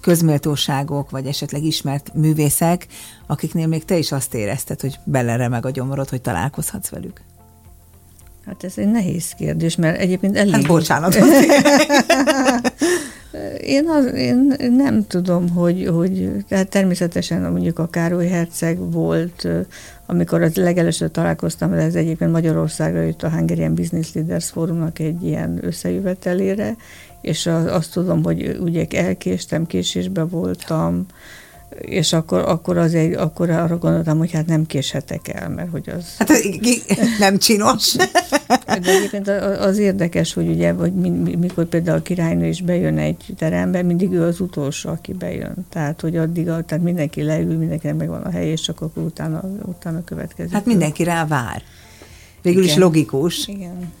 közméltóságok, 0.00 1.10
vagy 1.10 1.26
esetleg 1.26 1.62
ismert 1.62 2.14
művészek, 2.14 2.86
akiknél 3.26 3.66
még 3.66 3.84
te 3.84 3.96
is 3.96 4.12
azt 4.12 4.34
érezted, 4.34 4.80
hogy 4.80 4.98
meg 5.04 5.66
a 5.66 5.70
gyomorod, 5.70 6.08
hogy 6.08 6.20
találkozhatsz 6.20 6.88
velük? 6.88 7.20
Hát 8.46 8.64
ez 8.64 8.72
egy 8.76 8.90
nehéz 8.90 9.32
kérdés, 9.32 9.76
mert 9.76 9.98
egyébként 9.98 10.36
elég... 10.36 10.52
Hát 10.52 10.66
bocsánat. 10.66 11.14
Én, 13.60 13.88
az, 13.88 14.04
én 14.14 14.56
nem 14.76 15.06
tudom, 15.06 15.48
hogy, 15.48 15.88
hogy 15.92 16.30
hát 16.50 16.68
természetesen 16.68 17.50
mondjuk 17.52 17.78
a 17.78 17.88
Károly 17.88 18.26
Herceg 18.26 18.92
volt, 18.92 19.48
amikor 20.06 20.42
az 20.42 20.54
legelőször 20.54 21.10
találkoztam 21.10 21.70
vele, 21.70 21.82
ez 21.82 21.94
egyébként 21.94 22.32
Magyarországra 22.32 23.00
jött 23.00 23.22
a 23.22 23.30
Hungarian 23.30 23.74
Business 23.74 24.12
Leaders 24.12 24.50
Forumnak 24.50 24.98
egy 24.98 25.22
ilyen 25.22 25.58
összejövetelére, 25.60 26.76
és 27.22 27.46
azt 27.46 27.92
tudom, 27.92 28.22
hogy 28.22 28.56
ugye 28.60 28.86
elkéstem, 28.90 29.66
késésbe 29.66 30.22
voltam, 30.22 31.06
és 31.80 32.12
akkor, 32.12 32.38
akkor, 32.38 32.76
az 32.76 32.94
egy, 32.94 33.12
akkor 33.12 33.50
arra 33.50 33.78
gondoltam, 33.78 34.18
hogy 34.18 34.30
hát 34.30 34.46
nem 34.46 34.66
késhetek 34.66 35.28
el, 35.28 35.48
mert 35.48 35.70
hogy 35.70 35.88
az... 35.96 36.16
Hát 36.18 36.30
nem 37.18 37.38
csinos. 37.38 37.96
De 38.80 38.92
egyébként 38.92 39.28
az 39.58 39.78
érdekes, 39.78 40.32
hogy 40.32 40.48
ugye, 40.48 40.72
hogy 40.72 40.92
mikor 41.38 41.64
például 41.64 41.98
a 41.98 42.02
királynő 42.02 42.46
is 42.46 42.62
bejön 42.62 42.98
egy 42.98 43.24
terembe, 43.36 43.82
mindig 43.82 44.12
ő 44.12 44.22
az 44.22 44.40
utolsó, 44.40 44.90
aki 44.90 45.12
bejön. 45.12 45.54
Tehát, 45.68 46.00
hogy 46.00 46.16
addig, 46.16 46.44
tehát 46.44 46.80
mindenki 46.80 47.22
leül, 47.22 47.58
mindenkinek 47.58 47.96
megvan 47.96 48.22
a 48.22 48.30
hely, 48.30 48.50
és 48.50 48.60
csak 48.60 48.80
akkor 48.80 49.02
utána, 49.02 49.42
utána 49.64 50.04
következik. 50.04 50.52
Hát 50.52 50.66
mindenki 50.66 51.04
rá 51.04 51.26
vár. 51.26 51.62
Végül 52.42 52.62
Igen. 52.62 52.74
is 52.74 52.80
logikus. 52.80 53.46
Igen. 53.46 53.92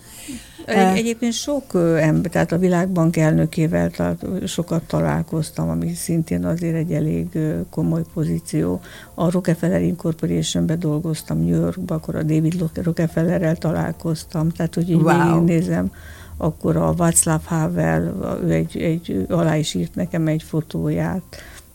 Egy, 0.66 0.96
egyébként 0.98 1.32
sok 1.32 1.64
ember, 2.00 2.30
tehát 2.30 2.52
a 2.52 2.58
világbank 2.58 3.16
elnökével 3.16 3.90
tehát 3.90 4.24
sokat 4.46 4.82
találkoztam, 4.82 5.68
ami 5.68 5.92
szintén 5.92 6.44
azért 6.44 6.76
egy 6.76 6.92
elég 6.92 7.38
komoly 7.70 8.02
pozíció. 8.14 8.80
A 9.14 9.30
Rockefeller 9.30 9.82
Incorporation-ben 9.82 10.78
dolgoztam 10.78 11.38
New 11.38 11.60
Yorkban, 11.60 11.96
akkor 11.96 12.14
a 12.14 12.22
David 12.22 12.70
Rockefellerrel 12.74 13.56
találkoztam, 13.56 14.48
tehát 14.48 14.74
hogy 14.74 14.90
így 14.90 15.00
wow. 15.00 15.44
nézem, 15.44 15.90
akkor 16.36 16.76
a 16.76 16.92
Václav 16.92 17.44
Havel, 17.44 18.14
ő 18.44 18.50
egy, 18.50 18.76
egy, 18.76 19.26
alá 19.28 19.56
is 19.56 19.74
írt 19.74 19.94
nekem 19.94 20.26
egy 20.26 20.42
fotóját, 20.42 21.22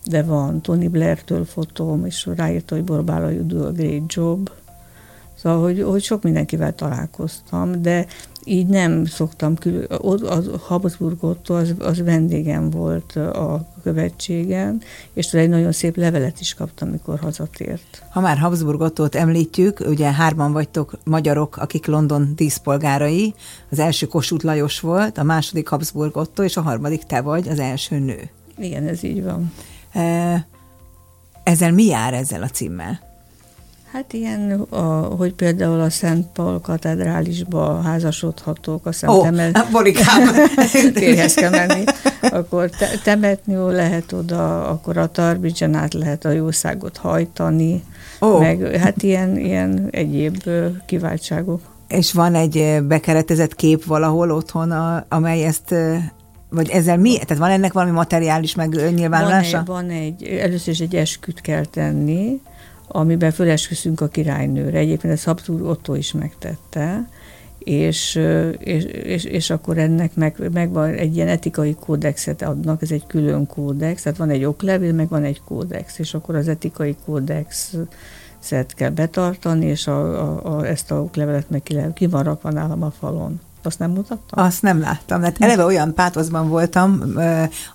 de 0.06 0.24
van 0.24 0.62
Tony 0.62 0.90
Blair-től 0.90 1.46
fotóm, 1.46 2.06
és 2.06 2.30
ráírta, 2.36 2.76
hogy 2.76 2.84
Borbála 2.84 3.30
you 3.30 3.46
do 3.46 3.66
a 3.66 3.72
great 3.72 4.14
job. 4.14 4.50
Szóval, 5.36 5.62
hogy, 5.62 5.82
hogy 5.82 6.04
sok 6.04 6.24
mindenkivel 6.24 6.76
találkoztam, 6.76 7.82
de 7.82 8.06
így 8.48 8.68
nem 8.68 9.06
szoktam 9.06 9.56
külön, 9.56 9.84
a 9.84 10.58
Habsburg 10.68 11.24
Otto 11.24 11.54
az, 11.54 11.74
az 11.80 12.02
vendégem 12.04 12.70
volt 12.70 13.16
a 13.16 13.68
követségen, 13.84 14.82
és 15.14 15.34
egy 15.34 15.50
nagyon 15.50 15.72
szép 15.72 15.98
levelet 15.98 16.40
is 16.40 16.54
kaptam, 16.54 16.90
mikor 16.90 17.20
hazatért. 17.20 18.04
Ha 18.10 18.20
már 18.20 18.38
Habsburg 18.38 18.82
Ottót 18.82 19.16
említjük, 19.16 19.80
ugye 19.80 20.12
hárman 20.12 20.52
vagytok 20.52 20.98
magyarok, 21.04 21.58
akik 21.58 21.86
London 21.86 22.34
díszpolgárai, 22.36 23.34
az 23.70 23.80
első 23.80 24.06
Kossuth 24.06 24.46
Lajos 24.46 24.80
volt, 24.80 25.18
a 25.18 25.24
második 25.24 25.68
Habsburg 25.68 26.18
Otto, 26.18 26.44
és 26.44 26.58
a 26.58 26.62
harmadik 26.62 27.04
te 27.04 27.22
vagy, 27.22 27.48
az 27.48 27.60
első 27.60 28.00
nő. 28.00 28.30
Igen, 28.58 28.88
ez 28.88 29.04
így 29.04 29.24
van. 29.24 29.54
Ezzel 31.44 31.72
mi 31.72 31.86
jár 31.86 32.14
ezzel 32.14 32.44
a 32.44 32.48
címmel? 32.48 33.07
Hát 33.92 34.14
ilyen, 34.14 34.52
a, 34.70 34.84
hogy 35.02 35.34
például 35.34 35.80
a 35.80 35.90
Szent 35.90 36.28
Paul 36.34 36.62
katedrálisba 36.62 37.82
házasodhatók, 37.82 38.86
aztán 38.86 39.10
oh, 39.10 39.24
temet... 39.24 39.58
Férhez 40.94 41.34
kell 41.40 41.50
menni. 41.50 41.84
Akkor 42.22 42.70
te, 42.70 42.90
temetni 43.04 43.56
lehet 43.56 44.12
oda, 44.12 44.70
akkor 44.70 44.98
a 44.98 45.12
Tarbidzsen 45.12 45.74
át 45.74 45.94
lehet 45.94 46.26
a 46.26 46.30
jószágot 46.30 46.98
hajtani, 46.98 47.84
oh. 48.20 48.40
meg 48.40 48.76
hát 48.76 49.04
ilyen, 49.04 49.38
ilyen 49.38 49.88
egyéb 49.92 50.50
kiváltságok. 50.86 51.62
És 51.88 52.14
van 52.14 52.36
egy 52.36 52.84
bekeretezett 52.84 53.56
kép 53.56 53.86
valahol 53.86 54.32
otthon, 54.32 54.72
a, 54.72 55.06
amely 55.10 55.44
ezt 55.44 55.76
vagy 56.50 56.70
ezzel 56.70 56.98
mi? 56.98 57.14
Tehát 57.14 57.38
van 57.38 57.50
ennek 57.50 57.74
valami 57.74 57.92
materiális 57.92 58.56
meg 58.56 58.94
nyilvánulása? 58.94 59.64
Van 59.66 59.90
egy, 59.90 60.20
van 60.20 60.30
egy 60.30 60.38
először 60.40 60.74
is 60.74 60.80
egy 60.80 60.96
esküt 60.96 61.42
kell 61.42 61.66
tenni, 61.66 62.42
amiben 62.98 63.32
fölesküszünk 63.32 64.02
a 64.02 64.08
királynőre. 64.08 64.78
Egyébként 64.78 65.14
ezt 65.14 65.26
Habsburg 65.26 65.66
Otto 65.66 65.96
is 65.96 66.12
megtette, 66.12 67.10
és, 67.58 68.20
és, 68.60 68.84
és, 68.84 69.24
és 69.24 69.50
akkor 69.50 69.78
ennek 69.78 70.16
meg, 70.16 70.50
meg 70.54 70.72
van 70.72 70.90
egy 70.90 71.16
ilyen 71.16 71.28
etikai 71.28 71.76
kódexet 71.80 72.42
adnak, 72.42 72.82
ez 72.82 72.92
egy 72.92 73.04
külön 73.08 73.48
kódex, 73.48 74.02
tehát 74.02 74.18
van 74.18 74.30
egy 74.30 74.44
oklevél, 74.44 74.94
meg 74.94 75.10
van 75.10 75.24
egy 75.24 75.42
kódex, 75.46 76.00
és 76.00 76.14
akkor 76.14 76.36
az 76.36 76.48
etikai 76.48 76.96
kódexet 77.06 78.74
kell 78.76 78.90
betartani, 78.90 79.66
és 79.66 79.88
a, 79.88 80.22
a, 80.22 80.58
a, 80.58 80.66
ezt 80.66 80.92
a 80.92 81.02
oklevelet 81.02 81.50
meg 81.50 81.64
ki, 81.64 81.78
ki 81.94 82.08
van 82.08 82.24
rakva 82.24 82.52
nálam 82.52 82.84
a 82.84 82.92
falon. 82.92 83.40
Azt 83.68 83.80
nem 83.80 83.92
mutattam? 83.92 84.46
Azt 84.46 84.62
nem 84.62 84.80
láttam. 84.80 85.20
Mert 85.20 85.42
eleve 85.42 85.66
olyan 85.66 85.94
pátoszban 85.94 86.50
voltam, 86.50 87.02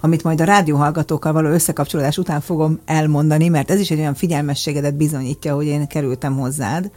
amit 0.01 0.23
majd 0.23 0.41
a 0.41 0.45
rádióhallgatókkal 0.45 1.33
való 1.33 1.49
összekapcsolódás 1.49 2.19
után 2.19 2.41
fogom 2.41 2.81
elmondani, 2.85 3.49
mert 3.49 3.71
ez 3.71 3.81
is 3.81 3.91
egy 3.91 3.99
olyan 3.99 4.15
figyelmességedet 4.15 4.95
bizonyítja, 4.95 5.55
hogy 5.55 5.67
én 5.67 5.87
kerültem 5.87 6.37
hozzád. 6.39 6.91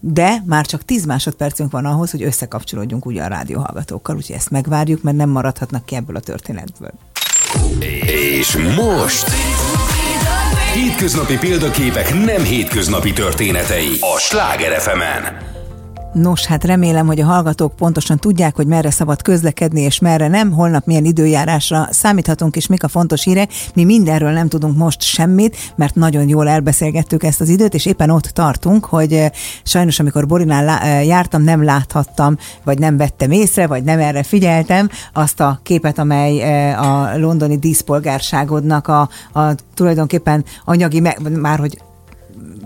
De 0.00 0.42
már 0.44 0.66
csak 0.66 0.84
10 0.84 1.04
másodpercünk 1.04 1.70
van 1.70 1.84
ahhoz, 1.84 2.10
hogy 2.10 2.22
összekapcsolódjunk 2.22 3.06
ugye 3.06 3.22
a 3.22 3.28
rádióhallgatókkal, 3.28 4.16
úgyhogy 4.16 4.36
ezt 4.36 4.50
megvárjuk, 4.50 5.02
mert 5.02 5.16
nem 5.16 5.28
maradhatnak 5.28 5.84
ki 5.84 5.94
ebből 5.94 6.16
a 6.16 6.20
történetből. 6.20 6.92
És 8.38 8.56
most... 8.76 9.30
Hétköznapi 10.74 11.38
példaképek 11.38 12.14
nem 12.14 12.42
hétköznapi 12.42 13.12
történetei 13.12 13.98
a 14.00 14.18
Sláger 14.18 14.80
fm 14.80 15.00
-en. 15.00 15.54
Nos, 16.16 16.46
hát 16.46 16.64
remélem, 16.64 17.06
hogy 17.06 17.20
a 17.20 17.24
hallgatók 17.24 17.76
pontosan 17.76 18.18
tudják, 18.18 18.56
hogy 18.56 18.66
merre 18.66 18.90
szabad 18.90 19.22
közlekedni, 19.22 19.80
és 19.80 19.98
merre 19.98 20.28
nem, 20.28 20.52
holnap 20.52 20.86
milyen 20.86 21.04
időjárásra 21.04 21.88
számíthatunk, 21.90 22.56
és 22.56 22.66
mik 22.66 22.82
a 22.82 22.88
fontos 22.88 23.24
hírek. 23.24 23.50
Mi 23.74 23.84
mindenről 23.84 24.30
nem 24.30 24.48
tudunk 24.48 24.76
most 24.76 25.02
semmit, 25.02 25.56
mert 25.76 25.94
nagyon 25.94 26.28
jól 26.28 26.48
elbeszélgettük 26.48 27.22
ezt 27.22 27.40
az 27.40 27.48
időt, 27.48 27.74
és 27.74 27.86
éppen 27.86 28.10
ott 28.10 28.22
tartunk, 28.22 28.84
hogy 28.84 29.12
eh, 29.12 29.30
sajnos, 29.62 29.98
amikor 30.00 30.26
Borinál 30.26 30.68
eh, 30.68 31.06
jártam, 31.06 31.42
nem 31.42 31.64
láthattam, 31.64 32.36
vagy 32.64 32.78
nem 32.78 32.96
vettem 32.96 33.30
észre, 33.30 33.66
vagy 33.66 33.84
nem 33.84 33.98
erre 33.98 34.22
figyeltem 34.22 34.88
azt 35.12 35.40
a 35.40 35.60
képet, 35.62 35.98
amely 35.98 36.42
eh, 36.42 36.82
a 36.82 37.18
londoni 37.18 37.58
díszpolgárságodnak 37.58 38.88
a, 38.88 39.08
a 39.32 39.54
tulajdonképpen 39.74 40.44
anyagi, 40.64 41.02
már 41.40 41.58
hogy 41.58 41.78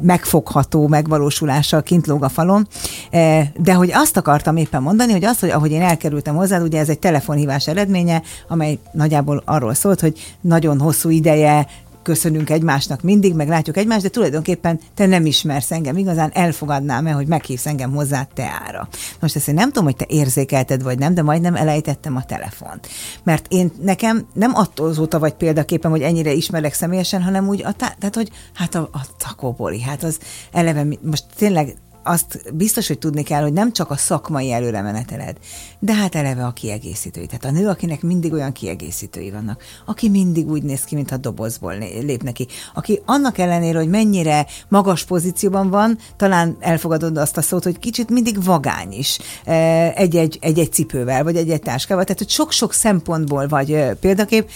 megfogható 0.01 0.89
megvalósulással 0.89 1.83
kint 1.83 2.07
lóg 2.07 2.25
a 2.25 2.29
falon. 2.29 2.69
E, 3.11 3.53
de 3.57 3.75
hogy 3.75 3.91
azt 3.93 4.17
akartam 4.17 4.57
éppen 4.57 4.83
mondani, 4.83 5.13
hogy 5.13 5.25
az, 5.25 5.41
hogy 5.41 5.51
ahogy 5.51 5.71
én 5.71 5.83
elkerültem 5.83 6.37
hozzá, 6.37 6.61
ugye 6.61 6.79
ez 6.79 6.89
egy 6.89 6.99
telefonhívás 6.99 7.69
eredménye, 7.69 8.23
amely 8.49 8.79
nagyjából 8.93 9.43
arról 9.45 9.75
szólt, 9.75 10.01
hogy 10.01 10.37
nagyon 10.41 10.81
hosszú 10.81 11.09
ideje 11.09 11.67
köszönünk 12.03 12.51
egymásnak 12.51 13.03
mindig, 13.03 13.35
meg 13.35 13.49
látjuk 13.49 13.77
egymást, 13.77 14.03
de 14.03 14.09
tulajdonképpen 14.09 14.81
te 14.95 15.07
nem 15.07 15.27
ismersz 15.27 15.71
engem 15.71 15.97
igazán, 15.97 16.31
elfogadnám-e, 16.35 17.13
hogy 17.13 17.27
meghívsz 17.27 17.67
engem 17.67 17.93
hozzá 17.93 18.29
teára. 18.35 18.89
Most 19.21 19.37
ezt 19.37 19.49
én 19.49 19.55
nem 19.55 19.67
tudom, 19.67 19.85
hogy 19.85 19.97
te 19.97 20.07
érzékelted 20.09 20.83
vagy 20.83 20.99
nem, 20.99 21.15
de 21.15 21.23
majdnem 21.23 21.55
elejtettem 21.55 22.17
a 22.17 22.25
telefont. 22.25 22.89
Mert 23.23 23.47
én 23.49 23.73
nekem 23.83 24.27
nem 24.35 24.55
attól 24.55 24.89
azóta 24.89 25.19
vagy 25.19 25.35
példaképpen, 25.35 25.91
hogy 25.91 26.03
ennyire 26.03 26.33
ismerek 26.33 26.75
személyesen, 26.75 27.23
hanem 27.23 27.49
úgy, 27.49 27.65
a, 27.65 27.73
tehát 27.73 28.15
hogy 28.15 28.31
hát 28.55 28.75
a, 28.75 28.89
a 28.93 29.01
takóbori, 29.19 29.81
hát 29.81 30.03
az 30.03 30.19
eleve, 30.53 30.87
most 31.03 31.25
tényleg 31.37 31.77
azt 32.05 32.55
biztos, 32.55 32.87
hogy 32.87 32.99
tudni 32.99 33.23
kell, 33.23 33.43
hogy 33.43 33.53
nem 33.53 33.73
csak 33.73 33.91
a 33.91 33.97
szakmai 33.97 34.53
előremeneteled, 34.53 35.37
de 35.79 35.95
hát 35.95 36.15
eleve 36.15 36.45
a 36.45 36.53
kiegészítői. 36.53 37.27
Tehát 37.27 37.45
a 37.45 37.51
nő, 37.51 37.69
akinek 37.69 38.03
mindig 38.03 38.33
olyan 38.33 38.53
kiegészítői 38.53 39.31
vannak, 39.31 39.63
aki 39.87 40.09
mindig 40.09 40.51
úgy 40.51 40.63
néz 40.63 40.85
ki, 40.85 40.95
mintha 40.95 41.17
dobozból 41.17 41.79
lép 41.79 42.23
neki, 42.23 42.47
aki 42.75 43.01
annak 43.05 43.39
ellenére, 43.39 43.79
hogy 43.79 43.89
mennyire 43.89 44.47
magas 44.69 45.05
pozícióban 45.05 45.71
van, 45.71 45.99
talán 46.17 46.57
elfogadod 46.61 47.17
azt 47.17 47.37
a 47.37 47.43
szót, 47.43 47.65
hogy 47.65 47.79
kicsit 47.79 48.11
mindig 48.11 48.45
vagány 48.45 48.93
is 48.93 49.19
e, 49.45 49.55
egy-egy, 49.97 50.39
egy-egy 50.41 50.73
cipővel, 50.73 51.25
vagy 51.25 51.37
egy-egy 51.37 51.63
táskával, 51.63 52.05
tehát 52.05 52.19
hogy 52.19 52.31
sok-sok 52.31 52.73
szempontból 52.73 53.49
vagy 53.49 53.85
példakép, 54.01 54.51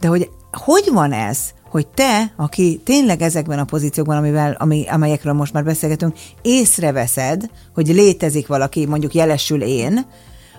de 0.00 0.08
hogy 0.08 0.30
hogy 0.54 0.90
van 0.92 1.12
ez, 1.12 1.38
hogy 1.74 1.86
te, 1.86 2.32
aki 2.36 2.80
tényleg 2.84 3.22
ezekben 3.22 3.58
a 3.58 3.64
pozíciókban, 3.64 4.16
amivel, 4.16 4.56
ami, 4.58 4.84
amelyekről 4.88 5.32
most 5.32 5.52
már 5.52 5.64
beszélgetünk, 5.64 6.16
észreveszed, 6.42 7.50
hogy 7.74 7.86
létezik 7.86 8.46
valaki, 8.46 8.86
mondjuk 8.86 9.14
jelesül 9.14 9.62
én, 9.62 10.06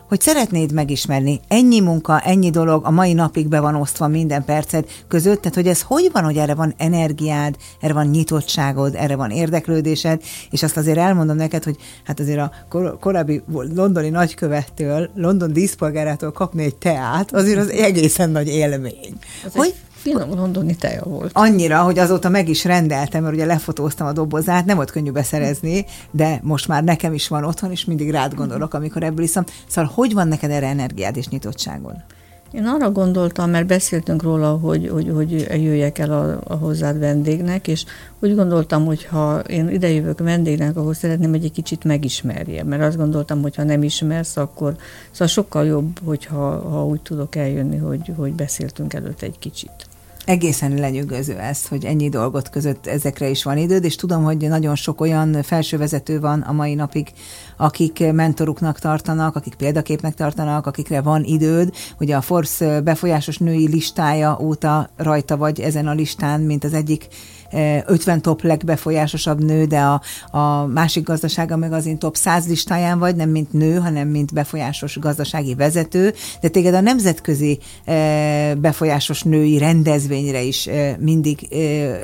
hogy 0.08 0.22
szeretnéd 0.22 0.72
megismerni. 0.72 1.40
Ennyi 1.48 1.80
munka, 1.80 2.20
ennyi 2.20 2.50
dolog, 2.50 2.86
a 2.86 2.92
mai 2.92 3.14
napig 3.14 3.48
be 3.48 3.60
van 3.60 3.76
osztva 3.76 4.08
minden 4.08 4.46
perced 4.46 4.86
között, 5.08 5.42
tehát 5.42 5.56
hogy 5.56 5.68
ez 5.68 5.82
hogy 5.82 6.10
van, 6.14 6.24
hogy 6.24 6.38
erre 6.38 6.54
van 6.56 6.74
energiád, 6.78 7.56
erre 7.82 7.94
van 7.94 8.08
nyitottságod, 8.08 8.96
erre 8.96 9.16
van 9.16 9.32
érdeklődésed, 9.32 10.22
és 10.52 10.64
azt 10.64 10.78
azért 10.78 10.98
elmondom 10.98 11.36
neked, 11.36 11.64
hogy 11.64 11.78
hát 12.04 12.20
azért 12.20 12.40
a 12.40 12.52
kor- 12.70 13.00
korábbi 13.00 13.42
londoni 13.76 14.10
nagykövettől, 14.10 15.10
London 15.16 15.54
díszpolgárától 15.54 16.32
kapni 16.32 16.64
egy 16.64 16.76
teát, 16.76 17.34
azért 17.34 17.60
az 17.60 17.70
egészen 17.70 18.30
nagy 18.30 18.48
élmény. 18.48 19.14
Az 19.46 19.54
hogy 19.54 19.74
finom 20.06 20.34
londoni 20.36 20.76
teja 20.76 21.04
volt. 21.04 21.32
Annyira, 21.34 21.82
hogy 21.82 22.00
azóta 22.00 22.30
meg 22.30 22.50
is 22.50 22.64
rendeltem, 22.64 23.24
mert 23.24 23.36
ugye 23.36 23.46
lefotóztam 23.46 24.08
a 24.08 24.12
dobozát, 24.12 24.66
nem 24.66 24.76
volt 24.76 24.92
könnyű 24.92 25.12
beszerezni, 25.12 25.86
de 26.12 26.40
most 26.44 26.68
már 26.68 26.84
nekem 26.84 27.14
is 27.14 27.28
van 27.28 27.44
otthon, 27.44 27.72
és 27.72 27.86
mindig 27.86 28.12
rád 28.12 28.34
gondolok, 28.34 28.74
amikor 28.74 29.04
ebből 29.04 29.24
iszom. 29.24 29.44
Szóval 29.68 29.92
hogy 29.94 30.14
van 30.14 30.28
neked 30.28 30.52
erre 30.52 30.68
energiád 30.68 31.18
és 31.18 31.28
nyitottságod? 31.28 31.96
Én 32.52 32.66
arra 32.66 32.92
gondoltam, 32.92 33.50
mert 33.50 33.66
beszéltünk 33.66 34.24
róla, 34.24 34.58
hogy, 34.58 34.90
hogy, 34.90 35.12
hogy 35.14 35.32
jöjjek 35.64 35.98
el 35.98 36.12
a, 36.12 36.54
a 36.54 36.56
hozzád 36.56 37.00
vendégnek, 37.00 37.68
és 37.68 37.86
úgy 38.20 38.36
gondoltam, 38.36 38.86
hogy 38.86 39.06
ha 39.06 39.40
én 39.40 39.70
idejövök 39.70 40.20
vendégnek, 40.20 40.78
akkor 40.78 40.96
szeretném, 40.96 41.30
hogy 41.30 41.44
egy 41.44 41.52
kicsit 41.52 41.84
megismerje, 41.84 42.64
mert 42.64 42.82
azt 42.82 42.98
gondoltam, 42.98 43.42
hogy 43.42 43.56
ha 43.56 43.64
nem 43.64 43.84
ismersz, 43.84 44.38
akkor 44.38 44.76
szóval 45.12 45.28
sokkal 45.28 45.66
jobb, 45.66 46.00
hogyha 46.04 46.70
ha 46.70 46.86
úgy 46.86 47.02
tudok 47.02 47.36
eljönni, 47.36 47.78
hogy, 47.78 48.12
hogy 48.18 48.34
beszéltünk 48.34 48.94
előtt 48.94 49.22
egy 49.22 49.40
kicsit 49.40 49.88
egészen 50.26 50.74
lenyűgöző 50.74 51.38
ez, 51.38 51.68
hogy 51.68 51.86
ennyi 51.86 52.10
dolgot 52.10 52.50
között 52.50 52.88
ezekre 52.88 53.30
is 53.30 53.44
van 53.44 53.58
időd, 53.58 53.84
és 53.84 53.96
tudom, 53.96 54.24
hogy 54.24 54.38
nagyon 54.38 54.76
sok 54.76 55.02
olyan 55.02 55.44
felsővezető 55.44 56.20
van 56.20 56.42
a 56.42 56.52
mai 56.52 56.74
napig, 56.74 57.08
akik 57.58 58.12
mentoruknak 58.12 58.80
tartanak, 58.80 59.36
akik 59.36 59.56
példaképnek 59.56 60.14
tartanak, 60.14 60.68
akikre 60.68 61.02
van 61.02 61.24
időd. 61.24 61.74
Ugye 62.00 62.16
a 62.16 62.22
Force 62.22 62.82
befolyásos 62.82 63.38
női 63.38 63.68
listája 63.68 64.38
óta 64.42 64.90
rajta 64.96 65.38
vagy 65.38 65.60
ezen 65.60 65.88
a 65.88 65.94
listán, 65.94 66.42
mint 66.42 66.64
az 66.64 66.74
egyik 66.74 67.08
50 67.52 68.22
top 68.22 68.42
legbefolyásosabb 68.42 69.44
nő, 69.44 69.66
de 69.66 69.80
a, 69.80 70.02
a 70.38 70.66
másik 70.66 71.04
gazdasága 71.04 71.58
meg 71.58 71.72
az 71.74 71.86
én 71.86 71.98
top 71.98 72.16
100 72.16 72.48
listáján 72.48 73.00
vagy, 73.00 73.16
nem 73.16 73.30
mint 73.30 73.54
nő, 73.54 73.76
hanem 73.76 74.08
mint 74.08 74.34
befolyásos 74.34 75.00
gazdasági 75.00 75.56
vezető, 75.56 76.14
de 76.42 76.48
téged 76.48 76.74
a 76.74 76.82
nemzetközi 76.82 77.60
befolyásos 78.58 79.24
női 79.24 79.58
rendezvényre 79.58 80.42
is 80.42 80.70
mindig 81.00 81.40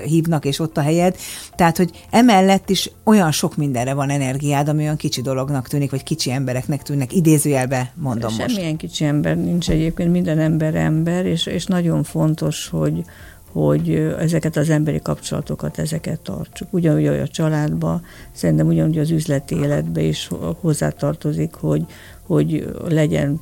hívnak, 0.05 0.45
és 0.45 0.59
ott 0.59 0.77
a 0.77 0.81
helyed. 0.81 1.15
Tehát, 1.55 1.77
hogy 1.77 2.05
emellett 2.09 2.69
is 2.69 2.91
olyan 3.03 3.31
sok 3.31 3.55
mindenre 3.55 3.93
van 3.93 4.09
energiád, 4.09 4.67
ami 4.67 4.83
olyan 4.83 4.95
kicsi 4.95 5.21
dolognak 5.21 5.67
tűnik, 5.67 5.91
vagy 5.91 6.03
kicsi 6.03 6.31
embereknek 6.31 6.81
tűnnek. 6.81 7.13
Idézőjelbe 7.13 7.93
mondom 7.95 8.31
Semmilyen 8.31 8.63
most. 8.65 8.77
kicsi 8.77 9.05
ember 9.05 9.37
nincs 9.37 9.69
egyébként, 9.69 10.11
minden 10.11 10.39
ember 10.39 10.75
ember, 10.75 11.25
és, 11.25 11.45
és 11.45 11.65
nagyon 11.65 12.03
fontos, 12.03 12.67
hogy, 12.67 13.03
hogy 13.51 13.93
ezeket 14.19 14.55
az 14.55 14.69
emberi 14.69 14.99
kapcsolatokat, 15.01 15.79
ezeket 15.79 16.19
tartsuk. 16.19 16.73
Ugyanúgy 16.73 17.05
a 17.05 17.27
családba, 17.27 18.01
szerintem 18.31 18.67
ugyanúgy 18.67 18.97
az 18.97 19.09
üzleti 19.09 19.55
életbe 19.55 20.01
is 20.01 20.29
hozzátartozik, 20.59 21.53
hogy, 21.53 21.85
hogy 22.21 22.73
legyen 22.87 23.37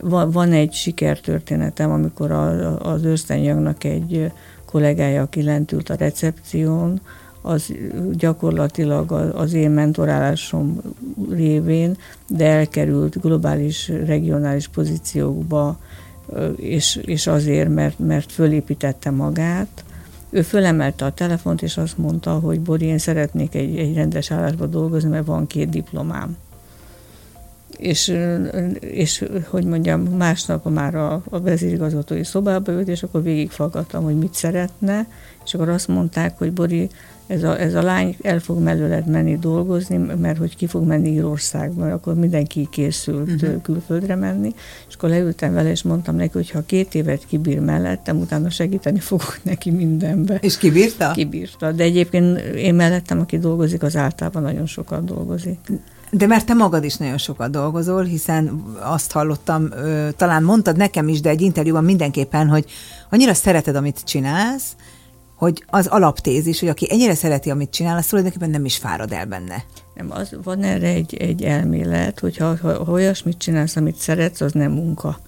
van, 0.00 0.30
van 0.30 0.52
egy 0.52 0.72
sikertörténetem, 0.72 1.90
amikor 1.90 2.30
az 2.82 3.04
ősztenyagnak 3.04 3.84
egy 3.84 4.32
kollégája, 4.64 5.22
aki 5.22 5.42
lent 5.42 5.72
ült 5.72 5.90
a 5.90 5.94
recepción, 5.94 7.00
az 7.42 7.72
gyakorlatilag 8.12 9.12
az 9.12 9.52
én 9.52 9.70
mentorálásom 9.70 10.80
révén, 11.30 11.96
de 12.26 12.46
elkerült 12.46 13.20
globális, 13.20 13.88
regionális 13.88 14.68
pozíciókba, 14.68 15.78
és, 16.56 17.00
és 17.04 17.26
azért, 17.26 17.68
mert, 17.68 17.98
mert 17.98 18.32
fölépítette 18.32 19.10
magát. 19.10 19.84
Ő 20.30 20.42
fölemelte 20.42 21.04
a 21.04 21.12
telefont, 21.12 21.62
és 21.62 21.76
azt 21.76 21.98
mondta, 21.98 22.30
hogy 22.30 22.60
Bori, 22.60 22.84
én 22.84 22.98
szeretnék 22.98 23.54
egy, 23.54 23.78
egy 23.78 23.94
rendes 23.94 24.30
állásba 24.30 24.66
dolgozni, 24.66 25.08
mert 25.08 25.26
van 25.26 25.46
két 25.46 25.68
diplomám 25.68 26.36
és, 27.78 28.16
és 28.80 29.24
hogy 29.48 29.64
mondjam, 29.64 30.00
másnap 30.00 30.70
már 30.70 30.94
a, 30.94 31.22
a 31.30 31.40
vezérigazgatói 31.40 32.24
szobába 32.24 32.72
ült, 32.72 32.88
és 32.88 33.02
akkor 33.02 33.22
végigfaggattam, 33.22 34.04
hogy 34.04 34.18
mit 34.18 34.34
szeretne, 34.34 35.06
és 35.44 35.54
akkor 35.54 35.68
azt 35.68 35.88
mondták, 35.88 36.38
hogy 36.38 36.52
Bori, 36.52 36.90
ez 37.28 37.42
a, 37.42 37.60
ez 37.60 37.74
a 37.74 37.82
lány 37.82 38.16
el 38.22 38.40
fog 38.40 38.62
mellőled 38.62 39.06
menni 39.06 39.38
dolgozni, 39.38 39.96
mert 39.96 40.38
hogy 40.38 40.56
ki 40.56 40.66
fog 40.66 40.86
menni 40.86 41.08
Írországba, 41.08 41.92
akkor 41.92 42.14
mindenki 42.14 42.68
készült 42.70 43.42
uh-huh. 43.42 43.62
külföldre 43.62 44.14
menni, 44.14 44.54
és 44.88 44.94
akkor 44.94 45.08
leültem 45.08 45.52
vele, 45.52 45.70
és 45.70 45.82
mondtam 45.82 46.16
neki, 46.16 46.32
hogy 46.32 46.50
ha 46.50 46.62
két 46.66 46.94
évet 46.94 47.26
kibír 47.26 47.60
mellettem, 47.60 48.18
utána 48.18 48.50
segíteni 48.50 48.98
fogok 48.98 49.40
neki 49.50 49.70
mindenbe. 49.70 50.38
És 50.40 50.58
kibírta? 50.58 51.10
Kibírta, 51.10 51.72
de 51.72 51.82
egyébként 51.82 52.38
én 52.38 52.74
mellettem, 52.74 53.20
aki 53.20 53.38
dolgozik, 53.38 53.82
az 53.82 53.96
általában 53.96 54.42
nagyon 54.42 54.66
sokat 54.66 55.04
dolgozik. 55.04 55.58
De 56.10 56.26
mert 56.26 56.46
te 56.46 56.54
magad 56.54 56.84
is 56.84 56.96
nagyon 56.96 57.18
sokat 57.18 57.50
dolgozol, 57.50 58.02
hiszen 58.02 58.62
azt 58.80 59.12
hallottam, 59.12 59.68
talán 60.16 60.42
mondtad 60.42 60.76
nekem 60.76 61.08
is, 61.08 61.20
de 61.20 61.28
egy 61.28 61.40
interjúban 61.40 61.84
mindenképpen, 61.84 62.48
hogy 62.48 62.64
annyira 63.10 63.34
szereted, 63.34 63.76
amit 63.76 64.04
csinálsz, 64.04 64.76
hogy 65.38 65.64
az 65.66 65.86
alaptézis, 65.86 66.60
hogy 66.60 66.68
aki 66.68 66.86
ennyire 66.90 67.14
szereti, 67.14 67.50
amit 67.50 67.70
csinál, 67.70 67.96
az 67.96 68.06
tulajdonképpen 68.06 68.50
nem 68.50 68.64
is 68.64 68.76
fárad 68.76 69.12
el 69.12 69.26
benne. 69.26 69.64
Nem, 69.94 70.10
az, 70.10 70.36
van 70.42 70.62
erre 70.62 70.88
egy, 70.88 71.16
egy 71.16 71.42
elmélet, 71.42 72.20
hogy 72.20 72.36
ha, 72.36 72.56
ha, 72.56 72.84
ha 72.84 72.92
olyasmit 72.92 73.38
csinálsz, 73.38 73.76
amit 73.76 73.96
szeretsz, 73.96 74.40
az 74.40 74.52
nem 74.52 74.72
munka 74.72 75.18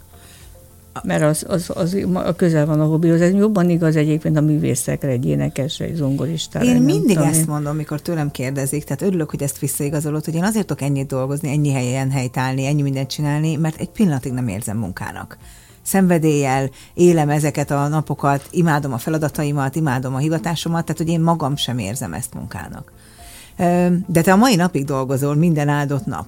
mert 1.03 1.23
az, 1.23 1.45
az, 1.49 1.71
az 1.75 1.97
a 2.15 2.35
közel 2.35 2.67
van 2.67 2.81
a 2.81 2.85
hobbihoz. 2.85 3.21
Ez 3.21 3.33
jobban 3.33 3.71
igaz 3.71 3.97
egyébként 3.97 4.37
a 4.37 4.41
művészekre, 4.41 5.09
egy 5.09 5.27
énekesre, 5.27 5.85
egy 5.85 5.95
zongoristára. 5.95 6.65
Én 6.65 6.83
mindig 6.83 7.17
tudom, 7.17 7.31
ezt 7.31 7.47
mondom, 7.47 7.73
amikor 7.73 8.01
tőlem 8.01 8.31
kérdezik, 8.31 8.85
tehát 8.85 9.03
örülök, 9.03 9.31
hogy 9.31 9.43
ezt 9.43 9.59
visszaigazolod, 9.59 10.25
hogy 10.25 10.35
én 10.35 10.45
azért 10.45 10.67
tudok 10.67 10.83
ennyit 10.83 11.07
dolgozni, 11.07 11.51
ennyi 11.51 11.73
helyen 11.73 12.11
helytállni, 12.11 12.67
ennyi 12.67 12.83
mindent 12.83 13.11
csinálni, 13.11 13.57
mert 13.57 13.81
egy 13.81 13.91
pillanatig 13.91 14.33
nem 14.33 14.49
érzem 14.49 14.77
munkának 14.77 15.39
szenvedéllyel 15.83 16.71
élem 16.95 17.29
ezeket 17.29 17.71
a 17.71 17.89
napokat, 17.89 18.49
imádom 18.51 18.93
a 18.93 18.99
feladataimat, 18.99 19.77
imádom 19.77 20.15
a 20.15 20.19
hivatásomat, 20.19 20.85
tehát 20.85 21.01
hogy 21.01 21.11
én 21.11 21.21
magam 21.21 21.57
sem 21.57 21.79
érzem 21.79 22.13
ezt 22.13 22.35
munkának. 22.35 22.93
De 24.07 24.21
te 24.23 24.33
a 24.33 24.37
mai 24.37 24.57
napig 24.57 24.85
dolgozol 24.85 25.35
minden 25.35 25.69
áldott 25.69 26.07
nap. 26.07 26.27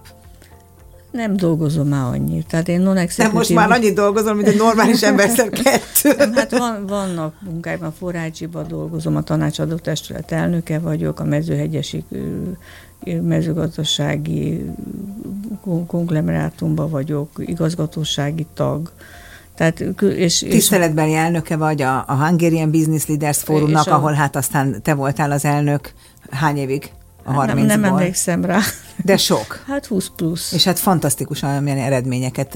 Nem 1.11 1.36
dolgozom 1.36 1.88
már 1.88 2.05
annyit. 2.05 2.46
Tehát 2.46 2.68
én 2.68 2.80
non 2.80 2.98
Nem, 3.16 3.32
most 3.32 3.55
már 3.55 3.70
annyit 3.70 3.94
dolgozom, 3.94 4.36
mint 4.36 4.48
egy 4.48 4.57
normális 4.57 5.03
ember 5.12 5.28
kettő. 5.34 6.14
Nem, 6.16 6.32
hát 6.32 6.59
van, 6.59 6.86
vannak 6.86 7.34
munkáim, 7.40 7.84
a 7.84 7.92
Forágyiban 7.98 8.68
dolgozom, 8.68 9.16
a 9.16 9.22
tanácsadó 9.22 9.74
testület 9.74 10.32
elnöke 10.32 10.78
vagyok, 10.78 11.20
a 11.20 11.24
mezőhegyesi 11.24 12.05
mezőgazdasági 13.22 14.70
konglomerátumban 15.86 16.90
vagyok, 16.90 17.30
igazgatósági 17.36 18.46
tag. 18.55 18.92
Tehát, 19.55 19.80
és, 20.00 20.38
Tiszteletbeli 20.38 21.11
és, 21.11 21.16
elnöke 21.16 21.57
vagy 21.57 21.82
a, 21.82 22.05
a 22.07 22.26
Hungarian 22.26 22.70
Business 22.70 23.07
Leaders 23.07 23.38
Fórumnak, 23.42 23.86
a, 23.86 23.94
ahol 23.94 24.12
hát 24.12 24.36
aztán 24.36 24.82
te 24.82 24.94
voltál 24.94 25.30
az 25.30 25.44
elnök 25.44 25.92
hány 26.30 26.57
évig? 26.57 26.90
A 27.25 27.33
30 27.33 27.66
nem, 27.66 27.81
nem 27.81 27.93
emlékszem 27.93 28.45
rá. 28.45 28.61
De 29.05 29.16
sok. 29.16 29.62
Hát 29.66 29.87
20 29.87 30.11
plusz. 30.16 30.53
És 30.53 30.64
hát 30.64 30.79
fantasztikusan 30.79 31.62
milyen 31.62 31.79
eredményeket 31.79 32.55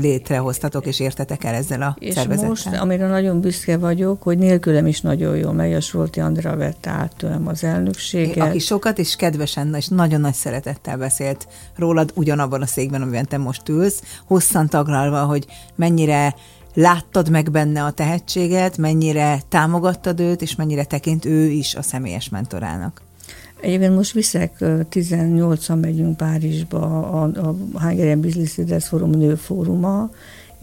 létrehoztatok 0.00 0.86
és 0.86 1.00
értetek 1.00 1.44
el 1.44 1.54
ezzel 1.54 1.82
a 1.82 1.96
és 1.98 2.14
szervezettel. 2.14 2.48
most, 2.48 2.66
amire 2.66 3.06
nagyon 3.06 3.40
büszke 3.40 3.76
vagyok, 3.76 4.22
hogy 4.22 4.38
nélkülem 4.38 4.86
is 4.86 5.00
nagyon 5.00 5.36
jól 5.36 5.52
megy, 5.52 5.72
a 5.72 5.80
Solti 5.80 6.20
Andra 6.20 6.56
vette 6.56 6.90
át 6.90 7.12
tőlem 7.16 7.46
az 7.46 7.64
elnökséget. 7.64 8.48
Aki 8.48 8.58
sokat 8.58 8.98
és 8.98 9.16
kedvesen 9.16 9.74
és 9.74 9.88
nagyon 9.88 10.20
nagy 10.20 10.34
szeretettel 10.34 10.96
beszélt 10.96 11.48
rólad 11.76 12.12
ugyanabban 12.14 12.62
a 12.62 12.66
székben, 12.66 13.02
amiben 13.02 13.26
te 13.26 13.38
most 13.38 13.68
ülsz, 13.68 14.02
hosszan 14.26 14.68
taglalva, 14.68 15.24
hogy 15.24 15.46
mennyire 15.74 16.34
láttad 16.74 17.30
meg 17.30 17.50
benne 17.50 17.84
a 17.84 17.90
tehetséget, 17.90 18.78
mennyire 18.78 19.40
támogattad 19.48 20.20
őt, 20.20 20.42
és 20.42 20.54
mennyire 20.54 20.84
tekint 20.84 21.24
ő 21.24 21.46
is 21.46 21.74
a 21.74 21.82
személyes 21.82 22.28
mentorának. 22.28 23.02
Egyébként 23.60 23.94
most 23.94 24.12
viszek, 24.12 24.54
18-an 24.60 25.80
megyünk 25.80 26.16
Párizsba 26.16 27.08
a, 27.08 27.22
a 27.22 27.56
Hungarian 27.72 28.20
Business 28.20 28.56
Leaders 28.56 28.88
Forum 28.88 29.10
nőfóruma, 29.10 30.10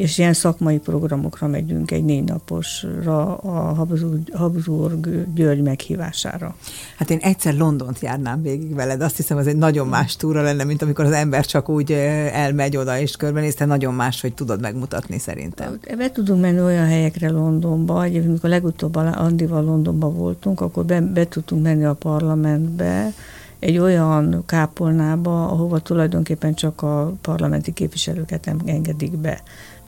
és 0.02 0.18
ilyen 0.18 0.34
szakmai 0.34 0.80
programokra 0.80 1.48
megyünk 1.48 1.92
egy 1.92 2.04
négy 2.04 2.24
naposra 2.24 3.36
a 3.38 3.88
Habsburg, 4.34 5.34
György 5.34 5.62
meghívására. 5.62 6.56
Hát 6.98 7.10
én 7.10 7.18
egyszer 7.22 7.54
Londont 7.54 8.00
járnám 8.00 8.42
végig 8.42 8.76
veled, 8.76 9.02
azt 9.02 9.16
hiszem, 9.16 9.38
az 9.38 9.48
egy 9.48 9.56
nagyon 9.56 9.88
más 9.88 10.16
túra 10.16 10.42
lenne, 10.42 10.64
mint 10.64 10.82
amikor 10.82 11.06
az 11.06 11.12
ember 11.12 11.46
csak 11.46 11.70
úgy 11.70 11.92
elmegy 12.32 12.78
oda 12.78 13.00
és 13.00 13.16
körbenéz, 13.16 13.56
te 13.56 13.66
nagyon 13.66 13.94
más, 13.94 14.22
hogy 14.22 14.34
tudod 14.34 14.62
megmutatni 14.62 15.20
szerintem. 15.20 15.80
Be 15.98 16.12
tudunk 16.12 16.42
menni 16.42 16.62
olyan 16.62 16.86
helyekre 16.86 17.30
Londonba, 17.30 18.04
egyébként 18.04 18.30
amikor 18.30 18.50
legutóbb 18.50 18.96
Andival 18.96 19.64
Londonba 19.64 20.10
voltunk, 20.10 20.62
akkor 20.62 20.86
be, 20.86 21.02
be 21.02 21.28
tudtunk 21.28 21.64
menni 21.64 21.86
a 21.86 21.94
parlamentbe, 21.94 23.14
egy 23.60 23.78
olyan 23.78 24.44
kápolnába, 24.46 25.48
ahova 25.48 25.80
tulajdonképpen 25.80 26.54
csak 26.54 26.82
a 26.82 27.14
parlamenti 27.22 27.74
képviselőket 27.74 28.46
nem 28.46 28.60
engedik 28.66 29.18
be. 29.18 29.42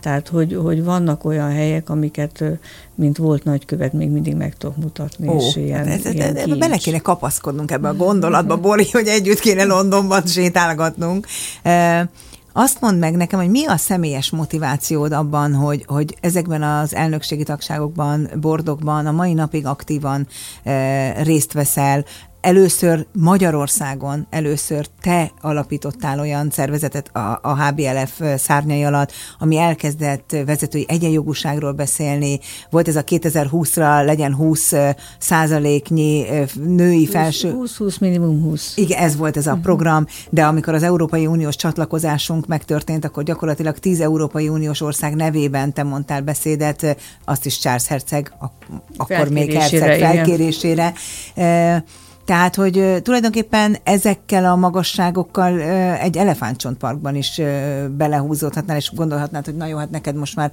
Tehát, 0.03 0.27
hogy, 0.27 0.55
hogy 0.63 0.83
vannak 0.83 1.25
olyan 1.25 1.51
helyek, 1.51 1.89
amiket, 1.89 2.43
mint 2.95 3.17
volt 3.17 3.43
nagykövet, 3.43 3.93
még 3.93 4.09
mindig 4.09 4.35
meg 4.35 4.57
tudok 4.57 4.77
mutatni. 4.77 5.27
Ó, 5.27 5.37
és 5.37 5.55
ilyen, 5.55 5.87
hát 5.87 6.05
ez, 6.05 6.13
ilyen 6.13 6.35
ez, 6.35 6.57
bele 6.57 6.77
kéne 6.77 6.99
kapaszkodnunk 6.99 7.71
ebbe 7.71 7.87
a 7.87 7.95
gondolatba, 7.95 8.57
Bori, 8.57 8.87
hogy 8.91 9.07
együtt 9.07 9.39
kéne 9.39 9.63
Londonban 9.63 10.25
sétálgatnunk. 10.25 11.27
Azt 12.53 12.81
mondd 12.81 12.97
meg 12.97 13.15
nekem, 13.15 13.39
hogy 13.39 13.49
mi 13.49 13.65
a 13.65 13.77
személyes 13.77 14.29
motivációd 14.29 15.11
abban, 15.11 15.53
hogy, 15.53 15.85
hogy 15.87 16.17
ezekben 16.21 16.63
az 16.63 16.95
elnökségi 16.95 17.43
tagságokban, 17.43 18.29
bordokban 18.41 19.05
a 19.05 19.11
mai 19.11 19.33
napig 19.33 19.65
aktívan 19.65 20.27
e, 20.63 21.23
részt 21.23 21.53
veszel, 21.53 22.05
először 22.43 23.05
Magyarországon, 23.13 24.27
először 24.29 24.87
te 25.01 25.31
alapítottál 25.41 26.19
olyan 26.19 26.49
szervezetet 26.49 27.15
a, 27.15 27.39
a 27.41 27.63
HBLF 27.63 28.21
szárnyai 28.37 28.83
alatt, 28.83 29.11
ami 29.39 29.57
elkezdett 29.57 30.35
vezetői 30.45 30.85
egyenjogúságról 30.87 31.71
beszélni. 31.71 32.39
Volt 32.69 32.87
ez 32.87 32.95
a 32.95 33.03
2020-ra 33.03 34.05
legyen 34.05 34.35
20 34.35 34.73
százaléknyi 35.19 36.25
női 36.65 37.07
felső... 37.07 37.55
20-20, 37.57 37.99
minimum 37.99 38.41
20. 38.41 38.77
Igen, 38.77 38.99
ez 38.99 39.15
volt 39.17 39.37
ez 39.37 39.47
a 39.47 39.49
uh-huh. 39.49 39.65
program, 39.65 40.05
de 40.29 40.45
amikor 40.45 40.73
az 40.73 40.83
Európai 40.83 41.25
Uniós 41.25 41.55
csatlakozásunk 41.55 42.47
megtörtént, 42.47 43.05
akkor 43.05 43.23
gyakorlatilag 43.23 43.77
10 43.79 43.99
Európai 43.99 44.49
Uniós 44.49 44.81
ország 44.81 45.15
nevében 45.15 45.73
te 45.73 45.83
mondtál 45.83 46.21
beszédet, 46.21 46.97
azt 47.25 47.45
is 47.45 47.59
Charles 47.59 47.87
Herceg, 47.87 48.33
akkor 48.97 49.27
még 49.29 49.53
Herceg 49.53 49.99
felkérésére. 49.99 50.93
Igen. 51.35 51.83
Tehát, 52.25 52.55
hogy 52.55 53.01
tulajdonképpen 53.01 53.77
ezekkel 53.83 54.45
a 54.45 54.55
magasságokkal 54.55 55.61
egy 55.97 56.17
elefántcsontparkban 56.17 57.15
is 57.15 57.41
belehúzódhatnál, 57.89 58.77
és 58.77 58.91
gondolhatnád, 58.95 59.45
hogy 59.45 59.55
na 59.55 59.65
jó, 59.65 59.77
hát 59.77 59.89
neked 59.89 60.15
most 60.15 60.35
már 60.35 60.51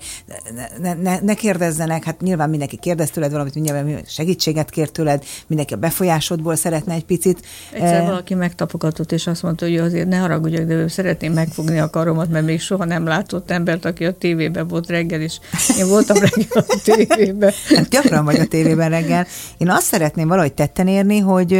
ne, 0.80 0.94
ne, 0.94 1.18
ne 1.20 1.34
kérdezzenek, 1.34 2.04
hát 2.04 2.20
nyilván 2.20 2.50
mindenki 2.50 2.76
kérdez 2.76 3.10
tőled 3.10 3.30
valamit, 3.30 3.54
nyilván 3.54 4.02
segítséget 4.06 4.70
kér 4.70 4.88
tőled, 4.88 5.24
mindenki 5.46 5.74
a 5.74 5.76
befolyásodból 5.76 6.56
szeretne 6.56 6.94
egy 6.94 7.04
picit. 7.04 7.46
Egyszer 7.72 8.04
valaki 8.04 8.34
megtapogatott, 8.34 9.12
és 9.12 9.26
azt 9.26 9.42
mondta, 9.42 9.64
hogy 9.64 9.76
azért 9.76 10.08
ne 10.08 10.16
haragudjak, 10.16 10.64
de 10.64 10.74
ő 10.74 10.88
szeretném 10.88 11.32
megfogni 11.32 11.78
a 11.78 11.90
karomat, 11.90 12.28
mert 12.30 12.44
még 12.44 12.60
soha 12.60 12.84
nem 12.84 13.06
látott 13.06 13.50
embert, 13.50 13.84
aki 13.84 14.04
a 14.04 14.12
tévében 14.12 14.66
volt 14.66 14.88
reggel, 14.88 15.20
és 15.20 15.38
én 15.78 15.88
voltam 15.88 16.16
reggel 16.28 16.64
a 16.68 16.80
tévében. 16.84 17.52
Hát 17.74 17.88
gyakran 17.88 18.24
vagy 18.24 18.38
a 18.38 18.46
tévében 18.46 18.90
reggel. 18.90 19.26
Én 19.58 19.70
azt 19.70 19.86
szeretném 19.86 20.28
valahogy 20.28 20.52
tetten 20.52 20.86
érni, 20.86 21.18
hogy 21.18 21.59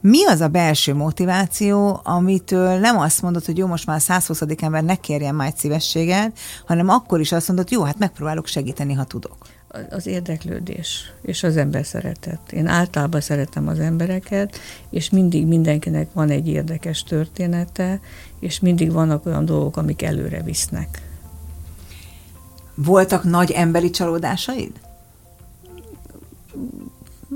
mi 0.00 0.24
az 0.26 0.40
a 0.40 0.48
belső 0.48 0.94
motiváció, 0.94 2.00
amitől 2.04 2.78
nem 2.78 2.98
azt 2.98 3.22
mondod, 3.22 3.44
hogy 3.44 3.58
jó, 3.58 3.66
most 3.66 3.86
már 3.86 4.00
120. 4.00 4.42
ember 4.56 4.84
ne 4.84 4.94
kérjen 4.94 5.34
már 5.34 5.46
egy 5.46 5.56
szívességet, 5.56 6.38
hanem 6.66 6.88
akkor 6.88 7.20
is 7.20 7.32
azt 7.32 7.48
mondod, 7.48 7.70
jó, 7.70 7.82
hát 7.82 7.98
megpróbálok 7.98 8.46
segíteni, 8.46 8.92
ha 8.92 9.04
tudok. 9.04 9.36
Az 9.90 10.06
érdeklődés 10.06 11.12
és 11.22 11.42
az 11.42 11.56
ember 11.56 11.86
szeretet. 11.86 12.52
Én 12.52 12.66
általában 12.66 13.20
szeretem 13.20 13.68
az 13.68 13.78
embereket, 13.78 14.58
és 14.90 15.10
mindig 15.10 15.46
mindenkinek 15.46 16.08
van 16.12 16.30
egy 16.30 16.48
érdekes 16.48 17.02
története, 17.02 18.00
és 18.40 18.60
mindig 18.60 18.92
vannak 18.92 19.26
olyan 19.26 19.44
dolgok, 19.44 19.76
amik 19.76 20.02
előre 20.02 20.42
visznek. 20.42 21.02
Voltak 22.74 23.24
nagy 23.24 23.50
emberi 23.50 23.90
csalódásaid? 23.90 24.72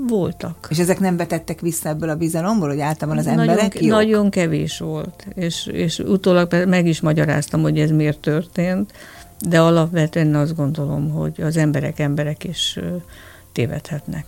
Voltak. 0.07 0.67
És 0.69 0.79
ezek 0.79 0.99
nem 0.99 1.17
vetettek 1.17 1.61
vissza 1.61 1.89
ebből 1.89 2.09
a 2.09 2.15
bizalomból, 2.15 2.67
hogy 2.67 2.79
általában 2.79 3.19
az 3.19 3.25
nagyon, 3.25 3.49
emberek 3.49 3.79
jók? 3.79 3.91
Nagyon 3.91 4.29
kevés 4.29 4.79
volt, 4.79 5.27
és, 5.35 5.65
és 5.65 5.99
utólag 5.99 6.65
meg 6.67 6.87
is 6.87 7.01
magyaráztam, 7.01 7.61
hogy 7.61 7.79
ez 7.79 7.89
miért 7.89 8.19
történt, 8.19 8.93
de 9.39 9.59
alapvetően 9.59 10.35
azt 10.35 10.55
gondolom, 10.55 11.09
hogy 11.09 11.41
az 11.41 11.57
emberek 11.57 11.99
emberek 11.99 12.43
is 12.43 12.79
tévedhetnek. 13.51 14.25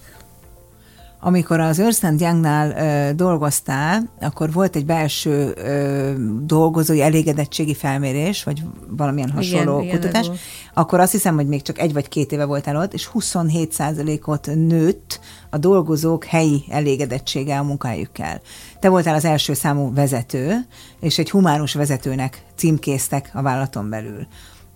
Amikor 1.20 1.60
az 1.60 1.80
Ernst 1.80 2.02
Youngnál 2.02 2.72
ö, 2.72 3.14
dolgoztál, 3.14 4.10
akkor 4.22 4.52
volt 4.52 4.76
egy 4.76 4.86
belső 4.86 5.54
ö, 5.56 6.12
dolgozói 6.46 7.02
elégedettségi 7.02 7.76
felmérés, 7.76 8.44
vagy 8.44 8.64
valamilyen 8.90 9.32
hasonló 9.32 9.82
igen, 9.82 9.96
kutatás, 9.96 10.26
igen, 10.26 10.38
akkor 10.74 11.00
azt 11.00 11.12
hiszem, 11.12 11.36
hogy 11.36 11.48
még 11.48 11.62
csak 11.62 11.80
egy 11.80 11.94
vagy 11.94 12.08
két 12.08 12.32
éve 12.32 12.46
voltál 12.46 12.76
ott, 12.78 12.94
és 12.94 13.10
27%-ot 13.14 14.50
nőtt 14.56 15.20
a 15.50 15.58
dolgozók 15.58 16.26
helyi 16.26 16.64
elégedettsége 16.70 17.60
a 17.60 17.64
munkahelyükkel. 17.64 18.42
Te 18.80 18.90
voltál 18.90 19.16
az 19.16 19.26
első 19.26 19.54
számú 19.54 19.94
vezető, 19.94 20.66
és 21.00 21.18
egy 21.18 21.30
humánus 21.30 21.74
vezetőnek 21.74 22.44
címkéztek 22.56 23.32
a 23.34 23.42
vállalaton 23.42 23.90
belül. 23.90 24.28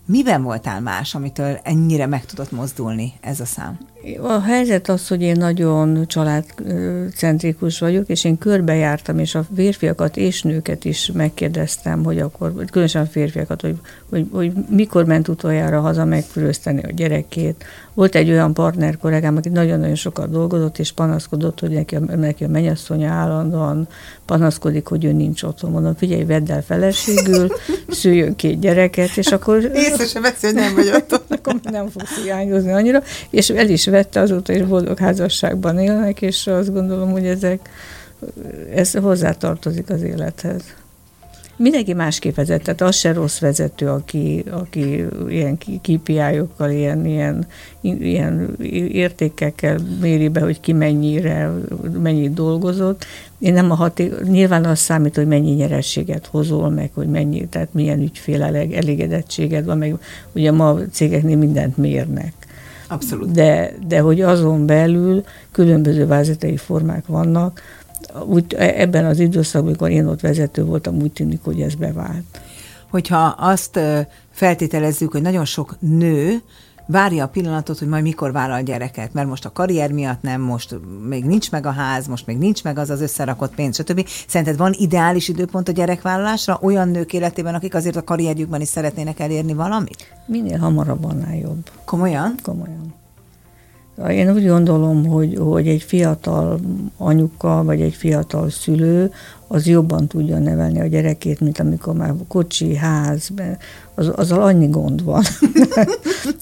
Miben 0.05 0.43
voltál 0.43 0.81
más, 0.81 1.15
amitől 1.15 1.59
ennyire 1.63 2.05
meg 2.05 2.25
tudott 2.25 2.51
mozdulni 2.51 3.13
ez 3.21 3.39
a 3.39 3.45
szám? 3.45 3.77
A 4.21 4.39
helyzet 4.39 4.89
az, 4.89 5.07
hogy 5.07 5.21
én 5.21 5.35
nagyon 5.37 6.07
családcentrikus 6.07 7.79
vagyok, 7.79 8.09
és 8.09 8.23
én 8.23 8.37
körbejártam, 8.37 9.19
és 9.19 9.35
a 9.35 9.45
férfiakat 9.55 10.17
és 10.17 10.41
nőket 10.41 10.85
is 10.85 11.11
megkérdeztem, 11.13 12.03
hogy 12.03 12.19
akkor, 12.19 12.53
különösen 12.71 13.01
a 13.01 13.05
férfiakat, 13.05 13.61
hogy, 13.61 13.75
hogy, 14.09 14.27
hogy 14.31 14.51
mikor 14.69 15.05
ment 15.05 15.27
utoljára 15.27 15.79
haza 15.79 16.05
megfürözteni 16.05 16.81
a 16.83 16.91
gyerekét. 16.95 17.63
Volt 17.93 18.15
egy 18.15 18.29
olyan 18.29 18.53
partner 18.53 18.97
kollégám, 18.97 19.37
aki 19.37 19.49
nagyon-nagyon 19.49 19.95
sokat 19.95 20.29
dolgozott, 20.29 20.79
és 20.79 20.91
panaszkodott, 20.91 21.59
hogy 21.59 21.69
neki, 21.69 21.97
neki 22.15 22.43
a 22.43 22.47
mennyasszonya 22.47 23.09
állandóan 23.09 23.87
panaszkodik, 24.25 24.87
hogy 24.87 25.05
ő 25.05 25.11
nincs 25.11 25.43
otthon. 25.43 25.71
Mondom, 25.71 25.95
figyelj, 25.95 26.23
vedd 26.23 26.51
el 26.51 26.63
feleségül, 26.63 27.47
szüljön 27.87 28.35
két 28.35 28.59
gyereket, 28.59 29.17
és 29.17 29.27
akkor... 29.27 29.71
Észre 29.73 30.05
sem 30.05 30.21
veszi, 30.21 30.45
hogy 30.45 30.55
nem 30.55 30.75
vagy 30.75 30.91
otthon. 30.95 31.19
akkor 31.43 31.71
nem 31.71 31.89
fogsz 31.89 32.23
hiányozni 32.23 32.71
annyira, 32.71 33.03
és 33.29 33.49
el 33.49 33.69
is 33.69 33.85
vette, 33.91 34.19
azóta 34.19 34.53
is 34.53 34.61
boldog 34.61 34.97
házasságban 34.97 35.79
élnek, 35.79 36.21
és 36.21 36.47
azt 36.47 36.73
gondolom, 36.73 37.11
hogy 37.11 37.25
ezek, 37.25 37.69
ez 38.75 38.93
hozzátartozik 38.93 39.89
az 39.89 40.01
élethez. 40.01 40.61
Mindenki 41.61 41.93
másképp 41.93 42.35
vezet, 42.35 42.63
tehát 42.63 42.81
az 42.81 42.95
se 42.95 43.13
rossz 43.13 43.39
vezető, 43.39 43.87
aki, 43.87 44.43
aki 44.51 45.05
ilyen 45.29 45.57
KPI-okkal, 45.57 46.69
ilyen, 46.69 47.05
ilyen, 47.05 47.47
ilyen 47.81 48.55
értékekkel 48.91 49.79
méri 50.01 50.27
be, 50.27 50.39
hogy 50.39 50.59
ki 50.59 50.73
mennyire, 50.73 51.51
mennyit 52.01 52.33
dolgozott. 52.33 53.05
Én 53.39 53.53
nem 53.53 53.71
a 53.71 53.75
haték, 53.75 54.21
nyilván 54.23 54.65
az 54.65 54.79
számít, 54.79 55.15
hogy 55.15 55.27
mennyi 55.27 55.51
nyerességet 55.51 56.25
hozol, 56.25 56.69
meg 56.69 56.91
hogy 56.93 57.07
mennyi, 57.07 57.47
tehát 57.47 57.73
milyen 57.73 58.01
ügyfél 58.01 58.43
elégedettséged 58.43 59.65
van, 59.65 59.77
meg 59.77 59.95
ugye 60.31 60.51
ma 60.51 60.69
a 60.69 60.79
cégeknél 60.91 61.37
mindent 61.37 61.77
mérnek. 61.77 62.33
Abszolút. 62.91 63.31
De, 63.31 63.73
de 63.87 63.99
hogy 63.99 64.21
azon 64.21 64.65
belül 64.65 65.23
különböző 65.51 66.07
vezetői 66.07 66.57
formák 66.57 67.05
vannak, 67.05 67.61
úgy, 68.25 68.53
ebben 68.57 69.05
az 69.05 69.19
időszakban, 69.19 69.67
amikor 69.67 69.89
én 69.89 70.05
ott 70.05 70.21
vezető 70.21 70.63
voltam, 70.63 71.01
úgy 71.01 71.11
tűnik, 71.11 71.39
hogy 71.43 71.61
ez 71.61 71.75
bevált. 71.75 72.23
Hogyha 72.89 73.17
azt 73.37 73.79
feltételezzük, 74.31 75.11
hogy 75.11 75.21
nagyon 75.21 75.45
sok 75.45 75.75
nő 75.79 76.41
várja 76.91 77.23
a 77.23 77.27
pillanatot, 77.27 77.79
hogy 77.79 77.87
majd 77.87 78.03
mikor 78.03 78.31
vállal 78.31 78.61
gyereket, 78.61 79.13
mert 79.13 79.27
most 79.27 79.45
a 79.45 79.51
karrier 79.51 79.91
miatt 79.91 80.21
nem, 80.21 80.41
most 80.41 80.75
még 81.07 81.25
nincs 81.25 81.51
meg 81.51 81.65
a 81.65 81.71
ház, 81.71 82.07
most 82.07 82.25
még 82.25 82.37
nincs 82.37 82.63
meg 82.63 82.77
az 82.77 82.89
az 82.89 83.01
összerakott 83.01 83.55
pénz, 83.55 83.75
stb. 83.75 84.07
Szerinted 84.27 84.57
van 84.57 84.73
ideális 84.77 85.27
időpont 85.27 85.67
a 85.67 85.71
gyerekvállalásra 85.71 86.59
olyan 86.61 86.89
nők 86.89 87.13
életében, 87.13 87.55
akik 87.55 87.75
azért 87.75 87.95
a 87.95 88.03
karrierjükben 88.03 88.61
is 88.61 88.67
szeretnének 88.67 89.19
elérni 89.19 89.53
valamit? 89.53 90.13
Minél 90.25 90.57
hamarabb, 90.57 91.05
annál 91.05 91.35
jobb. 91.35 91.69
Komolyan? 91.85 92.35
Komolyan. 92.43 92.99
Én 94.09 94.31
úgy 94.33 94.47
gondolom, 94.47 95.05
hogy, 95.05 95.37
hogy 95.37 95.67
egy 95.67 95.83
fiatal 95.83 96.59
anyuka, 96.97 97.63
vagy 97.63 97.81
egy 97.81 97.93
fiatal 97.93 98.49
szülő, 98.49 99.11
az 99.47 99.67
jobban 99.67 100.07
tudja 100.07 100.39
nevelni 100.39 100.79
a 100.79 100.85
gyerekét, 100.85 101.39
mint 101.39 101.59
amikor 101.59 101.93
már 101.93 102.13
kocsi, 102.27 102.75
ház, 102.75 103.29
az, 104.01 104.11
azzal 104.15 104.41
annyi 104.41 104.67
gond 104.67 105.03
van. 105.03 105.23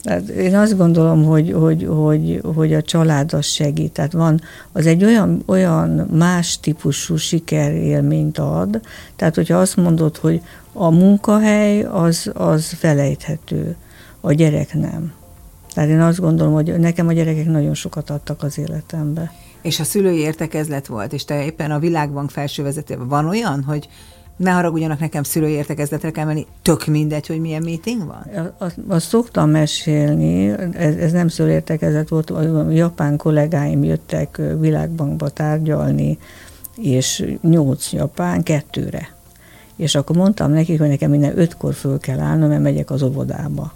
Tehát 0.03 0.27
én 0.47 0.55
azt 0.55 0.77
gondolom, 0.77 1.23
hogy, 1.23 1.51
hogy, 1.51 1.87
hogy, 1.89 2.41
hogy 2.55 2.73
a 2.73 2.81
család 2.81 3.33
az 3.33 3.45
segít. 3.45 3.91
Tehát 3.91 4.11
van, 4.11 4.41
az 4.71 4.85
egy 4.85 5.03
olyan, 5.03 5.43
olyan 5.45 5.89
más 6.11 6.59
típusú 6.59 7.15
sikerélményt 7.15 8.37
ad, 8.37 8.81
tehát 9.15 9.35
hogyha 9.35 9.57
azt 9.57 9.75
mondod, 9.75 10.17
hogy 10.17 10.41
a 10.73 10.89
munkahely 10.89 11.83
az, 11.83 12.31
az 12.33 12.65
felejthető, 12.65 13.75
a 14.21 14.33
gyerek 14.33 14.73
nem. 14.73 15.13
Tehát 15.73 15.89
én 15.89 16.01
azt 16.01 16.19
gondolom, 16.19 16.53
hogy 16.53 16.79
nekem 16.79 17.07
a 17.07 17.13
gyerekek 17.13 17.45
nagyon 17.45 17.73
sokat 17.73 18.09
adtak 18.09 18.43
az 18.43 18.57
életembe. 18.57 19.31
És 19.61 19.79
a 19.79 19.83
szülői 19.83 20.17
értekezlet 20.17 20.87
volt, 20.87 21.13
és 21.13 21.25
te 21.25 21.43
éppen 21.43 21.71
a 21.71 21.79
Világbank 21.79 22.29
felső 22.29 22.63
vezetőben 22.63 23.07
van 23.07 23.25
olyan, 23.25 23.63
hogy 23.63 23.89
ne 24.39 24.51
haragudjanak 24.51 24.99
nekem 24.99 25.23
szülői 25.23 25.51
értekezletre 25.51 26.11
kell 26.11 26.25
menni, 26.25 26.45
tök 26.61 26.85
mindegy, 26.85 27.27
hogy 27.27 27.39
milyen 27.39 27.63
meeting 27.63 28.05
van? 28.05 28.51
Azt, 28.57 28.77
azt 28.87 29.07
szoktam 29.07 29.49
mesélni, 29.49 30.47
ez, 30.73 30.95
ez 30.95 31.11
nem 31.11 31.27
szülői 31.27 31.53
értekezlet 31.53 32.09
volt, 32.09 32.29
a 32.29 32.69
japán 32.71 33.17
kollégáim 33.17 33.83
jöttek 33.83 34.41
világbankba 34.59 35.29
tárgyalni, 35.29 36.17
és 36.75 37.37
nyolc 37.41 37.93
japán 37.93 38.43
kettőre. 38.43 39.13
És 39.75 39.95
akkor 39.95 40.15
mondtam 40.15 40.51
nekik, 40.51 40.79
hogy 40.79 40.89
nekem 40.89 41.09
minden 41.09 41.39
ötkor 41.39 41.73
föl 41.73 41.99
kell 41.99 42.19
állnom, 42.19 42.49
mert 42.49 42.61
megyek 42.61 42.91
az 42.91 43.03
óvodába. 43.03 43.73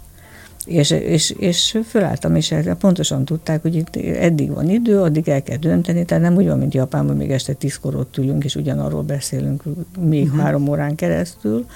És, 0.66 0.90
és, 0.90 1.30
és 1.30 1.78
fölálltam, 1.88 2.34
és 2.34 2.54
pontosan 2.78 3.24
tudták, 3.24 3.62
hogy 3.62 3.74
itt 3.74 3.96
eddig 3.96 4.50
van 4.50 4.70
idő, 4.70 5.00
addig 5.00 5.28
el 5.28 5.42
kell 5.42 5.56
dönteni, 5.56 6.04
tehát 6.04 6.22
nem 6.22 6.36
úgy 6.36 6.46
van, 6.46 6.58
mint 6.58 6.74
Japánban, 6.74 7.16
még 7.16 7.30
este 7.30 7.52
tízkor 7.52 7.94
ott 7.94 8.16
ülünk, 8.16 8.44
és 8.44 8.56
ugyanarról 8.56 9.02
beszélünk 9.02 9.62
még 9.98 10.24
uh-huh. 10.24 10.40
három 10.40 10.68
órán 10.68 10.94
keresztül. 10.94 11.66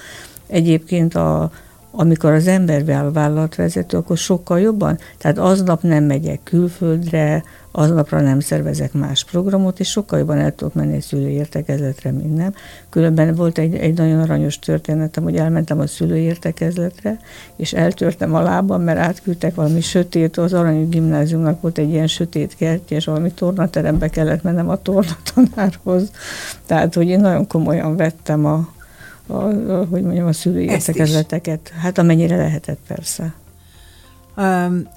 Egyébként 0.47 1.15
a, 1.15 1.51
amikor 1.91 2.33
az 2.33 2.47
ember 2.47 3.13
vállalatvezető, 3.13 3.97
akkor 3.97 4.17
sokkal 4.17 4.61
jobban, 4.61 4.99
tehát 5.19 5.39
aznap 5.39 5.83
nem 5.83 6.05
megyek 6.05 6.41
külföldre, 6.43 7.43
aznapra 7.79 8.21
nem 8.21 8.41
szervezek 8.41 8.93
más 8.93 9.25
programot, 9.25 9.81
és 9.81 9.89
sokkal 9.89 10.19
jobban 10.19 10.39
el 10.39 10.55
tudok 10.55 10.75
menni 10.75 10.95
egy 10.95 11.03
szülői 11.03 11.33
értekezletre, 11.33 12.11
mint 12.11 12.37
nem. 12.37 12.55
Különben 12.89 13.35
volt 13.35 13.59
egy, 13.59 13.75
egy 13.75 13.97
nagyon 13.97 14.21
aranyos 14.21 14.59
történetem, 14.59 15.23
hogy 15.23 15.37
elmentem 15.37 15.79
a 15.79 15.87
szülői 15.87 16.23
értekezletre, 16.23 17.21
és 17.57 17.73
eltörtem 17.73 18.35
a 18.35 18.43
lábam, 18.43 18.83
mert 18.83 18.99
átküldtek 18.99 19.55
valami 19.55 19.81
sötét, 19.81 20.37
az 20.37 20.53
Aranyú 20.53 20.89
gimnáziumnak 20.89 21.61
volt 21.61 21.79
egy 21.79 21.91
ilyen 21.91 22.07
sötét 22.07 22.57
kertje, 22.57 22.97
és 22.97 23.05
valami 23.05 23.33
tornaterembe 23.33 24.09
kellett 24.09 24.43
mennem 24.43 24.69
a 24.69 24.83
tornatanárhoz. 24.83 26.11
Tehát, 26.67 26.95
hogy 26.95 27.09
én 27.09 27.21
nagyon 27.21 27.47
komolyan 27.47 27.97
vettem 27.97 28.45
a, 28.45 28.69
a, 29.27 29.33
a 29.33 29.85
hogy 29.85 30.03
mondjam, 30.03 30.27
a 30.27 30.33
szülői 30.33 30.65
értekezleteket. 30.65 31.73
Hát 31.81 31.99
amennyire 31.99 32.37
lehetett 32.37 32.79
persze. 32.87 33.35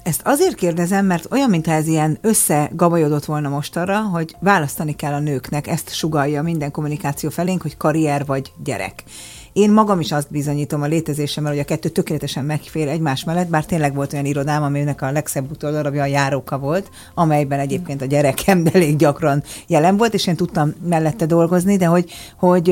Ezt 0.02 0.20
azért 0.24 0.54
kérdezem, 0.54 1.06
mert 1.06 1.26
olyan, 1.30 1.50
mintha 1.50 1.72
ez 1.72 1.86
ilyen 1.86 2.18
összegabajodott 2.20 3.24
volna 3.24 3.48
most 3.48 3.76
arra, 3.76 4.00
hogy 4.00 4.36
választani 4.40 4.92
kell 4.96 5.12
a 5.12 5.18
nőknek, 5.18 5.66
ezt 5.66 5.94
sugalja 5.94 6.42
minden 6.42 6.70
kommunikáció 6.70 7.30
felénk, 7.30 7.62
hogy 7.62 7.76
karrier 7.76 8.26
vagy 8.26 8.52
gyerek. 8.64 9.04
Én 9.52 9.70
magam 9.70 10.00
is 10.00 10.12
azt 10.12 10.30
bizonyítom 10.30 10.82
a 10.82 10.86
létezésemmel, 10.86 11.50
hogy 11.50 11.60
a 11.60 11.64
kettő 11.64 11.88
tökéletesen 11.88 12.44
megfér 12.44 12.88
egymás 12.88 13.24
mellett, 13.24 13.48
bár 13.48 13.64
tényleg 13.64 13.94
volt 13.94 14.12
olyan 14.12 14.24
irodám, 14.24 14.62
aminek 14.62 15.02
a 15.02 15.12
legszebb 15.12 15.50
utodarabja 15.50 16.02
a 16.02 16.06
járóka 16.06 16.58
volt, 16.58 16.90
amelyben 17.14 17.58
egyébként 17.58 18.02
a 18.02 18.06
gyerekem 18.06 18.66
elég 18.72 18.96
gyakran 18.96 19.42
jelen 19.66 19.96
volt, 19.96 20.14
és 20.14 20.26
én 20.26 20.36
tudtam 20.36 20.74
mellette 20.88 21.26
dolgozni, 21.26 21.76
de 21.76 21.86
hogy, 21.86 22.10
hogy 22.38 22.68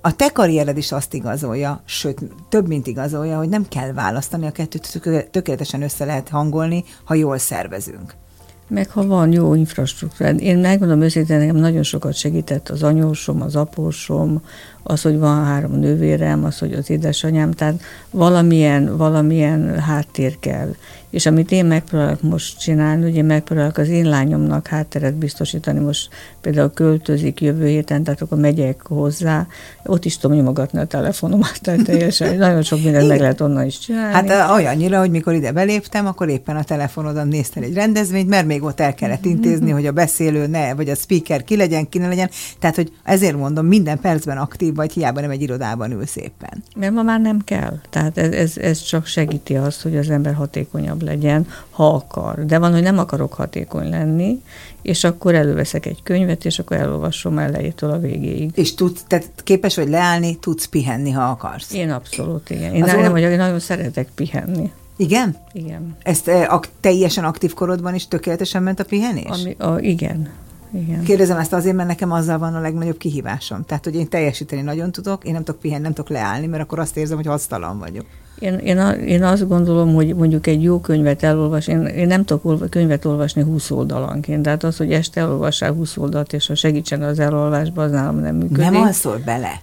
a 0.00 0.16
te 0.16 0.30
karriered 0.30 0.76
is 0.76 0.92
azt 0.92 1.14
igazolja, 1.14 1.82
sőt, 1.84 2.18
több 2.48 2.68
mint 2.68 2.86
igazolja, 2.86 3.38
hogy 3.38 3.48
nem 3.48 3.68
kell 3.68 3.92
választani, 3.92 4.46
a 4.46 4.50
kettőt 4.50 5.00
tökéletesen 5.30 5.82
össze 5.82 6.04
lehet 6.04 6.28
hangolni, 6.28 6.84
ha 7.04 7.14
jól 7.14 7.38
szervezünk. 7.38 8.14
Meg 8.68 8.90
ha 8.90 9.06
van 9.06 9.32
jó 9.32 9.54
infrastruktúra. 9.54 10.30
Én 10.30 10.58
megmondom 10.58 11.00
őszintén, 11.00 11.38
nekem 11.38 11.56
nagyon 11.56 11.82
sokat 11.82 12.14
segített 12.14 12.68
az 12.68 12.82
anyósom, 12.82 13.42
az 13.42 13.56
apósom, 13.56 14.42
az, 14.82 15.02
hogy 15.02 15.18
van 15.18 15.44
három 15.44 15.72
nővérem, 15.72 16.44
az, 16.44 16.58
hogy 16.58 16.72
az 16.72 16.90
édesanyám, 16.90 17.52
tehát 17.52 17.80
valamilyen, 18.10 18.96
valamilyen 18.96 19.78
háttér 19.80 20.38
kell. 20.38 20.74
És 21.10 21.26
amit 21.26 21.50
én 21.50 21.64
megpróbálok 21.64 22.22
most 22.22 22.58
csinálni, 22.58 23.10
ugye 23.10 23.22
megpróbálok 23.22 23.76
az 23.76 23.88
én 23.88 24.08
lányomnak 24.08 24.66
hátteret 24.66 25.14
biztosítani, 25.14 25.78
most 25.78 26.08
például 26.40 26.70
költözik 26.72 27.40
jövő 27.40 27.66
héten, 27.66 28.02
tehát 28.02 28.22
akkor 28.22 28.38
megyek 28.38 28.86
hozzá, 28.86 29.46
ott 29.84 30.04
is 30.04 30.18
tudom 30.18 30.36
nyomogatni 30.36 30.78
a 30.78 30.84
telefonomat, 30.84 31.58
tehát 31.62 31.84
teljesen, 31.84 32.36
nagyon 32.46 32.62
sok 32.62 32.82
mindent 32.82 33.08
meg 33.08 33.20
lehet 33.20 33.40
onnan 33.40 33.66
is 33.66 33.78
csinálni. 33.78 34.28
Hát 34.28 34.50
olyannyira, 34.50 34.98
hogy 34.98 35.10
mikor 35.10 35.34
ide 35.34 35.52
beléptem, 35.52 36.06
akkor 36.06 36.28
éppen 36.28 36.56
a 36.56 36.62
telefonodon 36.62 37.28
néztél 37.28 37.62
egy 37.62 37.74
rendezvényt, 37.74 38.28
mert 38.28 38.46
még 38.46 38.62
ott 38.62 38.80
el 38.80 38.94
kellett 38.94 39.24
intézni, 39.24 39.70
hogy 39.78 39.86
a 39.86 39.92
beszélő 39.92 40.46
ne, 40.46 40.74
vagy 40.74 40.88
a 40.88 40.94
speaker 40.94 41.44
ki 41.44 41.56
legyen, 41.56 41.88
ki 41.88 41.98
ne 41.98 42.08
legyen. 42.08 42.30
Tehát, 42.58 42.76
hogy 42.76 42.92
ezért 43.02 43.36
mondom, 43.36 43.66
minden 43.66 44.00
percben 44.00 44.36
aktív 44.36 44.74
vagy, 44.74 44.92
hiába 44.92 45.20
nem 45.20 45.30
egy 45.30 45.42
irodában 45.42 45.92
ülsz 45.92 46.16
éppen. 46.16 46.62
Mert 46.76 46.92
ma 46.92 47.02
már 47.02 47.20
nem 47.20 47.38
kell. 47.44 47.78
Tehát 47.90 48.18
ez, 48.18 48.32
ez, 48.32 48.56
ez 48.56 48.82
csak 48.82 49.06
segíti 49.06 49.56
azt, 49.56 49.82
hogy 49.82 49.96
az 49.96 50.10
ember 50.10 50.34
hatékonyabb 50.34 50.97
legyen, 51.02 51.46
ha 51.70 51.94
akar. 51.94 52.44
De 52.44 52.58
van, 52.58 52.72
hogy 52.72 52.82
nem 52.82 52.98
akarok 52.98 53.32
hatékony 53.32 53.88
lenni, 53.88 54.42
és 54.82 55.04
akkor 55.04 55.34
előveszek 55.34 55.86
egy 55.86 56.02
könyvet, 56.02 56.44
és 56.44 56.58
akkor 56.58 56.76
elolvasom 56.76 57.38
elejétől 57.38 57.90
a 57.90 57.98
végéig. 57.98 58.50
És 58.54 58.74
tudsz, 58.74 59.04
tehát 59.06 59.30
képes 59.44 59.76
vagy 59.76 59.88
leállni, 59.88 60.36
tudsz 60.36 60.64
pihenni, 60.64 61.10
ha 61.10 61.22
akarsz. 61.22 61.72
Én 61.72 61.90
abszolút, 61.90 62.50
igen. 62.50 62.74
Én 62.74 62.84
nem, 62.84 63.10
vagyok, 63.10 63.30
én 63.30 63.36
nagyon 63.36 63.60
szeretek 63.60 64.08
pihenni. 64.14 64.72
Igen? 64.96 65.36
Igen. 65.52 65.96
Ezt 66.02 66.28
a 66.28 66.52
ak- 66.52 66.70
teljesen 66.80 67.24
aktív 67.24 67.54
korodban 67.54 67.94
is 67.94 68.08
tökéletesen 68.08 68.62
ment 68.62 68.80
a 68.80 68.84
pihenés? 68.84 69.40
Ami, 69.40 69.56
a, 69.58 69.78
igen. 69.78 70.28
Igen. 70.72 71.02
Kérdezem 71.02 71.38
ezt 71.38 71.52
azért, 71.52 71.76
mert 71.76 71.88
nekem 71.88 72.12
azzal 72.12 72.38
van 72.38 72.54
a 72.54 72.60
legnagyobb 72.60 72.96
kihívásom. 72.96 73.64
Tehát, 73.64 73.84
hogy 73.84 73.94
én 73.94 74.08
teljesíteni 74.08 74.62
nagyon 74.62 74.92
tudok, 74.92 75.24
én 75.24 75.32
nem 75.32 75.44
tudok 75.44 75.60
pihenni, 75.60 75.82
nem 75.82 75.92
tudok 75.92 76.10
leállni, 76.10 76.46
mert 76.46 76.62
akkor 76.62 76.78
azt 76.78 76.96
érzem, 76.96 77.16
hogy 77.16 77.26
hasztalan 77.26 77.78
vagyok. 77.78 78.06
Én, 78.38 78.54
én, 78.54 78.78
én 79.06 79.22
azt 79.22 79.48
gondolom, 79.48 79.94
hogy 79.94 80.14
mondjuk 80.14 80.46
egy 80.46 80.62
jó 80.62 80.80
könyvet 80.80 81.22
elolvas, 81.22 81.66
én, 81.66 81.86
én 81.86 82.06
nem 82.06 82.24
tudok 82.24 82.44
olva, 82.44 82.66
könyvet 82.66 83.04
olvasni 83.04 83.42
20 83.42 83.70
oldalanként, 83.70 84.42
tehát 84.42 84.64
az, 84.64 84.76
hogy 84.76 84.92
este 84.92 85.20
elolvassál 85.20 85.72
20 85.72 85.96
oldalt, 85.96 86.32
és 86.32 86.46
ha 86.46 86.54
segítsen 86.54 87.02
az 87.02 87.18
elolvásba, 87.18 87.82
az 87.82 87.90
nálam 87.90 88.18
nem 88.18 88.34
működik. 88.34 88.70
Nem 88.70 88.76
alszol 88.76 89.20
bele? 89.24 89.60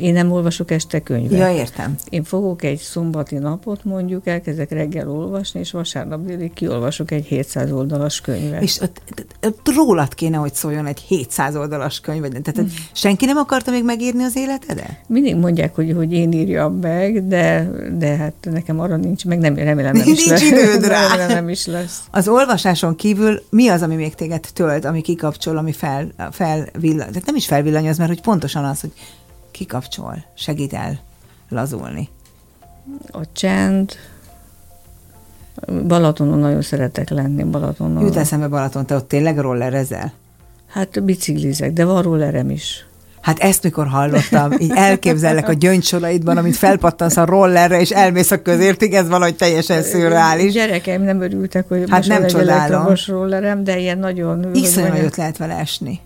Én 0.00 0.12
nem 0.12 0.32
olvasok 0.32 0.70
este 0.70 1.00
könyvet. 1.00 1.38
Ja, 1.38 1.52
értem. 1.52 1.94
Én 2.08 2.24
fogok 2.24 2.62
egy 2.62 2.78
szombati 2.78 3.36
napot 3.36 3.84
mondjuk, 3.84 4.26
elkezdek 4.26 4.70
reggel 4.70 5.10
olvasni, 5.10 5.60
és 5.60 5.70
vasárnap 5.70 6.24
délig 6.24 6.52
kiolvasok 6.52 7.10
egy 7.10 7.24
700 7.24 7.72
oldalas 7.72 8.20
könyvet. 8.20 8.62
És 8.62 8.80
ott, 8.80 9.02
ott 9.42 9.74
rólad 9.74 10.14
kéne, 10.14 10.36
hogy 10.36 10.54
szóljon 10.54 10.86
egy 10.86 11.00
700 11.00 11.56
oldalas 11.56 12.00
könyv, 12.00 12.22
tehát 12.22 12.60
mm. 12.60 12.66
senki 12.92 13.24
nem 13.24 13.36
akarta 13.36 13.70
még 13.70 13.84
megírni 13.84 14.22
az 14.22 14.36
életedet? 14.36 15.00
Mindig 15.06 15.36
mondják, 15.36 15.74
hogy, 15.74 15.92
hogy 15.96 16.12
én 16.12 16.32
írjam 16.32 16.74
meg, 16.74 17.28
de, 17.28 17.70
de 17.98 18.16
hát 18.16 18.34
nekem 18.40 18.80
arra 18.80 18.96
nincs, 18.96 19.24
meg 19.24 19.38
nem, 19.38 19.54
remélem 19.54 19.92
nem 19.92 20.04
nincs 20.06 20.20
is 20.20 20.26
lesz. 20.26 20.42
időd 20.42 20.86
rá. 20.92 21.08
Remélem 21.08 21.28
nem 21.28 21.48
is 21.48 21.66
lesz. 21.66 22.02
Az 22.10 22.28
olvasáson 22.28 22.96
kívül 22.96 23.42
mi 23.50 23.68
az, 23.68 23.82
ami 23.82 23.94
még 23.94 24.14
téged 24.14 24.44
tölt, 24.52 24.84
ami 24.84 25.00
kikapcsol, 25.00 25.56
ami 25.56 25.72
fel, 25.72 26.08
felvillan, 26.30 27.06
tehát 27.06 27.26
nem 27.26 27.36
is 27.36 27.46
felvillanyoz, 27.46 27.98
mert 27.98 28.10
hogy 28.10 28.20
pontosan 28.20 28.64
az, 28.64 28.80
hogy 28.80 28.92
kikapcsol, 29.50 30.24
segít 30.34 30.72
el 30.72 30.98
lazulni? 31.48 32.08
A 33.10 33.32
csend. 33.32 33.92
Balatonon 35.86 36.38
nagyon 36.38 36.62
szeretek 36.62 37.08
lenni, 37.08 37.42
Balatonon. 37.42 38.02
Jut 38.02 38.16
eszembe 38.16 38.48
Balaton, 38.48 38.86
te 38.86 38.94
ott 38.94 39.08
tényleg 39.08 39.38
rollerezel? 39.38 40.12
Hát 40.66 41.02
biciklizek, 41.04 41.72
de 41.72 41.84
van 41.84 42.02
rollerem 42.02 42.50
is. 42.50 42.86
Hát 43.20 43.38
ezt 43.38 43.62
mikor 43.62 43.86
hallottam, 43.86 44.52
így 44.58 44.72
elképzellek 44.74 45.48
a 45.48 45.52
gyöngysoraidban, 45.52 46.36
amit 46.36 46.56
felpattansz 46.56 47.16
a 47.16 47.24
rollerre, 47.24 47.80
és 47.80 47.90
elmész 47.90 48.30
a 48.30 48.42
közértig, 48.42 48.94
ez 48.94 49.08
valahogy 49.08 49.36
teljesen 49.36 49.82
szürreális. 49.82 50.52
Gyerekeim 50.52 51.02
nem 51.02 51.20
örültek, 51.20 51.68
hogy 51.68 51.78
hát 51.78 51.88
most 51.88 52.08
nem 52.08 52.26
csodálom. 52.26 52.58
elektromos 52.58 53.08
rollerem, 53.08 53.64
de 53.64 53.78
ilyen 53.78 53.98
nagyon... 53.98 54.54
Iszonyú 54.54 54.86
nagyot 54.86 55.16
lehet 55.16 55.36
vele 55.36 55.54
esni. 55.54 56.00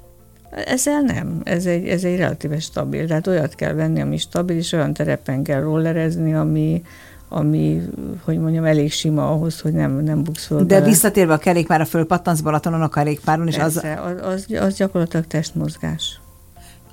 Ezzel 0.52 1.00
nem, 1.00 1.40
ez 1.44 1.66
egy, 1.66 1.88
ez 1.88 2.04
egy 2.04 2.16
relatíve 2.16 2.60
stabil, 2.60 3.06
tehát 3.06 3.26
olyat 3.26 3.54
kell 3.54 3.72
venni, 3.72 4.00
ami 4.00 4.16
stabil, 4.16 4.56
és 4.56 4.72
olyan 4.72 4.92
terepen 4.92 5.42
kell 5.42 5.60
rollerezni, 5.60 6.34
ami, 6.34 6.82
ami, 7.28 7.82
hogy 8.24 8.38
mondjam, 8.38 8.64
elég 8.64 8.92
sima 8.92 9.30
ahhoz, 9.30 9.60
hogy 9.60 9.72
nem, 9.72 9.92
nem 9.92 10.22
buksz 10.22 10.44
föl 10.46 10.58
De 10.58 10.64
bele. 10.64 10.86
visszatérve 10.86 11.32
a 11.32 11.38
kerékpárra 11.38 11.84
fölpattansz 11.84 12.40
Balatonon 12.40 12.82
a 12.82 12.88
kerékpáron, 12.88 13.46
és. 13.46 13.56
Persze, 13.56 13.94
az, 13.94 14.32
az, 14.32 14.46
az 14.60 14.76
gyakorlatilag 14.76 15.26
testmozgás. 15.26 16.20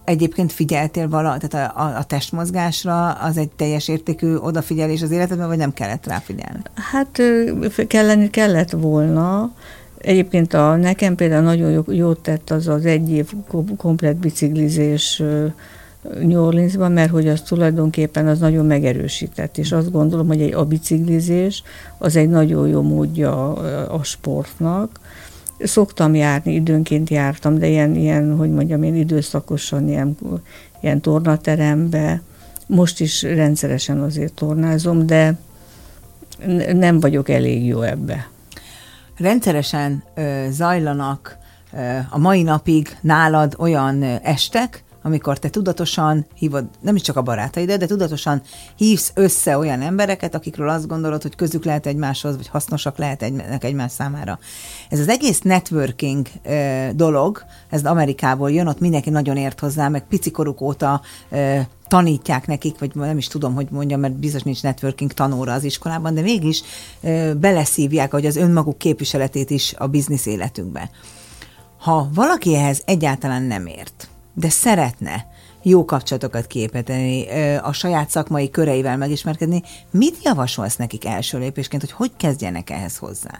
Egyébként 0.04 0.52
figyeltél 0.52 1.10
vala, 1.10 1.38
tehát 1.38 1.74
a, 1.76 1.82
a, 1.82 1.98
a 1.98 2.04
testmozgásra 2.04 3.12
az 3.12 3.38
egy 3.38 3.50
teljes 3.50 3.88
értékű 3.88 4.36
odafigyelés 4.36 5.02
az 5.02 5.12
életedben, 5.12 5.48
vagy 5.48 5.58
nem 5.58 5.74
kellett 5.74 6.06
rá 6.06 6.20
figyelni? 6.20 6.60
Hát 6.92 7.22
kelleni 7.88 8.30
kellett 8.30 8.72
volna, 8.72 9.52
Egyébként 10.02 10.54
a, 10.54 10.76
nekem 10.76 11.16
például 11.16 11.44
nagyon 11.44 11.72
jó, 11.72 11.84
jót 11.88 12.20
tett 12.20 12.50
az 12.50 12.68
az 12.68 12.86
egy 12.86 13.10
év 13.10 13.32
komplet 13.78 14.16
biciklizés 14.16 15.24
New 16.22 16.46
Orleansban, 16.46 16.92
mert 16.92 17.12
hogy 17.12 17.28
az 17.28 17.42
tulajdonképpen 17.42 18.28
az 18.28 18.40
nagyon 18.40 18.66
megerősített, 18.66 19.58
és 19.58 19.72
azt 19.72 19.92
gondolom, 19.92 20.28
hogy 20.28 20.42
egy, 20.42 20.54
a 20.54 20.66
biciklizés 20.66 21.64
az 21.98 22.16
egy 22.16 22.30
nagyon 22.30 22.68
jó 22.68 22.82
módja 22.82 23.54
a, 23.88 24.04
sportnak. 24.04 25.00
Szoktam 25.60 26.16
járni, 26.16 26.54
időnként 26.54 27.10
jártam, 27.10 27.58
de 27.58 27.68
ilyen, 27.68 27.96
ilyen 27.96 28.36
hogy 28.38 28.52
mondjam, 28.52 28.84
én 28.84 28.96
időszakosan 28.96 29.88
ilyen, 29.88 30.18
ilyen 30.82 31.02
tornaterembe, 31.02 32.22
most 32.68 33.00
is 33.00 33.22
rendszeresen 33.22 34.02
azért 34.02 34.34
tornázom, 34.34 35.06
de 35.06 35.38
nem 36.74 37.00
vagyok 37.00 37.30
elég 37.30 37.66
jó 37.66 37.82
ebbe 37.82 38.30
rendszeresen 39.20 40.04
ö, 40.16 40.48
zajlanak 40.50 41.38
ö, 41.74 41.98
a 42.10 42.18
mai 42.18 42.44
napig 42.44 42.98
nálad 43.02 43.56
olyan 43.58 44.02
ö, 44.02 44.16
estek, 44.22 44.84
amikor 45.02 45.40
te 45.40 45.50
tudatosan 45.50 46.26
hívod, 46.36 46.66
nem 46.80 46.96
is 46.96 47.02
csak 47.02 47.16
a 47.16 47.22
barátaidat, 47.22 47.80
de 47.80 47.86
tudatosan 47.86 48.42
hívsz 48.76 49.12
össze 49.16 49.58
olyan 49.58 49.82
embereket, 49.82 50.36
akikről 50.36 50.70
azt 50.70 50.88
gondolod, 50.88 51.22
hogy 51.22 51.36
közük 51.36 51.66
lehet 51.66 51.86
egymáshoz, 51.86 52.36
vagy 52.36 52.48
hasznosak 52.48 52.98
lehet 52.98 53.22
egynek 53.22 53.64
egymás 53.64 53.92
számára. 53.92 54.40
Ez 54.90 55.00
az 55.00 55.08
egész 55.08 55.42
networking 55.42 56.28
dolog, 56.96 57.44
ez 57.70 57.86
Amerikából 57.86 58.52
jön, 58.52 58.68
ott 58.68 58.80
mindenki 58.80 59.10
nagyon 59.10 59.38
ért 59.38 59.60
hozzá, 59.60 59.88
meg 59.88 60.08
picikoruk 60.08 60.62
óta 60.62 61.02
tanítják 61.88 62.48
nekik, 62.48 62.80
vagy 62.80 62.92
nem 62.96 63.18
is 63.18 63.28
tudom, 63.28 63.54
hogy 63.54 63.68
mondjam, 63.72 64.00
mert 64.00 64.14
biztos 64.14 64.42
nincs 64.42 64.64
networking 64.64 65.14
tanóra 65.14 65.54
az 65.54 65.64
iskolában, 65.64 66.14
de 66.14 66.22
mégis 66.22 66.62
beleszívják, 67.38 68.12
hogy 68.12 68.26
az 68.26 68.36
önmaguk 68.36 68.78
képviseletét 68.78 69.50
is 69.50 69.74
a 69.78 69.88
biznisz 69.88 70.26
életünkbe. 70.26 70.90
Ha 71.78 72.10
valaki 72.14 72.56
ehhez 72.56 72.82
egyáltalán 72.86 73.44
nem 73.44 73.66
ért, 73.66 74.10
de 74.34 74.50
szeretne 74.50 75.28
jó 75.62 75.86
kapcsolatokat 75.86 76.48
képíteni, 76.48 77.28
a 77.62 77.74
saját 77.74 78.10
szakmai 78.10 78.50
köreivel 78.50 78.98
megismerkedni, 78.98 79.64
mit 79.92 80.18
javasolsz 80.24 80.76
nekik 80.76 81.06
első 81.06 81.38
lépésként, 81.38 81.82
hogy 81.82 81.92
hogy 81.92 82.12
kezdjenek 82.18 82.70
ehhez 82.70 82.98
hozzá? 82.98 83.40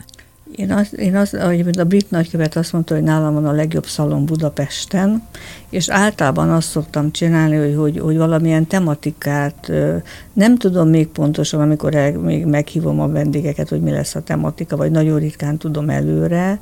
Én 0.56 0.72
azt, 0.72 0.92
én 0.92 1.16
azt, 1.16 1.34
ahogy 1.34 1.78
a 1.78 1.84
brit 1.84 2.10
nagykövet 2.10 2.56
azt 2.56 2.72
mondta, 2.72 2.94
hogy 2.94 3.02
nálam 3.02 3.34
van 3.34 3.46
a 3.46 3.52
legjobb 3.52 3.86
szalon 3.86 4.24
Budapesten, 4.24 5.22
és 5.70 5.88
általában 5.88 6.50
azt 6.50 6.68
szoktam 6.68 7.12
csinálni, 7.12 7.56
hogy, 7.56 7.74
hogy, 7.76 7.98
hogy 7.98 8.16
valamilyen 8.16 8.66
tematikát, 8.66 9.72
nem 10.32 10.56
tudom 10.56 10.88
még 10.88 11.06
pontosan, 11.06 11.60
amikor 11.60 11.94
el, 11.94 12.12
még 12.12 12.44
meghívom 12.44 13.00
a 13.00 13.08
vendégeket, 13.08 13.68
hogy 13.68 13.80
mi 13.80 13.90
lesz 13.90 14.14
a 14.14 14.22
tematika, 14.22 14.76
vagy 14.76 14.90
nagyon 14.90 15.18
ritkán 15.18 15.56
tudom 15.56 15.90
előre, 15.90 16.60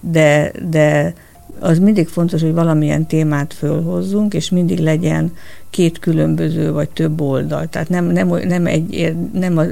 de, 0.00 0.52
de 0.70 1.14
az 1.58 1.78
mindig 1.78 2.08
fontos, 2.08 2.42
hogy 2.42 2.54
valamilyen 2.54 3.06
témát 3.06 3.54
fölhozzunk, 3.54 4.34
és 4.34 4.50
mindig 4.50 4.78
legyen 4.78 5.32
két 5.70 5.98
különböző 5.98 6.72
vagy 6.72 6.88
több 6.88 7.20
oldal. 7.20 7.66
Tehát 7.68 7.88
nem, 7.88 8.04
nem, 8.04 8.28
nem, 8.28 8.66
egy, 8.66 9.16
nem 9.32 9.58
a, 9.58 9.62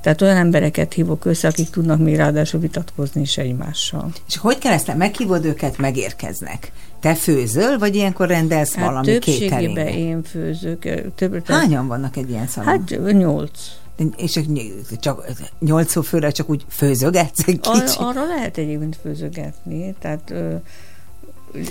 tehát 0.00 0.22
olyan 0.22 0.36
embereket 0.36 0.92
hívok 0.92 1.24
össze, 1.24 1.48
akik 1.48 1.70
tudnak 1.70 1.98
még 1.98 2.16
ráadásul 2.16 2.60
vitatkozni 2.60 3.20
is 3.20 3.38
egymással. 3.38 4.12
És 4.28 4.36
hogy 4.36 4.58
kell 4.58 4.72
ezt? 4.72 4.96
Meghívod 4.96 5.44
őket, 5.44 5.78
megérkeznek. 5.78 6.72
Te 7.00 7.14
főzöl, 7.14 7.78
vagy 7.78 7.94
ilyenkor 7.94 8.28
rendelsz 8.28 8.74
hát 8.74 8.84
valami 8.84 9.06
Többségében 9.06 9.86
én 9.86 10.22
főzök. 10.22 11.12
Több, 11.14 11.46
Hányan 11.46 11.86
vannak 11.86 12.16
egy 12.16 12.30
ilyen 12.30 12.46
szalon? 12.46 12.68
Hát 12.68 13.12
nyolc. 13.12 13.58
És 14.16 14.40
csak, 14.60 15.00
csak 15.00 15.30
nyolc 15.58 16.06
főre 16.06 16.30
csak 16.30 16.50
úgy 16.50 16.64
főzögetsz 16.68 17.48
egy 17.48 17.60
kicsit? 17.60 17.82
Ar- 17.82 17.96
arra 17.98 18.26
lehet 18.26 18.58
egyébként 18.58 18.98
főzögetni. 19.02 19.94
Tehát 19.98 20.34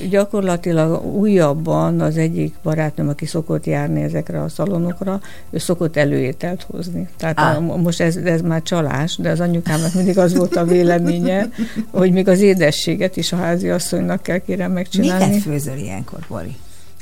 gyakorlatilag 0.09 1.05
újabban 1.05 2.01
az 2.01 2.17
egyik 2.17 2.55
barátnőm, 2.63 3.09
aki 3.09 3.25
szokott 3.25 3.65
járni 3.65 4.01
ezekre 4.01 4.41
a 4.41 4.49
szalonokra, 4.49 5.21
ő 5.49 5.57
szokott 5.57 5.97
előételt 5.97 6.65
hozni. 6.71 7.07
Tehát 7.17 7.39
a, 7.39 7.59
most 7.59 8.01
ez, 8.01 8.15
ez 8.15 8.41
már 8.41 8.61
csalás, 8.61 9.17
de 9.17 9.30
az 9.30 9.39
anyukámnak 9.39 9.93
mindig 9.93 10.17
az 10.17 10.36
volt 10.36 10.55
a 10.55 10.65
véleménye, 10.65 11.49
hogy 11.91 12.11
még 12.11 12.27
az 12.27 12.41
édességet 12.41 13.17
is 13.17 13.32
a 13.32 13.36
házi 13.36 13.69
asszonynak 13.69 14.23
kell 14.23 14.38
kérem 14.38 14.71
megcsinálni. 14.71 15.25
Miket 15.25 15.41
főzöl 15.41 15.77
ilyenkor, 15.77 16.19
Bori? 16.27 16.55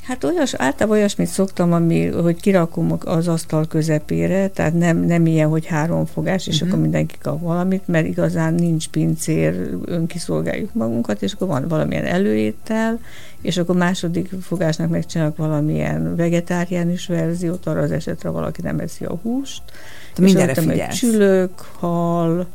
Hát 0.08 0.24
olyas, 0.24 0.54
általában 0.54 0.98
olyasmit 0.98 1.28
szoktam, 1.28 1.74
ami, 1.74 2.06
hogy 2.06 2.42
kirakom 2.42 2.98
az 3.06 3.28
asztal 3.28 3.68
közepére, 3.68 4.48
tehát 4.48 4.74
nem, 4.74 4.98
nem 4.98 5.26
ilyen, 5.26 5.50
hogy 5.50 5.66
három 5.66 6.06
fogás, 6.06 6.48
és 6.48 6.54
uh-huh. 6.54 6.70
akkor 6.70 6.82
mindenki 6.82 7.16
kap 7.22 7.42
valamit, 7.42 7.88
mert 7.88 8.06
igazán 8.06 8.54
nincs 8.54 8.88
pincér, 8.88 9.70
önkiszolgáljuk 9.86 10.74
magunkat, 10.74 11.22
és 11.22 11.34
akkor 11.34 11.48
van 11.48 11.68
valamilyen 11.68 12.06
előétel, 12.06 13.00
és 13.42 13.58
akkor 13.58 13.76
második 13.76 14.30
fogásnak 14.42 14.90
megcsinálok 14.90 15.38
valamilyen 15.38 16.16
vegetáriánus 16.16 17.08
verziót, 17.08 17.66
arra 17.66 17.82
az 17.82 17.92
esetre 17.92 18.30
valaki 18.30 18.62
nem 18.62 18.80
eszi 18.80 19.06
a 19.06 19.20
húst. 19.22 19.62
Te 20.14 20.22
mindenre 20.22 20.54
figyelsz. 20.54 20.96
Csülök, 20.96 21.52
hal, 21.80 22.48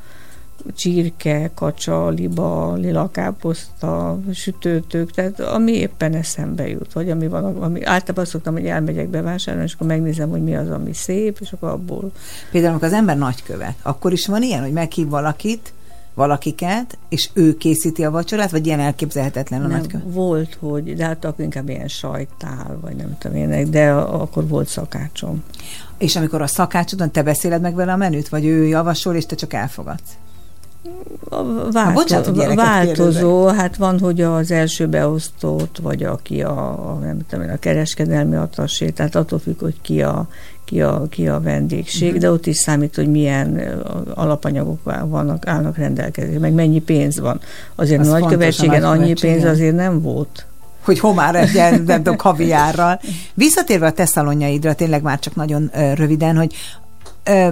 csirke, 0.75 1.51
kacsa, 1.55 2.09
liba, 2.09 2.75
lilakáposzta, 2.75 4.19
sütőtők, 4.35 5.11
tehát 5.11 5.41
ami 5.41 5.73
éppen 5.73 6.15
eszembe 6.15 6.69
jut, 6.69 6.93
vagy 6.93 7.11
ami 7.11 7.29
van, 7.29 7.57
ami, 7.57 7.85
általában 7.85 8.25
szoktam, 8.25 8.53
hogy 8.53 8.67
elmegyek 8.67 9.09
bevásárolni, 9.09 9.67
és 9.67 9.75
akkor 9.75 9.87
megnézem, 9.87 10.31
hogy 10.31 10.43
mi 10.43 10.57
az, 10.57 10.71
ami 10.71 10.93
szép, 10.93 11.39
és 11.41 11.53
akkor 11.53 11.69
abból. 11.69 12.13
Például, 12.51 12.73
amikor 12.73 12.89
az 12.89 12.95
ember 12.95 13.19
nagykövet, 13.19 13.75
akkor 13.83 14.13
is 14.13 14.27
van 14.27 14.43
ilyen, 14.43 14.63
hogy 14.63 14.73
meghív 14.73 15.09
valakit, 15.09 15.73
valakiket, 16.15 16.99
és 17.09 17.31
ő 17.33 17.57
készíti 17.57 18.05
a 18.05 18.11
vacsorát, 18.11 18.51
vagy 18.51 18.67
ilyen 18.67 18.81
elképzelhetetlen 18.81 19.63
a 19.63 19.67
nem, 19.67 19.77
nagykövet? 19.79 20.07
Volt, 20.13 20.57
hogy, 20.61 20.95
de 20.95 21.05
hát 21.05 21.25
akkor 21.25 21.45
inkább 21.45 21.69
ilyen 21.69 21.89
sajtál, 21.89 22.79
vagy 22.81 22.97
nem 22.97 23.17
tudom 23.19 23.37
én, 23.37 23.71
de 23.71 23.91
akkor 23.93 24.49
volt 24.49 24.69
szakácsom. 24.69 25.43
És 25.99 26.17
amikor 26.17 26.43
a 26.43 26.47
szakácsodon 26.47 27.11
te 27.11 27.23
beszéled 27.23 27.61
meg 27.61 27.75
vele 27.75 27.93
a 27.93 27.97
menüt, 27.97 28.29
vagy 28.29 28.45
ő 28.45 28.67
javasol, 28.67 29.15
és 29.15 29.27
te 29.27 29.35
csak 29.35 29.53
elfogadsz? 29.53 30.17
Hát, 31.73 31.95
bocsánat, 31.95 32.27
hogy 32.27 32.55
változó, 32.55 33.37
kérdezek. 33.37 33.61
hát 33.61 33.77
van, 33.77 33.99
hogy 33.99 34.21
az 34.21 34.51
első 34.51 34.87
beosztott, 34.87 35.79
vagy 35.83 36.03
aki 36.03 36.43
a, 36.43 36.99
nem 37.03 37.19
tudom, 37.29 37.51
a 37.51 37.57
kereskedelmi 37.57 38.37
atasé, 38.37 38.91
tehát 38.91 39.15
attól 39.15 39.39
függ, 39.39 39.61
hogy 39.61 39.75
ki 39.83 40.03
a, 40.03 40.29
ki 40.65 40.83
a, 40.83 41.07
ki 41.11 41.29
a 41.29 41.41
vendégség, 41.41 42.07
uh-huh. 42.07 42.21
de 42.21 42.31
ott 42.31 42.47
is 42.47 42.57
számít, 42.57 42.95
hogy 42.95 43.11
milyen 43.11 43.61
alapanyagok 44.15 44.81
vannak, 45.09 45.47
állnak 45.47 45.77
rendelkezésre, 45.77 46.39
meg 46.39 46.53
mennyi 46.53 46.81
pénz 46.81 47.21
van. 47.21 47.41
Azért 47.75 48.01
az 48.01 48.09
a 48.09 48.19
nagykövetségen 48.19 48.85
annyi 48.85 49.13
pénz 49.13 49.45
azért 49.45 49.77
nem 49.77 50.01
volt 50.01 50.47
hogy 50.85 50.99
homár 50.99 51.35
egyen, 51.35 51.83
nem 51.87 51.97
tudom, 51.97 52.17
kaviárral. 52.17 53.01
Visszatérve 53.35 53.87
a 53.87 53.93
te 53.93 54.05
szalonjaidra, 54.05 54.75
tényleg 54.75 55.03
már 55.03 55.19
csak 55.19 55.35
nagyon 55.35 55.71
röviden, 55.95 56.37
hogy 56.37 56.55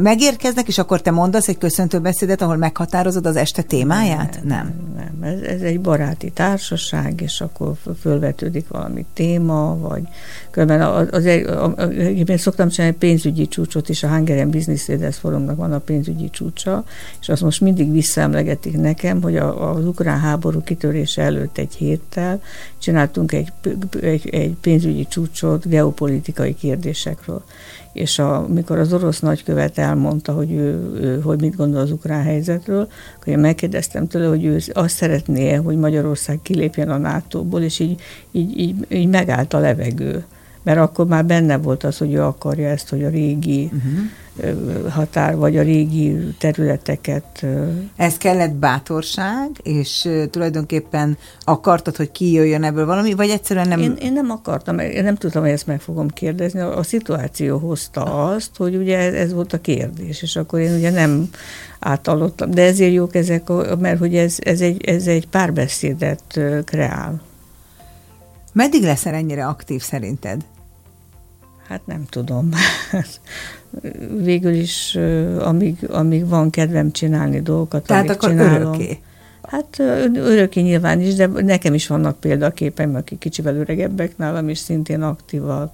megérkeznek, 0.00 0.68
és 0.68 0.78
akkor 0.78 1.00
te 1.00 1.10
mondasz 1.10 1.48
egy 1.48 1.58
köszöntőbeszédet, 1.58 2.42
ahol 2.42 2.56
meghatározod 2.56 3.26
az 3.26 3.36
este 3.36 3.62
témáját? 3.62 4.40
Nem. 4.44 4.74
Nem, 4.96 5.12
nem. 5.20 5.32
Ez, 5.32 5.40
ez 5.40 5.60
egy 5.60 5.80
baráti 5.80 6.30
társaság, 6.30 7.20
és 7.20 7.40
akkor 7.40 7.72
fölvetődik 8.00 8.68
valami 8.68 9.04
téma, 9.12 9.78
vagy 9.78 10.02
különben 10.50 10.80
az, 10.82 11.08
az, 11.10 11.24
az, 11.76 11.90
én 11.92 12.36
szoktam 12.36 12.68
csinálni 12.68 12.96
pénzügyi 12.96 13.48
csúcsot 13.48 13.88
is, 13.88 14.02
a 14.02 14.08
Hungarian 14.08 14.50
Business 14.50 14.86
Leaders 14.86 15.16
Forumnak 15.16 15.56
van 15.56 15.72
a 15.72 15.78
pénzügyi 15.78 16.30
csúcsa, 16.30 16.84
és 17.20 17.28
azt 17.28 17.42
most 17.42 17.60
mindig 17.60 17.92
visszaemlegetik 17.92 18.76
nekem, 18.76 19.22
hogy 19.22 19.36
a, 19.36 19.72
az 19.74 19.86
ukrán 19.86 20.20
háború 20.20 20.62
kitörése 20.62 21.22
előtt 21.22 21.58
egy 21.58 21.74
héttel 21.74 22.42
csináltunk 22.78 23.32
egy, 23.32 23.52
egy, 24.00 24.28
egy 24.28 24.56
pénzügyi 24.60 25.06
csúcsot 25.08 25.68
geopolitikai 25.68 26.54
kérdésekről 26.54 27.42
és 27.92 28.18
a, 28.18 28.46
mikor 28.48 28.78
az 28.78 28.92
orosz 28.92 29.20
nagykövet 29.20 29.78
elmondta, 29.78 30.32
hogy 30.32 30.52
ő, 30.52 30.92
ő 31.00 31.20
hogy 31.20 31.40
mit 31.40 31.56
gondol 31.56 31.80
az 31.80 31.90
ukrán 31.90 32.22
helyzetről, 32.22 32.88
akkor 33.16 33.32
én 33.32 33.38
megkérdeztem 33.38 34.06
tőle, 34.06 34.26
hogy 34.26 34.44
ő 34.44 34.58
azt 34.72 34.96
szeretné, 34.96 35.54
hogy 35.54 35.76
Magyarország 35.76 36.38
kilépjen 36.42 36.90
a 36.90 36.96
NATO-ból, 36.96 37.62
és 37.62 37.78
így, 37.78 38.00
így, 38.32 38.58
így, 38.58 38.86
így 38.88 39.08
megállt 39.08 39.54
a 39.54 39.58
levegő 39.58 40.24
mert 40.62 40.78
akkor 40.78 41.06
már 41.06 41.24
benne 41.24 41.56
volt 41.56 41.84
az, 41.84 41.98
hogy 41.98 42.12
ő 42.12 42.22
akarja 42.22 42.68
ezt, 42.68 42.88
hogy 42.88 43.04
a 43.04 43.08
régi 43.08 43.70
uh-huh. 43.72 44.88
határ, 44.88 45.36
vagy 45.36 45.56
a 45.56 45.62
régi 45.62 46.16
területeket... 46.38 47.46
Ez 47.96 48.16
kellett 48.16 48.54
bátorság, 48.54 49.50
és 49.62 50.08
tulajdonképpen 50.30 51.16
akartad, 51.40 51.96
hogy 51.96 52.12
kijöjjön 52.12 52.64
ebből 52.64 52.86
valami, 52.86 53.14
vagy 53.14 53.30
egyszerűen 53.30 53.68
nem... 53.68 53.80
Én, 53.80 53.96
én 54.02 54.12
nem 54.12 54.30
akartam, 54.30 54.78
én 54.78 55.04
nem 55.04 55.16
tudtam, 55.16 55.42
hogy 55.42 55.50
ezt 55.50 55.66
meg 55.66 55.80
fogom 55.80 56.08
kérdezni. 56.08 56.60
A, 56.60 56.78
a 56.78 56.82
szituáció 56.82 57.58
hozta 57.58 58.28
azt, 58.28 58.50
hogy 58.56 58.76
ugye 58.76 58.98
ez, 58.98 59.14
ez 59.14 59.32
volt 59.32 59.52
a 59.52 59.60
kérdés, 59.60 60.22
és 60.22 60.36
akkor 60.36 60.60
én 60.60 60.74
ugye 60.74 60.90
nem 60.90 61.28
átalottam. 61.78 62.50
De 62.50 62.62
ezért 62.62 62.92
jók 62.92 63.14
ezek, 63.14 63.48
mert 63.78 63.98
hogy 63.98 64.16
ez, 64.16 64.36
ez, 64.38 64.60
egy, 64.60 64.84
ez 64.84 65.06
egy 65.06 65.26
párbeszédet 65.28 66.40
kreál. 66.64 67.20
Meddig 68.52 68.82
leszel 68.82 69.14
ennyire 69.14 69.46
aktív 69.46 69.82
szerinted? 69.82 70.44
Hát 71.68 71.86
nem 71.86 72.04
tudom. 72.08 72.50
Végül 74.22 74.52
is, 74.52 74.98
amíg, 75.38 75.88
amíg 75.90 76.28
van 76.28 76.50
kedvem 76.50 76.92
csinálni 76.92 77.40
dolgokat, 77.40 77.86
Tehát 77.86 78.10
akkor 78.10 78.28
csinálom. 78.28 78.72
örökké? 78.72 78.98
Hát 79.42 79.78
örökké 80.14 80.60
nyilván 80.60 81.00
is, 81.00 81.14
de 81.14 81.26
nekem 81.26 81.74
is 81.74 81.86
vannak 81.86 82.20
példaképeim, 82.20 82.94
akik 82.94 83.18
kicsivel 83.18 83.56
öregebbek 83.56 84.16
nálam, 84.16 84.48
is 84.48 84.58
szintén 84.58 85.02
aktívak. 85.02 85.72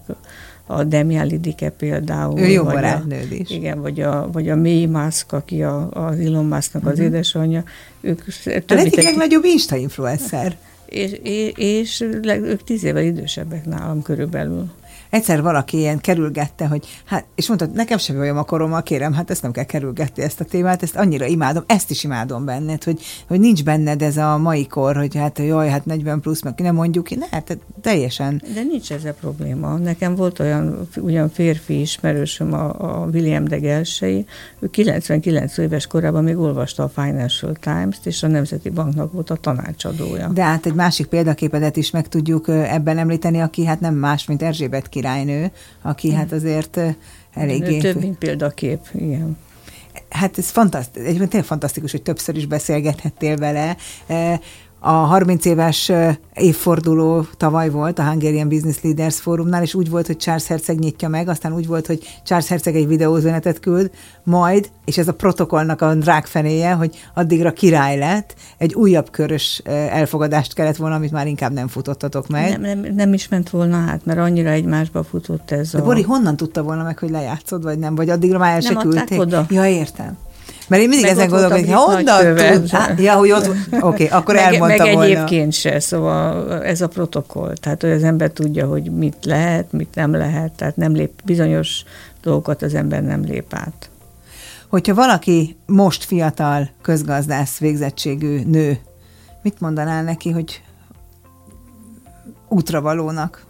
A 0.68 0.85
Demian 0.85 1.27
Lidike 1.27 1.70
például. 1.70 2.41
Ő 2.41 2.47
jó 2.47 2.64
barátnőd 2.64 3.33
is. 3.33 3.51
Igen, 3.51 3.81
vagy 3.81 4.01
a, 4.01 4.29
vagy 4.33 4.49
a 4.49 4.57
May 4.57 4.87
Musk, 4.87 5.33
aki 5.33 5.62
a, 5.62 5.91
az 5.91 6.18
Elon 6.18 6.45
Musknak 6.45 6.83
uh-huh. 6.83 6.91
az 6.91 6.99
mhm. 6.99 7.07
édesanyja. 7.07 7.64
Ők 8.01 8.22
a 8.47 8.72
egyik 8.72 9.03
legnagyobb 9.03 9.45
Insta 9.45 9.77
influencer 9.77 10.57
és, 10.89 11.12
és, 11.22 11.53
és 11.57 12.01
ők 12.26 12.64
tíz 12.64 12.84
évvel 12.84 13.03
idősebbek 13.03 13.64
nálam 13.64 14.03
körülbelül 14.03 14.70
egyszer 15.17 15.43
valaki 15.43 15.77
ilyen 15.77 15.99
kerülgette, 15.99 16.67
hogy 16.67 16.87
hát, 17.05 17.27
és 17.35 17.49
mondta, 17.49 17.67
nekem 17.75 17.99
sem 17.99 18.19
olyan 18.19 18.37
a 18.37 18.43
korommal, 18.43 18.83
kérem, 18.83 19.12
hát 19.12 19.31
ezt 19.31 19.43
nem 19.43 19.53
kell 19.53 19.64
kerülgetni 19.64 20.23
ezt 20.23 20.41
a 20.41 20.45
témát, 20.45 20.83
ezt 20.83 20.97
annyira 20.97 21.27
imádom, 21.27 21.64
ezt 21.67 21.91
is 21.91 22.05
imádom 22.05 22.45
benned, 22.45 22.85
hogy, 22.85 23.03
hogy 23.29 23.41
nincs 23.41 23.64
benned 23.64 24.03
ez 24.03 24.17
a 24.17 24.39
mai 24.39 24.67
kor, 24.67 24.97
hogy 24.97 25.17
hát 25.17 25.39
jaj, 25.39 25.69
hát 25.69 25.85
40 25.85 26.21
plusz, 26.21 26.43
meg 26.43 26.55
nem 26.61 26.75
mondjuk 26.75 27.05
ki, 27.05 27.14
ne, 27.14 27.27
hát 27.31 27.59
teljesen. 27.81 28.43
De 28.55 28.62
nincs 28.62 28.93
ez 28.93 29.05
a 29.05 29.12
probléma. 29.21 29.77
Nekem 29.77 30.14
volt 30.14 30.39
olyan 30.39 30.89
ugyan 30.97 31.29
férfi 31.29 31.81
ismerősöm, 31.81 32.53
a, 32.53 33.03
a 33.03 33.07
William 33.12 33.45
de 33.45 33.59
Gelsei, 33.59 34.27
ő 34.59 34.71
99 34.71 35.59
éves 35.59 35.87
korában 35.87 36.25
még 36.25 36.39
olvasta 36.39 36.83
a 36.83 36.89
Financial 36.89 37.53
Times-t, 37.61 38.07
és 38.07 38.23
a 38.23 38.27
Nemzeti 38.27 38.71
Banknak 38.71 39.12
volt 39.12 39.31
a 39.31 39.37
tanácsadója. 39.37 40.29
De 40.29 40.43
hát 40.43 40.67
egy 40.67 40.75
másik 40.75 41.07
példaképedet 41.07 41.77
is 41.77 41.91
meg 41.91 42.09
tudjuk 42.09 42.49
ebben 42.49 42.99
említeni, 42.99 43.41
aki 43.41 43.64
hát 43.64 43.81
nem 43.81 43.95
más, 43.95 44.27
mint 44.27 44.43
Erzsébet 44.43 44.89
királynő, 45.07 45.50
aki 45.82 46.12
hát 46.12 46.32
azért 46.32 46.80
eléggé... 47.34 47.78
Több, 47.78 48.00
mint 48.00 48.18
példakép, 48.18 48.80
igen. 48.92 49.36
Hát 50.11 50.38
ez 50.38 50.50
fantasztikus, 50.50 51.07
egyébként 51.07 51.30
tényleg 51.30 51.48
fantasztikus, 51.48 51.90
hogy 51.90 52.02
többször 52.02 52.36
is 52.36 52.46
beszélgethettél 52.46 53.36
vele. 53.36 53.76
A 54.79 54.91
30 54.91 55.45
éves 55.45 55.93
évforduló 56.35 57.27
tavaly 57.37 57.70
volt 57.70 57.99
a 57.99 58.03
Hungarian 58.03 58.49
Business 58.49 58.77
Leaders 58.83 59.20
Fórumnál, 59.20 59.62
és 59.62 59.74
úgy 59.74 59.91
volt, 59.91 60.07
hogy 60.07 60.16
Charles 60.16 60.47
Herceg 60.47 60.79
nyitja 60.79 61.09
meg, 61.09 61.29
aztán 61.29 61.55
úgy 61.55 61.66
volt, 61.66 61.87
hogy 61.87 62.20
Charles 62.24 62.49
Herceg 62.49 62.77
egy 62.77 62.87
videózönetet 62.87 63.61
küld, 63.61 63.91
majd, 64.24 64.70
és 64.85 64.99
ez 64.99 65.09
a 65.09 65.12
protokollnak 65.14 65.81
a 65.81 65.95
drágfenéje, 65.95 66.72
hogy 66.72 66.97
addigra 67.14 67.53
király 67.53 67.99
lett, 67.99 68.35
egy 68.59 68.74
újabb 68.74 69.11
körös 69.11 69.62
elfogadást 69.91 70.55
kellett 70.55 70.77
volna, 70.77 70.95
amit 70.95 71.11
már 71.11 71.27
inkább 71.27 71.53
nem 71.53 71.68
futottatok 71.68 72.29
meg. 72.29 72.61
Nem, 72.61 72.81
nem, 72.81 72.95
nem 72.95 73.12
is 73.12 73.29
ment 73.29 73.51
volna 73.51 73.77
át, 73.77 74.05
mert 74.05 74.18
annyira 74.18 74.51
egymásba 74.51 75.05
futott 75.05 75.51
ez 75.51 75.70
De 75.70 75.79
a... 75.79 75.85
Bori, 75.85 76.03
honnan 76.03 76.37
tudta 76.37 76.62
volna 76.62 76.83
meg, 76.83 76.99
hogy 76.99 77.11
lejátszod, 77.11 77.62
vagy 77.62 77.79
nem? 77.79 77.95
Vagy 77.95 78.11
addigra 78.11 78.39
már 78.39 78.55
el 78.55 78.61
se 78.61 78.74
küldték? 78.74 79.20
Oda. 79.20 79.47
Ja, 79.51 79.66
értem. 79.66 80.16
Mert 80.69 80.83
én 80.83 80.89
mindig 80.89 81.07
meg 81.07 81.17
ezen 81.17 81.29
gondolok, 81.29 81.53
hogy 81.53 81.73
honnan 81.73 82.37
tud? 82.37 82.99
Ja, 82.99 83.14
hogy 83.14 83.31
ott, 83.31 83.49
oké, 83.71 83.81
okay, 83.81 84.07
akkor 84.07 84.35
meg, 84.35 84.45
elmondta 84.45 84.85
meg 84.85 84.95
volna. 84.95 85.11
egyébként 85.11 85.53
se, 85.53 85.81
szóval 85.81 86.62
ez 86.62 86.81
a 86.81 86.89
protokoll. 86.89 87.53
Tehát, 87.55 87.81
hogy 87.81 87.91
az 87.91 88.03
ember 88.03 88.31
tudja, 88.31 88.67
hogy 88.67 88.91
mit 88.93 89.17
lehet, 89.25 89.73
mit 89.73 89.95
nem 89.95 90.12
lehet, 90.12 90.53
tehát 90.53 90.77
nem 90.77 90.95
lép, 90.95 91.11
bizonyos 91.25 91.83
dolgokat 92.23 92.62
az 92.62 92.75
ember 92.75 93.03
nem 93.03 93.23
lép 93.23 93.55
át. 93.55 93.91
Hogyha 94.69 94.95
valaki 94.95 95.57
most 95.67 96.05
fiatal 96.05 96.71
közgazdász 96.83 97.59
végzettségű 97.59 98.43
nő, 98.45 98.79
mit 99.43 99.61
mondanál 99.61 100.03
neki, 100.03 100.31
hogy 100.31 100.62
útravalónak? 102.49 103.45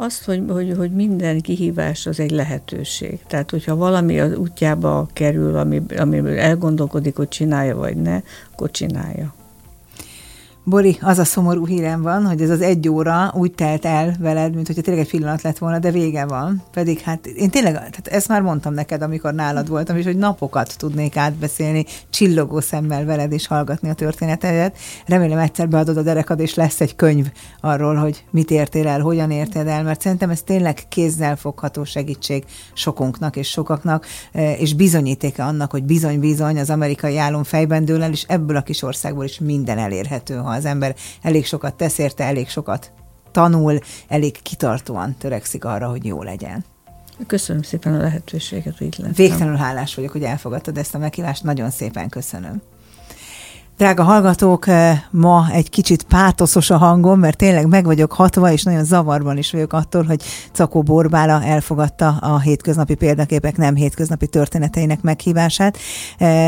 Azt, 0.00 0.24
hogy, 0.24 0.44
hogy, 0.48 0.74
hogy 0.76 0.90
minden 0.90 1.40
kihívás 1.40 2.06
az 2.06 2.20
egy 2.20 2.30
lehetőség. 2.30 3.20
Tehát, 3.26 3.50
hogyha 3.50 3.76
valami 3.76 4.20
az 4.20 4.36
útjába 4.36 5.08
kerül, 5.12 5.56
ami, 5.56 5.82
amiről 5.96 6.38
elgondolkodik, 6.38 7.16
hogy 7.16 7.28
csinálja 7.28 7.76
vagy 7.76 7.96
ne, 7.96 8.20
akkor 8.52 8.70
csinálja. 8.70 9.34
Bori, 10.68 10.98
az 11.00 11.18
a 11.18 11.24
szomorú 11.24 11.66
hírem 11.66 12.02
van, 12.02 12.26
hogy 12.26 12.42
ez 12.42 12.50
az 12.50 12.60
egy 12.60 12.88
óra 12.88 13.32
úgy 13.34 13.52
telt 13.52 13.84
el 13.84 14.14
veled, 14.18 14.54
mint 14.54 14.66
hogyha 14.66 14.82
tényleg 14.82 15.04
egy 15.04 15.10
pillanat 15.10 15.42
lett 15.42 15.58
volna, 15.58 15.78
de 15.78 15.90
vége 15.90 16.24
van. 16.24 16.62
Pedig 16.72 17.00
hát 17.00 17.26
én 17.26 17.50
tényleg, 17.50 17.72
tehát 17.72 18.08
ezt 18.08 18.28
már 18.28 18.42
mondtam 18.42 18.74
neked, 18.74 19.02
amikor 19.02 19.34
nálad 19.34 19.68
voltam, 19.68 19.96
és 19.96 20.04
hogy 20.04 20.16
napokat 20.16 20.74
tudnék 20.78 21.16
átbeszélni, 21.16 21.84
csillogó 22.10 22.60
szemmel 22.60 23.04
veled 23.04 23.32
és 23.32 23.46
hallgatni 23.46 23.88
a 23.88 23.94
történetedet. 23.94 24.76
Remélem 25.06 25.38
egyszer 25.38 25.68
beadod 25.68 25.96
a 25.96 26.02
derekad, 26.02 26.40
és 26.40 26.54
lesz 26.54 26.80
egy 26.80 26.96
könyv 26.96 27.26
arról, 27.60 27.94
hogy 27.94 28.24
mit 28.30 28.50
értél 28.50 28.86
el, 28.86 29.00
hogyan 29.00 29.30
érted 29.30 29.66
el, 29.66 29.82
mert 29.82 30.00
szerintem 30.00 30.30
ez 30.30 30.42
tényleg 30.42 30.82
kézzel 30.88 31.36
fogható 31.36 31.84
segítség 31.84 32.44
sokunknak 32.72 33.36
és 33.36 33.48
sokaknak, 33.48 34.06
eh, 34.32 34.60
és 34.60 34.74
bizonyítéka 34.74 35.46
annak, 35.46 35.70
hogy 35.70 35.84
bizony-bizony 35.84 36.58
az 36.58 36.70
amerikai 36.70 37.18
álom 37.18 37.44
fejben 37.44 37.84
dől 37.84 38.02
el, 38.02 38.10
és 38.10 38.24
ebből 38.28 38.56
a 38.56 38.62
kis 38.62 38.82
országból 38.82 39.24
is 39.24 39.38
minden 39.38 39.78
elérhető, 39.78 40.34
ha 40.34 40.56
az 40.58 40.64
ember 40.64 40.94
elég 41.22 41.46
sokat 41.46 41.74
tesz 41.74 41.98
érte, 41.98 42.24
elég 42.24 42.48
sokat 42.48 42.92
tanul, 43.30 43.78
elég 44.08 44.42
kitartóan 44.42 45.16
törekszik 45.18 45.64
arra, 45.64 45.88
hogy 45.88 46.04
jó 46.04 46.22
legyen. 46.22 46.64
Köszönöm 47.26 47.62
szépen 47.62 47.94
a 47.94 47.98
lehetőséget, 47.98 48.78
hogy 48.78 48.86
itt 48.86 48.96
lettem. 48.96 49.12
Végtelenül 49.14 49.56
hálás 49.56 49.94
vagyok, 49.94 50.10
hogy 50.10 50.22
elfogadtad 50.22 50.78
ezt 50.78 50.94
a 50.94 50.98
meghívást, 50.98 51.42
nagyon 51.42 51.70
szépen 51.70 52.08
köszönöm. 52.08 52.62
Drága 53.78 54.02
hallgatók, 54.02 54.66
ma 55.10 55.46
egy 55.52 55.70
kicsit 55.70 56.02
pátoszos 56.02 56.70
a 56.70 56.76
hangom, 56.76 57.18
mert 57.18 57.36
tényleg 57.36 57.66
meg 57.66 57.84
vagyok 57.84 58.12
hatva, 58.12 58.52
és 58.52 58.62
nagyon 58.62 58.84
zavarban 58.84 59.36
is 59.36 59.52
vagyok 59.52 59.72
attól, 59.72 60.04
hogy 60.04 60.22
Cakó 60.52 60.82
Borbála 60.82 61.42
elfogadta 61.42 62.08
a 62.20 62.40
hétköznapi 62.40 62.94
példaképek 62.94 63.56
nem 63.56 63.74
hétköznapi 63.74 64.26
történeteinek 64.26 65.00
meghívását. 65.00 65.78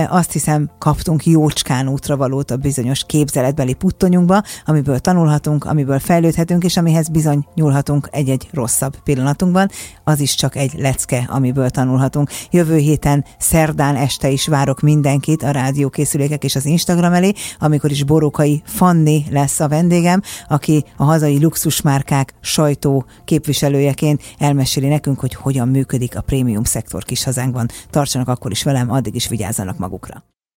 Azt 0.09 0.33
hiszem, 0.33 0.71
kaptunk 0.79 1.27
jócskán 1.27 1.89
útra 1.89 2.17
valót 2.17 2.51
a 2.51 2.57
bizonyos 2.57 3.05
képzeletbeli 3.07 3.75
puttonyunkba, 3.75 4.43
amiből 4.65 4.99
tanulhatunk, 4.99 5.65
amiből 5.65 5.99
fejlődhetünk, 5.99 6.65
és 6.65 6.77
amihez 6.77 7.09
bizony 7.09 7.47
nyúlhatunk 7.55 8.09
egy-egy 8.11 8.49
rosszabb 8.53 9.03
pillanatunkban. 9.03 9.71
Az 10.05 10.21
is 10.21 10.35
csak 10.35 10.57
egy 10.57 10.73
lecke, 10.79 11.29
amiből 11.29 11.71
tanulhatunk. 11.71 12.31
Jövő 12.51 12.77
héten 12.77 13.25
szerdán 13.39 13.97
este 13.97 14.29
is 14.29 14.47
várok 14.47 14.81
mindenkit 14.81 15.43
a 15.43 15.51
rádiókészülékek 15.51 16.45
és 16.45 16.57
az 16.57 16.65
Instagram 16.65 17.19
elé, 17.21 17.33
amikor 17.59 17.91
is 17.91 18.05
Borokai 18.05 18.63
Fanni 18.65 19.25
lesz 19.31 19.61
a 19.61 19.69
vendégem, 19.69 20.23
aki 20.49 20.85
a 20.97 21.05
hazai 21.05 21.41
luxusmárkák 21.43 22.35
sajtó 22.41 23.05
képviselőjeként 23.25 24.23
elmeséli 24.39 24.89
nekünk, 24.89 25.21
hogy 25.21 25.35
hogyan 25.35 25.69
működik 25.69 26.17
a 26.17 26.21
prémium 26.21 26.65
szektor 26.65 27.05
kis 27.05 27.25
hazánkban. 27.25 27.67
Tartsanak 27.91 28.29
akkor 28.29 28.51
is 28.51 28.63
velem, 28.63 28.91
addig 28.91 29.15
is 29.15 29.29
vigyázzanak 29.29 29.79
magukra. 29.79 30.25